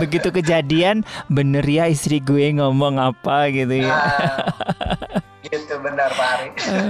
Begitu 0.00 0.28
kejadian, 0.32 1.04
bener 1.32 1.64
ya 1.64 1.88
istri 1.88 2.20
gue 2.20 2.52
ngomong 2.56 3.00
apa 3.00 3.48
gitu 3.52 3.84
ya. 3.84 3.96
Gitu 5.42 5.74
benar 5.84 6.08
Pak 6.14 6.28
Ari. 6.38 6.48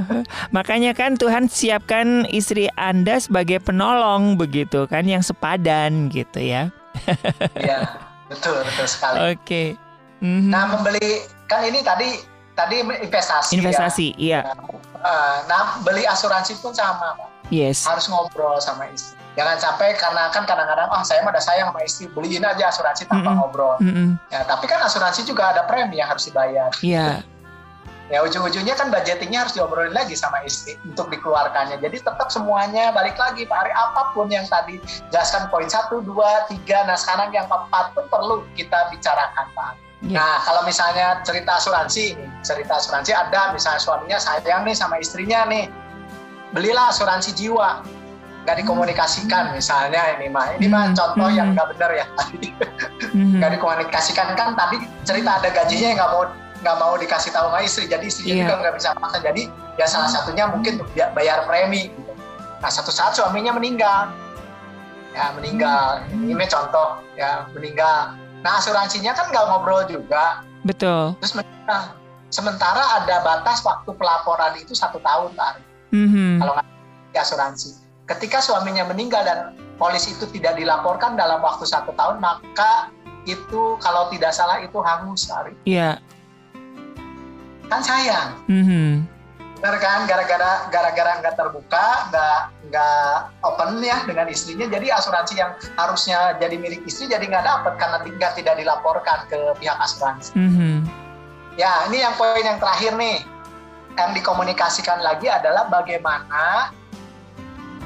makanya 0.56 0.92
kan 0.94 1.18
Tuhan 1.18 1.50
siapkan 1.50 2.28
istri 2.30 2.70
Anda 2.78 3.18
sebagai 3.18 3.58
penolong 3.62 4.38
begitu 4.38 4.86
kan 4.86 5.08
yang 5.08 5.24
sepadan 5.24 6.12
gitu 6.12 6.38
ya. 6.38 6.70
Iya, 7.58 7.98
betul 8.30 8.62
betul 8.62 8.86
sekali. 8.86 9.34
Oke. 9.34 9.42
Okay. 9.42 9.68
Mm-hmm. 10.22 10.50
Nah, 10.54 10.64
membeli 10.70 11.26
kan 11.50 11.66
ini 11.66 11.82
tadi 11.82 12.31
tadi 12.54 12.80
investasi. 12.82 13.56
Investasi, 13.58 14.06
ya. 14.20 14.44
iya. 14.44 14.54
Nah, 15.50 15.82
beli 15.82 16.06
asuransi 16.06 16.58
pun 16.62 16.70
sama, 16.72 17.18
Pak 17.18 17.32
Yes. 17.52 17.84
Harus 17.84 18.08
ngobrol 18.08 18.56
sama 18.64 18.88
istri. 18.88 19.20
Jangan 19.36 19.60
sampai 19.60 19.92
karena 19.96 20.32
kan 20.32 20.48
kadang-kadang 20.48 20.88
oh 20.88 21.04
saya 21.04 21.20
mah 21.24 21.36
ada 21.36 21.40
sayang 21.40 21.68
sama 21.72 21.84
istri 21.84 22.04
beliin 22.08 22.44
aja 22.44 22.72
asuransi 22.72 23.04
tanpa 23.08 23.28
mm 23.28 23.32
-mm. 23.32 23.38
ngobrol. 23.44 23.76
Mm 23.80 23.92
-mm. 23.92 24.08
Ya, 24.32 24.40
tapi 24.48 24.64
kan 24.64 24.80
asuransi 24.80 25.28
juga 25.28 25.52
ada 25.52 25.68
premi 25.68 26.00
yang 26.00 26.08
harus 26.08 26.24
dibayar. 26.24 26.72
Iya. 26.80 27.20
Yeah. 27.20 27.30
ya 28.10 28.20
ujung-ujungnya 28.28 28.76
kan 28.76 28.92
budgetingnya 28.92 29.40
harus 29.40 29.56
diobrolin 29.56 29.96
lagi 29.96 30.12
sama 30.12 30.44
istri 30.44 30.76
untuk 30.84 31.08
dikeluarkannya. 31.08 31.80
Jadi 31.80 31.96
tetap 31.96 32.28
semuanya 32.28 32.92
balik 32.92 33.16
lagi 33.16 33.48
Pak 33.48 33.56
Ari 33.56 33.72
apa 33.72 34.12
pun 34.12 34.28
yang 34.28 34.44
tadi 34.52 34.76
jelaskan 35.08 35.48
poin 35.48 35.64
satu, 35.64 36.04
dua, 36.04 36.44
tiga, 36.44 36.84
nah 36.84 36.92
sekarang 36.92 37.32
yang 37.32 37.48
keempat 37.48 37.96
pun 37.96 38.04
perlu 38.12 38.44
kita 38.52 38.92
bicarakan 38.92 39.48
Pak. 39.56 39.72
Yeah. 40.02 40.18
Nah 40.18 40.34
kalau 40.42 40.62
misalnya 40.66 41.22
cerita 41.22 41.62
asuransi 41.62 42.18
ini, 42.18 42.26
cerita 42.42 42.74
asuransi 42.82 43.14
ada 43.14 43.54
misalnya 43.54 43.78
suaminya 43.78 44.18
sayang 44.18 44.66
nih 44.66 44.74
sama 44.74 44.98
istrinya 44.98 45.46
nih, 45.46 45.70
belilah 46.50 46.90
asuransi 46.90 47.30
jiwa. 47.38 47.86
Nggak 48.42 48.66
dikomunikasikan 48.66 49.54
misalnya 49.54 50.18
ini 50.18 50.26
mah. 50.26 50.58
Ini 50.58 50.66
mah 50.66 50.90
hmm. 50.90 50.98
contoh 50.98 51.28
yang 51.30 51.54
hmm. 51.54 51.54
nggak 51.54 51.68
benar 51.78 51.90
ya. 51.94 52.06
Hmm. 53.14 53.38
nggak 53.38 53.50
dikomunikasikan. 53.54 54.34
Kan 54.34 54.58
tadi 54.58 54.82
cerita 55.06 55.38
ada 55.38 55.48
gajinya 55.54 55.86
yang 55.94 55.98
nggak 56.02 56.10
mau 56.10 56.24
nggak 56.62 56.76
mau 56.82 56.94
dikasih 56.98 57.30
tahu 57.30 57.46
sama 57.54 57.62
istri. 57.62 57.84
Jadi 57.86 58.04
istri 58.10 58.34
yeah. 58.34 58.42
juga 58.42 58.54
nggak 58.58 58.74
bisa 58.82 58.88
maksa. 58.98 59.22
Jadi 59.22 59.46
ya 59.78 59.86
salah 59.86 60.10
satunya 60.10 60.50
mungkin 60.50 60.82
untuk 60.82 60.90
bayar 61.14 61.46
premi. 61.46 61.94
Gitu. 61.94 62.10
nah 62.58 62.70
satu 62.70 62.90
saat 62.90 63.14
suaminya 63.14 63.54
meninggal. 63.54 64.10
Ya 65.14 65.30
meninggal. 65.38 66.02
Ini 66.10 66.44
contoh. 66.50 66.98
Ya 67.14 67.46
meninggal 67.54 68.18
nah 68.42 68.58
asuransinya 68.58 69.14
kan 69.14 69.30
nggak 69.30 69.44
ngobrol 69.48 69.82
juga 69.86 70.42
betul 70.66 71.14
terus 71.22 71.34
meninggal 71.38 71.94
sementara 72.28 72.82
ada 73.02 73.22
batas 73.22 73.62
waktu 73.62 73.90
pelaporan 73.94 74.54
itu 74.58 74.74
satu 74.74 74.98
tahun 75.02 75.34
tarik 75.38 75.64
mm-hmm. 75.94 76.42
kalau 76.42 76.52
nggak 77.12 77.22
asuransi. 77.22 77.76
Ketika 78.08 78.40
suaminya 78.42 78.88
meninggal 78.88 79.22
dan 79.22 79.38
polis 79.76 80.08
itu 80.08 80.24
tidak 80.32 80.58
dilaporkan 80.58 81.14
dalam 81.14 81.44
waktu 81.44 81.68
satu 81.68 81.92
tahun, 81.94 82.18
maka 82.18 82.90
itu 83.28 83.78
kalau 83.78 84.10
tidak 84.10 84.34
salah 84.34 84.58
itu 84.58 84.74
hangus, 84.82 85.30
Ari. 85.30 85.54
Iya. 85.68 86.00
Yeah. 86.00 87.70
Kan 87.70 87.80
sayang. 87.84 88.28
Mm-hmm. 88.50 89.06
Benar 89.62 89.78
kan? 89.78 90.10
Gara-gara 90.10 90.66
gara-gara 90.74 91.10
nggak 91.22 91.38
terbuka, 91.38 92.10
nggak 92.10 92.38
nggak 92.66 93.14
open 93.46 93.78
ya 93.78 94.02
dengan 94.02 94.26
istrinya, 94.26 94.66
jadi 94.66 94.98
asuransi 94.98 95.38
yang 95.38 95.54
harusnya 95.78 96.34
jadi 96.42 96.58
milik 96.58 96.82
istri 96.82 97.06
jadi 97.06 97.22
nggak 97.22 97.46
dapat 97.46 97.78
karena 97.78 97.98
tidak 98.02 98.30
tidak 98.34 98.54
dilaporkan 98.58 99.18
ke 99.30 99.38
pihak 99.62 99.78
asuransi. 99.78 100.34
Mm-hmm. 100.34 100.76
Ya, 101.54 101.86
ini 101.86 102.02
yang 102.02 102.16
poin 102.18 102.42
yang 102.42 102.58
terakhir 102.58 102.98
nih 102.98 103.22
yang 103.94 104.10
dikomunikasikan 104.16 104.98
lagi 105.04 105.30
adalah 105.30 105.68
bagaimana 105.70 106.74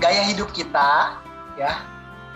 gaya 0.01 0.23
hidup 0.33 0.49
kita 0.57 1.19
ya 1.59 1.73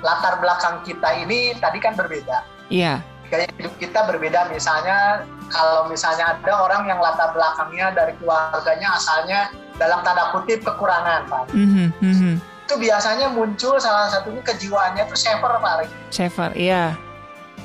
latar 0.05 0.41
belakang 0.41 0.82
kita 0.84 1.07
ini 1.22 1.57
tadi 1.57 1.78
kan 1.80 1.97
berbeda. 1.97 2.45
Iya. 2.68 3.01
Gaya 3.30 3.47
hidup 3.57 3.72
kita 3.78 4.05
berbeda 4.11 4.51
misalnya 4.51 5.22
kalau 5.51 5.90
misalnya 5.90 6.38
ada 6.38 6.53
orang 6.55 6.86
yang 6.86 6.98
latar 7.03 7.34
belakangnya 7.34 7.92
dari 7.92 8.14
keluarganya 8.22 8.88
asalnya 8.96 9.40
dalam 9.76 10.01
tanda 10.07 10.30
kutip 10.32 10.62
kekurangan 10.62 11.26
Pak. 11.26 11.51
Mm 11.53 11.90
-hmm. 11.98 12.34
Itu 12.66 12.74
biasanya 12.78 13.34
muncul 13.34 13.76
salah 13.82 14.07
satunya 14.09 14.42
kejiwaannya 14.46 15.05
itu 15.11 15.16
saver 15.18 15.53
Pak. 15.59 15.90
Saver, 16.14 16.51
iya 16.55 16.94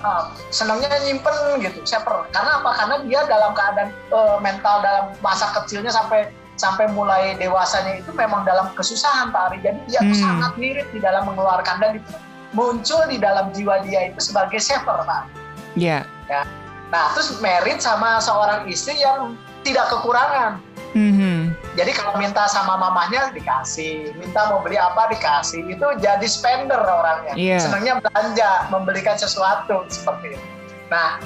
uh, 0.05 0.23
senangnya 0.53 0.91
nyimpen 1.05 1.61
gitu 1.61 1.81
seper 1.85 2.27
karena 2.33 2.59
apa 2.59 2.71
karena 2.77 2.95
dia 3.05 3.21
dalam 3.29 3.51
keadaan 3.57 3.89
uh, 4.11 4.37
mental 4.41 4.81
dalam 4.85 5.05
masa 5.21 5.49
kecilnya 5.61 5.93
sampai 5.93 6.29
sampai 6.55 6.87
mulai 6.91 7.35
dewasanya 7.35 7.99
itu 7.99 8.11
memang 8.15 8.47
dalam 8.47 8.71
kesusahan 8.77 9.33
Pak 9.33 9.51
Ari 9.51 9.57
jadi 9.63 9.79
dia 9.87 10.01
hmm. 10.01 10.15
sangat 10.15 10.51
mirip 10.55 10.87
di 10.91 10.99
dalam 11.03 11.27
mengeluarkan 11.27 11.75
dan 11.83 11.99
itu 11.99 12.13
muncul 12.55 13.03
di 13.11 13.19
dalam 13.19 13.51
jiwa 13.51 13.83
dia 13.83 14.11
itu 14.11 14.19
sebagai 14.19 14.59
saver 14.59 15.03
Pak 15.03 15.27
Iya 15.75 16.07
yeah. 16.31 16.43
ya 16.47 16.64
nah 16.93 17.11
terus 17.17 17.41
merit 17.41 17.81
sama 17.81 18.21
seorang 18.21 18.69
istri 18.69 18.97
yang 19.01 19.33
tidak 19.65 19.89
kekurangan 19.89 20.61
Mm-hmm. 20.95 21.51
Jadi 21.75 21.91
kalau 21.91 22.15
minta 22.15 22.47
sama 22.47 22.79
mamanya 22.79 23.27
dikasih, 23.35 24.15
minta 24.15 24.47
mau 24.47 24.63
beli 24.63 24.79
apa 24.79 25.11
dikasih, 25.11 25.67
itu 25.67 25.83
jadi 25.99 26.23
spender 26.23 26.79
orangnya. 26.79 27.35
Yeah. 27.35 27.59
Senangnya 27.59 27.99
belanja, 27.99 28.71
membelikan 28.71 29.19
sesuatu 29.19 29.83
seperti 29.91 30.39
itu. 30.39 30.47
Nah, 30.87 31.19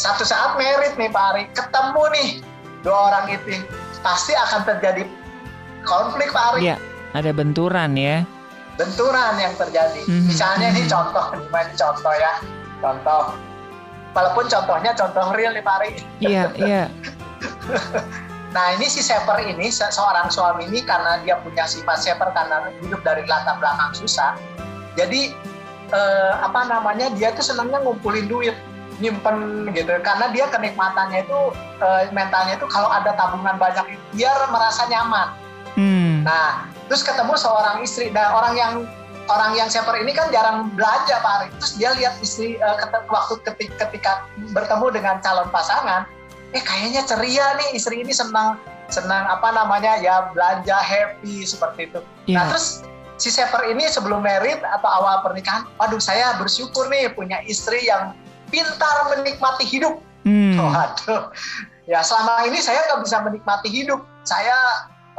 satu 0.00 0.24
saat 0.24 0.56
merit 0.56 0.96
nih 0.96 1.12
Pak 1.12 1.24
Ari, 1.36 1.44
ketemu 1.52 2.04
nih 2.16 2.30
dua 2.80 3.12
orang 3.12 3.36
itu, 3.36 3.60
pasti 4.00 4.32
akan 4.32 4.64
terjadi 4.64 5.04
konflik 5.84 6.32
Pak 6.32 6.56
Ari. 6.56 6.72
Iya, 6.72 6.76
ada 7.12 7.30
benturan 7.36 7.92
ya. 7.92 8.24
Benturan 8.80 9.36
yang 9.36 9.52
terjadi. 9.60 10.08
Mm-hmm. 10.08 10.24
Misalnya 10.24 10.72
ini 10.72 10.88
contoh, 10.88 11.36
ini 11.36 11.74
contoh 11.76 12.14
ya, 12.16 12.32
contoh. 12.80 13.36
Walaupun 14.12 14.44
contohnya 14.48 14.92
contoh 14.92 15.32
real 15.32 15.56
nih 15.56 15.64
Pak 15.64 15.74
Ari. 15.80 15.90
Iya, 16.20 16.44
iya. 16.60 16.82
Nah 18.52 18.76
ini 18.76 18.86
si 18.86 19.00
Seper 19.00 19.40
ini 19.40 19.72
seorang 19.72 20.28
suami 20.28 20.68
ini 20.68 20.84
karena 20.84 21.24
dia 21.24 21.40
punya 21.40 21.64
sifat 21.64 22.04
Seper 22.04 22.28
karena 22.36 22.68
hidup 22.84 23.00
dari 23.00 23.24
latar 23.24 23.56
belakang 23.56 23.96
susah. 23.96 24.36
Jadi 24.92 25.32
eh, 25.88 26.32
apa 26.36 26.68
namanya 26.68 27.08
dia 27.16 27.32
tuh 27.32 27.44
senangnya 27.44 27.80
ngumpulin 27.80 28.28
duit, 28.28 28.52
nyimpen 29.00 29.68
gitu. 29.72 29.96
Karena 30.04 30.28
dia 30.36 30.52
kenikmatannya 30.52 31.24
itu 31.24 31.40
eh, 31.80 32.12
mentalnya 32.12 32.60
itu 32.60 32.68
kalau 32.68 32.92
ada 32.92 33.16
tabungan 33.16 33.56
banyak 33.56 33.96
biar 34.12 34.36
merasa 34.52 34.84
nyaman. 34.92 35.28
Hmm. 35.72 36.28
Nah 36.28 36.68
terus 36.92 37.00
ketemu 37.00 37.32
seorang 37.40 37.80
istri, 37.80 38.12
nah 38.12 38.36
orang 38.36 38.54
yang 38.60 38.74
orang 39.30 39.54
yang 39.54 39.68
Seper 39.70 39.94
ini 40.00 40.10
kan 40.16 40.30
jarang 40.34 40.72
belanja 40.74 41.20
Pak 41.22 41.32
Ari. 41.38 41.48
Terus 41.60 41.72
dia 41.78 41.90
lihat 41.94 42.14
istri 42.18 42.58
eh, 42.58 42.76
waktu 43.06 43.34
ketika, 43.46 43.86
ketika 43.86 44.12
bertemu 44.50 44.86
dengan 44.90 45.14
calon 45.22 45.46
pasangan 45.52 46.08
eh 46.52 46.60
kayaknya 46.60 47.00
ceria 47.08 47.56
nih 47.56 47.80
istri 47.80 48.04
ini 48.04 48.12
senang 48.12 48.60
senang 48.92 49.24
apa 49.24 49.48
namanya 49.56 49.96
ya 50.04 50.28
belanja 50.36 50.76
happy 50.76 51.48
seperti 51.48 51.88
itu. 51.88 52.00
Yeah. 52.28 52.44
Nah 52.44 52.52
terus 52.52 52.84
si 53.16 53.32
Seper 53.32 53.64
ini 53.72 53.88
sebelum 53.88 54.20
merit 54.20 54.60
atau 54.60 54.88
awal 54.90 55.24
pernikahan, 55.24 55.64
waduh 55.80 56.02
saya 56.02 56.36
bersyukur 56.36 56.92
nih 56.92 57.08
punya 57.16 57.40
istri 57.48 57.88
yang 57.88 58.12
pintar 58.52 59.08
menikmati 59.08 59.64
hidup. 59.64 59.96
Hmm. 60.28 60.60
Waduh, 60.60 61.32
ya 61.88 62.04
selama 62.04 62.46
ini 62.46 62.60
saya 62.60 62.84
nggak 62.92 63.00
bisa 63.06 63.16
menikmati 63.24 63.68
hidup. 63.72 64.04
Saya 64.22 64.54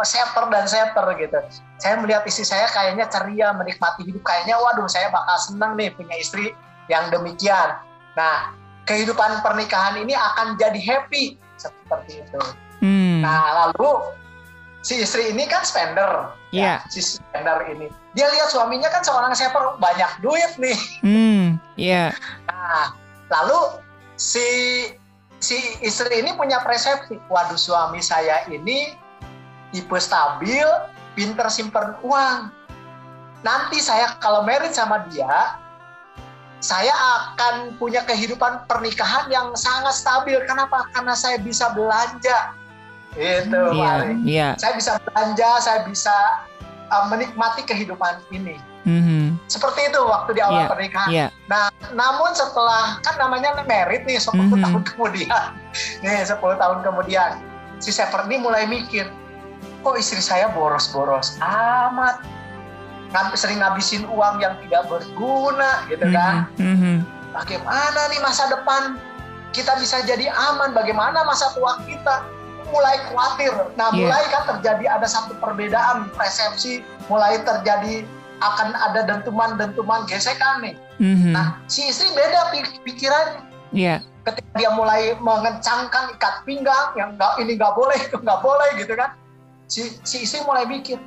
seper 0.02 0.50
dan 0.54 0.70
seper 0.70 1.06
gitu. 1.18 1.40
Saya 1.84 2.00
melihat 2.00 2.24
istri 2.24 2.48
saya 2.48 2.64
kayaknya 2.72 3.12
ceria 3.12 3.52
menikmati 3.52 4.08
hidup. 4.08 4.24
Kayaknya 4.24 4.56
waduh 4.56 4.88
saya 4.88 5.12
bakal 5.12 5.36
senang 5.44 5.76
nih 5.76 5.92
punya 5.92 6.16
istri 6.16 6.56
yang 6.88 7.12
demikian. 7.12 7.76
Nah 8.16 8.56
kehidupan 8.88 9.44
pernikahan 9.44 10.00
ini 10.00 10.16
akan 10.16 10.56
jadi 10.56 10.80
happy 10.80 11.36
seperti 11.60 12.24
itu. 12.24 12.40
Hmm. 12.80 13.20
Nah 13.20 13.68
lalu 13.68 14.00
si 14.80 15.04
istri 15.04 15.36
ini 15.36 15.44
kan 15.44 15.68
spender, 15.68 16.32
yeah. 16.56 16.80
ya, 16.84 16.92
si 16.92 17.04
spender 17.04 17.68
ini 17.68 17.92
dia 18.16 18.32
lihat 18.32 18.48
suaminya 18.52 18.88
kan 18.88 19.04
seorang 19.04 19.36
saver 19.36 19.76
banyak 19.80 20.12
duit 20.24 20.52
nih. 20.60 20.80
Hmm, 21.04 21.60
iya. 21.76 22.16
Yeah. 22.16 22.48
Nah 22.48 22.96
lalu 23.28 23.60
si 24.16 24.48
si 25.44 25.60
istri 25.84 26.24
ini 26.24 26.32
punya 26.40 26.64
persepsi, 26.64 27.20
waduh 27.28 27.60
suami 27.60 28.00
saya 28.00 28.48
ini 28.48 28.96
tipe 29.76 30.00
stabil, 30.00 30.64
pinter 31.14 31.48
simpen 31.50 31.98
uang. 32.02 32.50
Nanti 33.44 33.84
saya 33.84 34.16
kalau 34.24 34.46
merit 34.48 34.72
sama 34.72 35.04
dia, 35.12 35.60
saya 36.64 36.96
akan 36.96 37.76
punya 37.76 38.08
kehidupan 38.08 38.64
pernikahan 38.72 39.28
yang 39.28 39.52
sangat 39.54 40.00
stabil. 40.00 40.40
Kenapa? 40.48 40.88
Karena 40.96 41.12
saya 41.12 41.36
bisa 41.40 41.76
belanja. 41.76 42.56
Itu, 43.14 43.62
yeah, 43.78 44.10
yeah. 44.26 44.52
Saya 44.58 44.74
bisa 44.74 44.98
belanja, 45.06 45.50
saya 45.62 45.80
bisa 45.86 46.16
uh, 46.90 47.06
menikmati 47.12 47.68
kehidupan 47.68 48.24
ini. 48.34 48.58
Mm-hmm. 48.84 49.48
Seperti 49.48 49.92
itu 49.92 50.00
waktu 50.04 50.36
di 50.36 50.42
awal 50.44 50.66
yeah, 50.66 50.72
pernikahan. 50.72 51.10
Yeah. 51.12 51.30
Nah, 51.48 51.72
namun 51.96 52.36
setelah 52.36 53.00
kan 53.00 53.16
namanya 53.16 53.64
merit 53.64 54.04
nih 54.04 54.20
10 54.20 54.34
mm-hmm. 54.34 54.64
tahun 54.64 54.82
kemudian, 54.96 55.44
nih 56.04 56.26
10 56.26 56.40
tahun 56.40 56.80
kemudian, 56.84 57.32
si 57.80 57.92
Sever 57.96 58.28
ini 58.28 58.44
mulai 58.44 58.68
mikir, 58.68 59.08
kok 59.84 60.00
istri 60.00 60.24
saya 60.24 60.48
boros-boros 60.56 61.36
amat 61.44 62.24
sering 63.38 63.62
ngabisin 63.62 64.10
uang 64.10 64.42
yang 64.42 64.58
tidak 64.66 64.90
berguna 64.90 65.86
gitu 65.86 66.06
kan 66.10 66.50
mm-hmm. 66.58 67.06
bagaimana 67.30 68.00
nih 68.10 68.20
masa 68.26 68.50
depan 68.50 68.98
kita 69.54 69.78
bisa 69.78 70.02
jadi 70.02 70.34
aman 70.34 70.74
bagaimana 70.74 71.22
masa 71.22 71.54
tua 71.54 71.78
kita 71.86 72.26
mulai 72.74 72.98
khawatir 73.06 73.54
nah 73.78 73.94
yeah. 73.94 74.10
mulai 74.10 74.24
kan 74.34 74.44
terjadi 74.58 74.98
ada 74.98 75.06
satu 75.06 75.38
perbedaan 75.38 76.10
persepsi 76.18 76.82
mulai 77.06 77.38
terjadi 77.46 78.02
akan 78.42 78.74
ada 78.76 79.06
dentuman-dentuman 79.06 80.10
gesekan 80.10 80.66
nih 80.66 80.76
mm-hmm. 80.98 81.38
nah 81.38 81.62
si 81.70 81.86
istri 81.86 82.10
beda 82.18 82.50
pikiran 82.82 83.46
yeah. 83.70 84.02
ketika 84.26 84.50
dia 84.58 84.74
mulai 84.74 85.14
mengencangkan 85.22 86.18
ikat 86.18 86.42
pinggang 86.50 86.98
yang 86.98 87.14
nggak 87.14 87.38
ini 87.38 87.62
nggak 87.62 87.78
boleh 87.78 88.00
nggak 88.26 88.40
boleh 88.42 88.70
gitu 88.82 88.98
kan 88.98 89.14
si 89.74 89.90
si 90.06 90.22
istri 90.22 90.46
mulai 90.46 90.70
mikir 90.70 91.02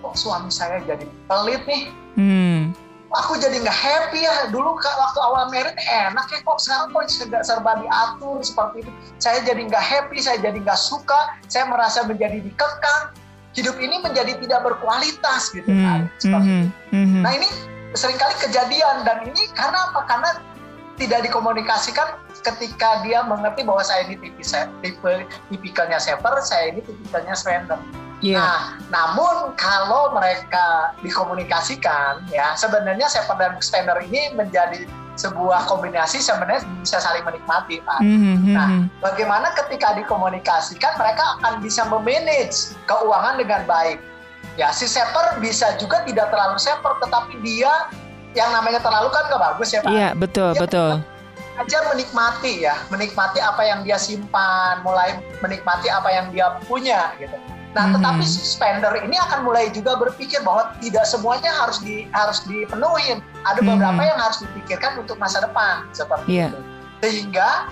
kok 0.00 0.16
suami 0.16 0.48
saya 0.48 0.80
jadi 0.88 1.04
pelit 1.28 1.60
nih 1.68 1.92
hmm. 2.16 2.72
aku 3.12 3.36
jadi 3.36 3.60
nggak 3.60 3.76
happy 3.76 4.24
ya 4.24 4.48
dulu 4.48 4.80
waktu 4.80 5.20
awal 5.20 5.52
merit 5.52 5.76
enak 5.76 6.24
ya 6.32 6.40
kok 6.40 6.56
sekarang 6.56 6.88
kok 6.96 7.04
serba 7.44 7.84
diatur 7.84 8.40
seperti 8.40 8.88
itu 8.88 8.92
saya 9.20 9.44
jadi 9.44 9.60
nggak 9.68 9.84
happy 9.84 10.24
saya 10.24 10.40
jadi 10.40 10.56
nggak 10.56 10.80
suka 10.80 11.36
saya 11.52 11.68
merasa 11.68 12.08
menjadi 12.08 12.40
dikekang 12.40 13.12
hidup 13.52 13.76
ini 13.76 14.00
menjadi 14.00 14.40
tidak 14.40 14.60
berkualitas 14.64 15.52
gitu 15.52 15.68
hmm. 15.68 15.84
kan 15.84 16.00
seperti 16.16 16.48
hmm. 16.48 16.64
itu. 16.64 16.96
Hmm. 16.96 17.20
nah 17.20 17.32
ini 17.36 17.48
sering 17.92 18.16
kali 18.16 18.34
kejadian 18.40 19.04
dan 19.04 19.20
ini 19.28 19.52
karena 19.52 19.92
apa 19.92 20.00
karena 20.08 20.30
tidak 20.98 21.24
dikomunikasikan 21.30 22.18
ketika 22.42 23.00
dia 23.06 23.22
mengerti 23.22 23.62
bahwa 23.62 23.80
saya 23.86 24.04
ini 24.10 24.18
tipis 24.18 24.52
tipe 24.82 25.24
tipikalnya 25.48 26.02
saver, 26.02 26.42
saya 26.42 26.74
ini 26.74 26.82
tipikalnya 26.82 27.38
spender. 27.38 27.78
Yeah. 28.18 28.42
Nah, 28.42 28.58
namun 28.90 29.54
kalau 29.54 30.10
mereka 30.10 30.90
dikomunikasikan, 31.06 32.26
ya 32.34 32.58
sebenarnya 32.58 33.06
saver 33.06 33.38
dan 33.38 33.54
spender 33.62 33.94
ini 34.02 34.34
menjadi 34.34 34.90
sebuah 35.18 35.66
kombinasi 35.66 36.22
sebenarnya 36.22 36.62
bisa 36.82 36.98
saling 37.02 37.26
menikmati, 37.26 37.82
Pak. 37.82 37.98
Mm-hmm. 38.02 38.54
Nah, 38.54 38.68
bagaimana 39.02 39.50
ketika 39.54 39.98
dikomunikasikan 39.98 40.94
mereka 40.98 41.38
akan 41.38 41.62
bisa 41.62 41.86
memanage 41.86 42.74
keuangan 42.86 43.38
dengan 43.38 43.66
baik. 43.66 43.98
Ya, 44.58 44.74
si 44.74 44.90
saver 44.90 45.38
bisa 45.38 45.78
juga 45.78 46.02
tidak 46.02 46.34
terlalu 46.34 46.58
saver, 46.58 46.98
tetapi 47.02 47.38
dia 47.46 47.70
yang 48.36 48.50
namanya 48.52 48.80
terlalu 48.80 49.08
kan 49.12 49.22
nggak 49.28 49.42
bagus 49.52 49.68
ya, 49.72 49.80
Pak. 49.80 49.90
Iya, 49.92 50.08
betul, 50.16 50.50
dia 50.56 50.62
betul 50.64 50.92
aja 51.58 51.78
menikmati 51.90 52.62
ya, 52.62 52.74
menikmati 52.86 53.42
apa 53.42 53.62
yang 53.66 53.82
dia 53.82 53.98
simpan, 53.98 54.78
mulai 54.86 55.18
menikmati 55.42 55.90
apa 55.90 56.06
yang 56.06 56.30
dia 56.30 56.54
punya 56.70 57.10
gitu. 57.18 57.34
Nah, 57.76 57.84
mm-hmm. 57.84 57.94
tetapi 58.00 58.24
spender 58.24 58.92
ini 59.04 59.18
akan 59.18 59.44
mulai 59.44 59.68
juga 59.74 59.98
berpikir 59.98 60.40
bahwa 60.46 60.72
tidak 60.80 61.04
semuanya 61.04 61.52
harus 61.52 61.82
di 61.82 62.08
harus 62.14 62.40
dipenuhi. 62.46 63.20
Ada 63.44 63.60
mm-hmm. 63.60 63.68
beberapa 63.74 64.02
yang 64.06 64.18
harus 64.18 64.38
dipikirkan 64.40 65.02
untuk 65.02 65.18
masa 65.20 65.44
depan 65.44 65.84
seperti 65.92 66.42
yeah. 66.42 66.48
itu. 66.48 66.60
Sehingga 67.04 67.68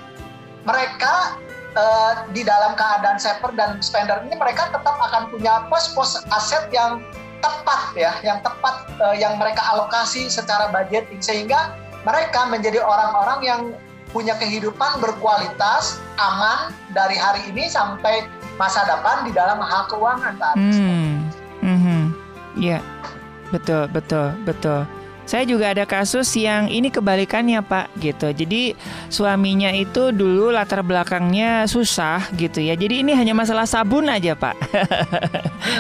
mereka 0.67 1.39
uh, 1.79 2.27
di 2.35 2.43
dalam 2.43 2.75
keadaan 2.75 3.17
saver 3.17 3.55
dan 3.55 3.79
spender 3.81 4.21
ini 4.27 4.35
mereka 4.37 4.69
tetap 4.69 4.99
akan 4.99 5.31
punya 5.31 5.65
pos-pos 5.71 6.21
aset 6.35 6.69
yang 6.75 7.01
tepat 7.41 7.81
ya, 7.95 8.13
yang 8.23 8.39
tepat 8.41 8.89
uh, 9.01 9.17
yang 9.17 9.37
mereka 9.37 9.63
alokasi 9.75 10.29
secara 10.29 10.69
budgeting 10.73 11.21
sehingga 11.21 11.75
mereka 12.07 12.47
menjadi 12.47 12.81
orang-orang 12.81 13.41
yang 13.43 13.61
punya 14.15 14.39
kehidupan 14.39 15.03
berkualitas, 15.03 15.99
aman 16.17 16.71
dari 16.95 17.19
hari 17.19 17.43
ini 17.51 17.67
sampai 17.67 18.25
masa 18.57 18.87
depan 18.89 19.27
di 19.29 19.35
dalam 19.35 19.61
hal 19.61 19.85
keuangan. 19.91 20.39
Hmm, 20.57 21.29
hmm, 21.61 22.05
ya, 22.57 22.81
betul, 23.51 23.91
betul, 23.91 24.33
betul. 24.47 24.87
Saya 25.27 25.43
juga 25.43 25.75
ada 25.75 25.83
kasus 25.83 26.31
yang 26.39 26.71
ini 26.71 26.87
kebalikannya 26.87 27.59
Pak 27.67 27.99
gitu. 27.99 28.31
Jadi 28.31 28.79
suaminya 29.11 29.75
itu 29.75 30.15
dulu 30.15 30.55
latar 30.55 30.87
belakangnya 30.87 31.67
susah 31.67 32.31
gitu 32.39 32.63
ya. 32.63 32.79
Jadi 32.79 33.03
ini 33.03 33.11
hanya 33.11 33.35
masalah 33.35 33.67
sabun 33.67 34.07
aja 34.07 34.39
Pak. 34.39 34.55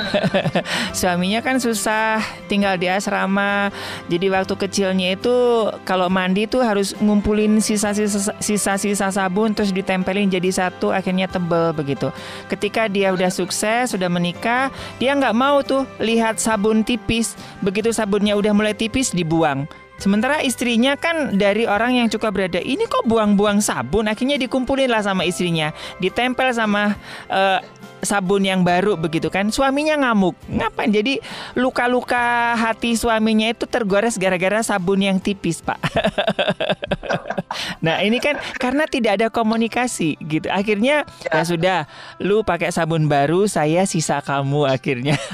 suaminya 0.99 1.39
kan 1.47 1.63
susah 1.63 2.19
tinggal 2.51 2.75
di 2.75 2.91
asrama. 2.91 3.71
Jadi 4.11 4.27
waktu 4.35 4.55
kecilnya 4.59 5.15
itu 5.15 5.71
kalau 5.87 6.11
mandi 6.11 6.51
tuh 6.51 6.67
harus 6.67 6.99
ngumpulin 6.99 7.63
sisa-sisa 7.63 9.07
sabun 9.15 9.55
terus 9.55 9.71
ditempelin 9.71 10.27
jadi 10.27 10.51
satu 10.51 10.91
akhirnya 10.91 11.31
tebel 11.31 11.71
begitu. 11.71 12.11
Ketika 12.51 12.91
dia 12.91 13.15
udah 13.15 13.31
sukses, 13.31 13.95
sudah 13.95 14.11
menikah, 14.11 14.75
dia 14.99 15.15
nggak 15.15 15.39
mau 15.39 15.63
tuh 15.63 15.87
lihat 16.03 16.43
sabun 16.43 16.83
tipis. 16.83 17.39
Begitu 17.63 17.95
sabunnya 17.95 18.35
udah 18.35 18.51
mulai 18.51 18.75
tipis 18.75 19.15
dibuang 19.15 19.36
dibuang. 19.37 19.69
Sementara 19.97 20.45
istrinya 20.45 20.93
kan 20.97 21.41
dari 21.41 21.65
orang 21.65 21.97
yang 21.97 22.09
suka 22.13 22.29
berada, 22.29 22.61
ini 22.61 22.85
kok 22.85 23.09
buang-buang 23.09 23.65
sabun, 23.65 24.13
akhirnya 24.13 24.37
dikumpulin 24.37 24.93
lah 24.93 25.01
sama 25.01 25.25
istrinya, 25.25 25.73
ditempel 26.05 26.53
sama 26.53 26.93
uh, 27.33 27.65
sabun 28.07 28.47
yang 28.47 28.63
baru 28.63 28.95
begitu 28.95 29.27
kan. 29.27 29.51
Suaminya 29.51 29.99
ngamuk, 29.99 30.39
ngapain? 30.47 30.95
Jadi 30.95 31.19
luka-luka 31.59 32.55
hati 32.55 32.95
suaminya 32.95 33.51
itu 33.51 33.67
tergores 33.67 34.15
gara-gara 34.15 34.63
sabun 34.63 35.03
yang 35.03 35.19
tipis, 35.19 35.59
Pak. 35.59 35.83
nah 37.85 37.99
ini 37.99 38.23
kan 38.23 38.39
karena 38.63 38.87
tidak 38.87 39.19
ada 39.19 39.27
komunikasi 39.27 40.15
gitu. 40.23 40.47
Akhirnya 40.47 41.03
ya, 41.27 41.43
ya 41.43 41.45
sudah, 41.45 41.79
lu 42.23 42.47
pakai 42.47 42.71
sabun 42.71 43.11
baru, 43.11 43.51
saya 43.51 43.83
sisa 43.85 44.23
kamu 44.23 44.71
akhirnya. 44.71 45.19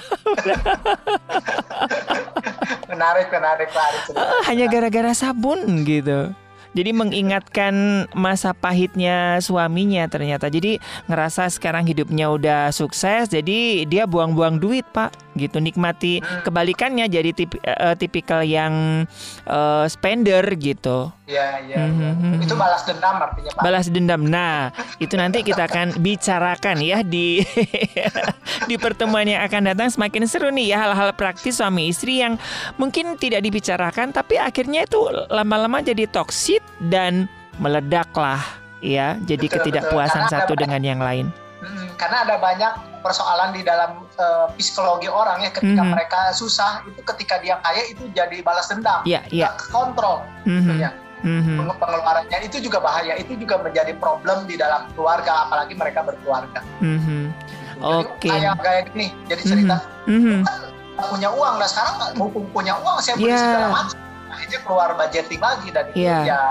menarik 2.93 3.29
menarik 3.33 3.68
menarik 3.73 4.03
hanya 4.49 4.66
gara-gara 4.68 5.12
sabun 5.16 5.64
gitu 5.85 6.33
jadi 6.73 6.91
mengingatkan 6.97 8.07
masa 8.16 8.57
pahitnya 8.57 9.41
suaminya 9.45 10.09
ternyata. 10.09 10.49
Jadi 10.49 10.81
ngerasa 11.09 11.49
sekarang 11.53 11.85
hidupnya 11.89 12.33
udah 12.33 12.73
sukses, 12.73 13.29
jadi 13.29 13.85
dia 13.85 14.05
buang-buang 14.09 14.61
duit 14.61 14.85
pak, 14.93 15.12
gitu. 15.37 15.61
Nikmati 15.61 16.20
hmm. 16.20 16.45
kebalikannya 16.49 17.07
jadi 17.09 17.31
tip, 17.33 17.57
uh, 17.64 17.97
tipikal 17.97 18.45
yang 18.45 19.05
uh, 19.49 19.85
spender 19.89 20.45
gitu. 20.57 21.12
Iya 21.33 21.49
iya. 21.64 21.76
Mm-hmm. 21.89 22.45
Itu 22.45 22.55
balas 22.61 22.85
dendam 22.85 23.16
artinya 23.16 23.51
pak. 23.57 23.62
Balas 23.64 23.87
dendam. 23.89 24.22
Nah 24.28 24.68
itu 25.01 25.14
nanti 25.16 25.41
kita 25.41 25.64
akan 25.64 25.97
bicarakan 25.97 26.76
ya 26.85 27.01
di 27.01 27.41
di 28.68 28.76
pertemuan 28.76 29.24
yang 29.24 29.41
akan 29.49 29.72
datang. 29.72 29.89
Semakin 29.89 30.28
seru 30.28 30.53
nih 30.53 30.76
ya 30.76 30.85
hal-hal 30.85 31.16
praktis 31.16 31.57
suami 31.57 31.89
istri 31.89 32.20
yang 32.20 32.37
mungkin 32.76 33.16
tidak 33.16 33.41
dibicarakan, 33.41 34.12
tapi 34.12 34.37
akhirnya 34.37 34.85
itu 34.85 35.01
lama-lama 35.33 35.80
jadi 35.80 36.05
toksit 36.09 36.61
dan 36.78 37.28
meledaklah 37.61 38.41
ya 38.83 39.16
jadi 39.22 39.47
betul, 39.47 39.57
ketidakpuasan 39.62 40.26
betul. 40.26 40.35
satu 40.35 40.53
dengan 40.59 40.83
yang 40.83 41.01
lain 41.01 41.30
hmm, 41.62 41.95
karena 41.95 42.26
ada 42.26 42.37
banyak 42.43 42.72
persoalan 43.03 43.55
di 43.55 43.62
dalam 43.66 44.07
uh, 44.18 44.47
psikologi 44.59 45.11
orang 45.11 45.43
ya 45.43 45.51
ketika 45.51 45.83
mm-hmm. 45.83 45.91
mereka 45.91 46.20
susah 46.35 46.87
itu 46.87 47.01
ketika 47.03 47.39
dia 47.43 47.59
kaya 47.62 47.83
itu 47.91 48.07
jadi 48.14 48.43
balas 48.43 48.70
dendam 48.70 49.03
yeah, 49.07 49.22
yeah. 49.30 49.55
kontrol 49.70 50.22
mm-hmm. 50.47 50.78
ya 50.83 50.91
mm-hmm. 51.23 51.70
pengeluarannya 51.79 52.39
itu 52.45 52.57
juga 52.62 52.79
bahaya 52.83 53.14
itu 53.18 53.35
juga 53.39 53.59
menjadi 53.62 53.95
problem 53.97 54.45
di 54.47 54.59
dalam 54.59 54.91
keluarga 54.95 55.49
apalagi 55.49 55.75
mereka 55.75 56.03
berkeluarga 56.05 56.61
mm-hmm. 56.83 57.23
oke 57.81 58.18
okay. 58.18 58.31
kayak 58.31 58.55
kayak 58.61 58.83
gini 58.93 59.07
jadi 59.31 59.43
cerita 59.43 59.77
mm-hmm. 60.07 60.39
kan 60.45 61.07
punya 61.09 61.29
uang 61.33 61.55
nah 61.59 61.68
sekarang 61.70 61.95
mumpung 62.14 62.47
punya 62.53 62.75
uang 62.79 62.97
saya 63.01 63.16
beli 63.16 63.33
yeah. 63.33 63.41
segala 63.41 63.68
macam 63.73 63.99
akhirnya 64.33 64.61
keluar 64.64 64.91
budgeting 64.97 65.41
lagi 65.41 65.68
dan 65.73 65.85
itu 65.91 66.05
yeah. 66.05 66.23
ya 66.27 66.43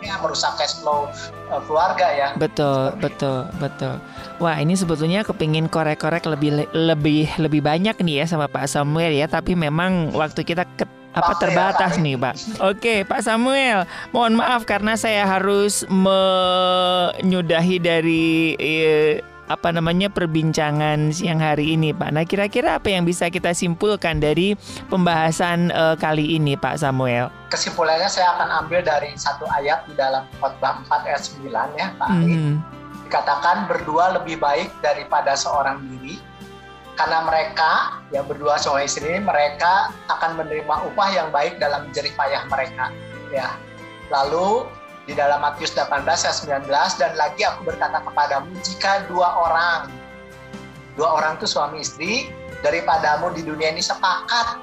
ini 0.00 0.08
merusak 0.24 0.56
cash 0.56 0.80
flow 0.80 1.12
uh, 1.52 1.60
keluarga 1.68 2.08
ya. 2.08 2.28
Betul, 2.40 2.96
Seperti 2.96 3.04
betul, 3.04 3.38
itu. 3.44 3.58
betul. 3.60 3.94
Wah, 4.40 4.56
ini 4.56 4.74
sebetulnya 4.74 5.20
kepingin 5.20 5.68
korek-korek 5.68 6.24
lebih 6.24 6.64
lebih 6.72 7.28
lebih 7.36 7.60
banyak 7.60 8.00
nih 8.00 8.24
ya 8.24 8.26
sama 8.26 8.48
Pak 8.48 8.64
Samuel 8.64 9.12
ya, 9.12 9.28
tapi 9.28 9.52
memang 9.52 10.16
waktu 10.16 10.40
kita 10.40 10.64
ke, 10.80 10.88
apa 11.10 11.32
terbatas 11.42 11.98
nih, 11.98 12.14
Pak. 12.14 12.62
Oke, 12.62 13.02
Pak 13.02 13.26
Samuel, 13.26 13.82
mohon 14.14 14.38
maaf 14.38 14.62
karena 14.62 14.94
saya 14.94 15.26
harus 15.26 15.82
menyudahi 15.90 17.76
dari 17.82 18.54
eh, 18.54 19.18
apa 19.50 19.74
namanya 19.74 20.06
perbincangan 20.06 21.10
siang 21.10 21.42
hari 21.42 21.74
ini, 21.74 21.90
Pak. 21.90 22.14
Nah, 22.14 22.22
kira-kira 22.22 22.78
apa 22.78 22.94
yang 22.94 23.02
bisa 23.02 23.26
kita 23.26 23.50
simpulkan 23.50 24.22
dari 24.22 24.54
pembahasan 24.86 25.74
uh, 25.74 25.98
kali 25.98 26.38
ini, 26.38 26.54
Pak 26.54 26.78
Samuel? 26.78 27.26
Kesimpulannya 27.50 28.06
saya 28.06 28.38
akan 28.38 28.62
ambil 28.62 28.86
dari 28.86 29.10
satu 29.18 29.50
ayat 29.50 29.82
di 29.90 29.98
dalam 29.98 30.22
khotbah 30.38 30.86
4 30.86 31.10
ayat 31.10 31.22
9 31.26 31.50
ya, 31.74 31.90
Pak. 31.98 32.10
Mm. 32.14 32.62
Dikatakan 33.10 33.66
berdua 33.66 34.14
lebih 34.14 34.38
baik 34.38 34.70
daripada 34.86 35.34
seorang 35.34 35.82
diri 35.82 36.29
karena 37.00 37.24
mereka 37.24 37.96
yang 38.12 38.28
berdua 38.28 38.60
suami 38.60 38.84
istri 38.84 39.08
ini 39.08 39.24
mereka 39.24 39.88
akan 40.12 40.36
menerima 40.36 40.92
upah 40.92 41.08
yang 41.16 41.32
baik 41.32 41.56
dalam 41.56 41.88
jerih 41.96 42.12
payah 42.12 42.44
mereka 42.52 42.92
ya 43.32 43.56
lalu 44.12 44.68
di 45.08 45.16
dalam 45.16 45.40
Matius 45.40 45.72
18 45.72 46.04
ayat 46.04 46.36
19 46.68 46.68
dan 47.00 47.16
lagi 47.16 47.40
aku 47.48 47.64
berkata 47.64 48.04
kepadamu 48.04 48.52
jika 48.60 49.08
dua 49.08 49.32
orang 49.32 49.88
dua 50.92 51.08
orang 51.16 51.40
itu 51.40 51.48
suami 51.48 51.80
istri 51.80 52.28
daripadamu 52.60 53.32
di 53.32 53.48
dunia 53.48 53.72
ini 53.72 53.80
sepakat 53.80 54.60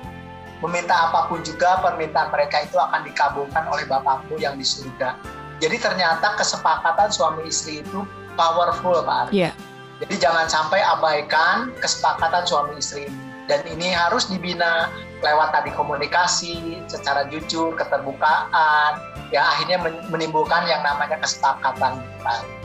meminta 0.61 1.09
apa 1.09 1.25
pun 1.33 1.41
juga 1.41 1.81
permintaan 1.81 2.29
mereka 2.29 2.69
itu 2.69 2.77
akan 2.77 3.01
dikabulkan 3.05 3.65
oleh 3.69 3.85
Bapakmu 3.85 4.41
yang 4.41 4.57
di 4.57 4.65
surga. 4.65 5.13
Jadi 5.61 5.77
ternyata 5.77 6.33
kesepakatan 6.33 7.13
suami 7.13 7.45
istri 7.45 7.85
itu 7.85 8.01
powerful 8.33 9.05
Pak 9.05 9.29
Ari. 9.29 9.45
Yeah. 9.45 9.53
Jadi 9.97 10.15
jangan 10.21 10.45
sampai 10.45 10.79
abaikan 10.83 11.73
kesepakatan 11.81 12.45
suami 12.45 12.77
istri 12.77 13.09
ini. 13.09 13.19
Dan 13.47 13.63
ini 13.63 13.95
harus 13.95 14.27
dibina 14.27 14.91
lewat 15.23 15.55
tadi 15.55 15.71
komunikasi 15.71 16.83
secara 16.91 17.25
jujur, 17.31 17.73
keterbukaan, 17.79 18.99
ya 19.31 19.55
akhirnya 19.55 19.79
menimbulkan 20.11 20.67
yang 20.67 20.83
namanya 20.83 21.15
kesepakatan. 21.23 22.03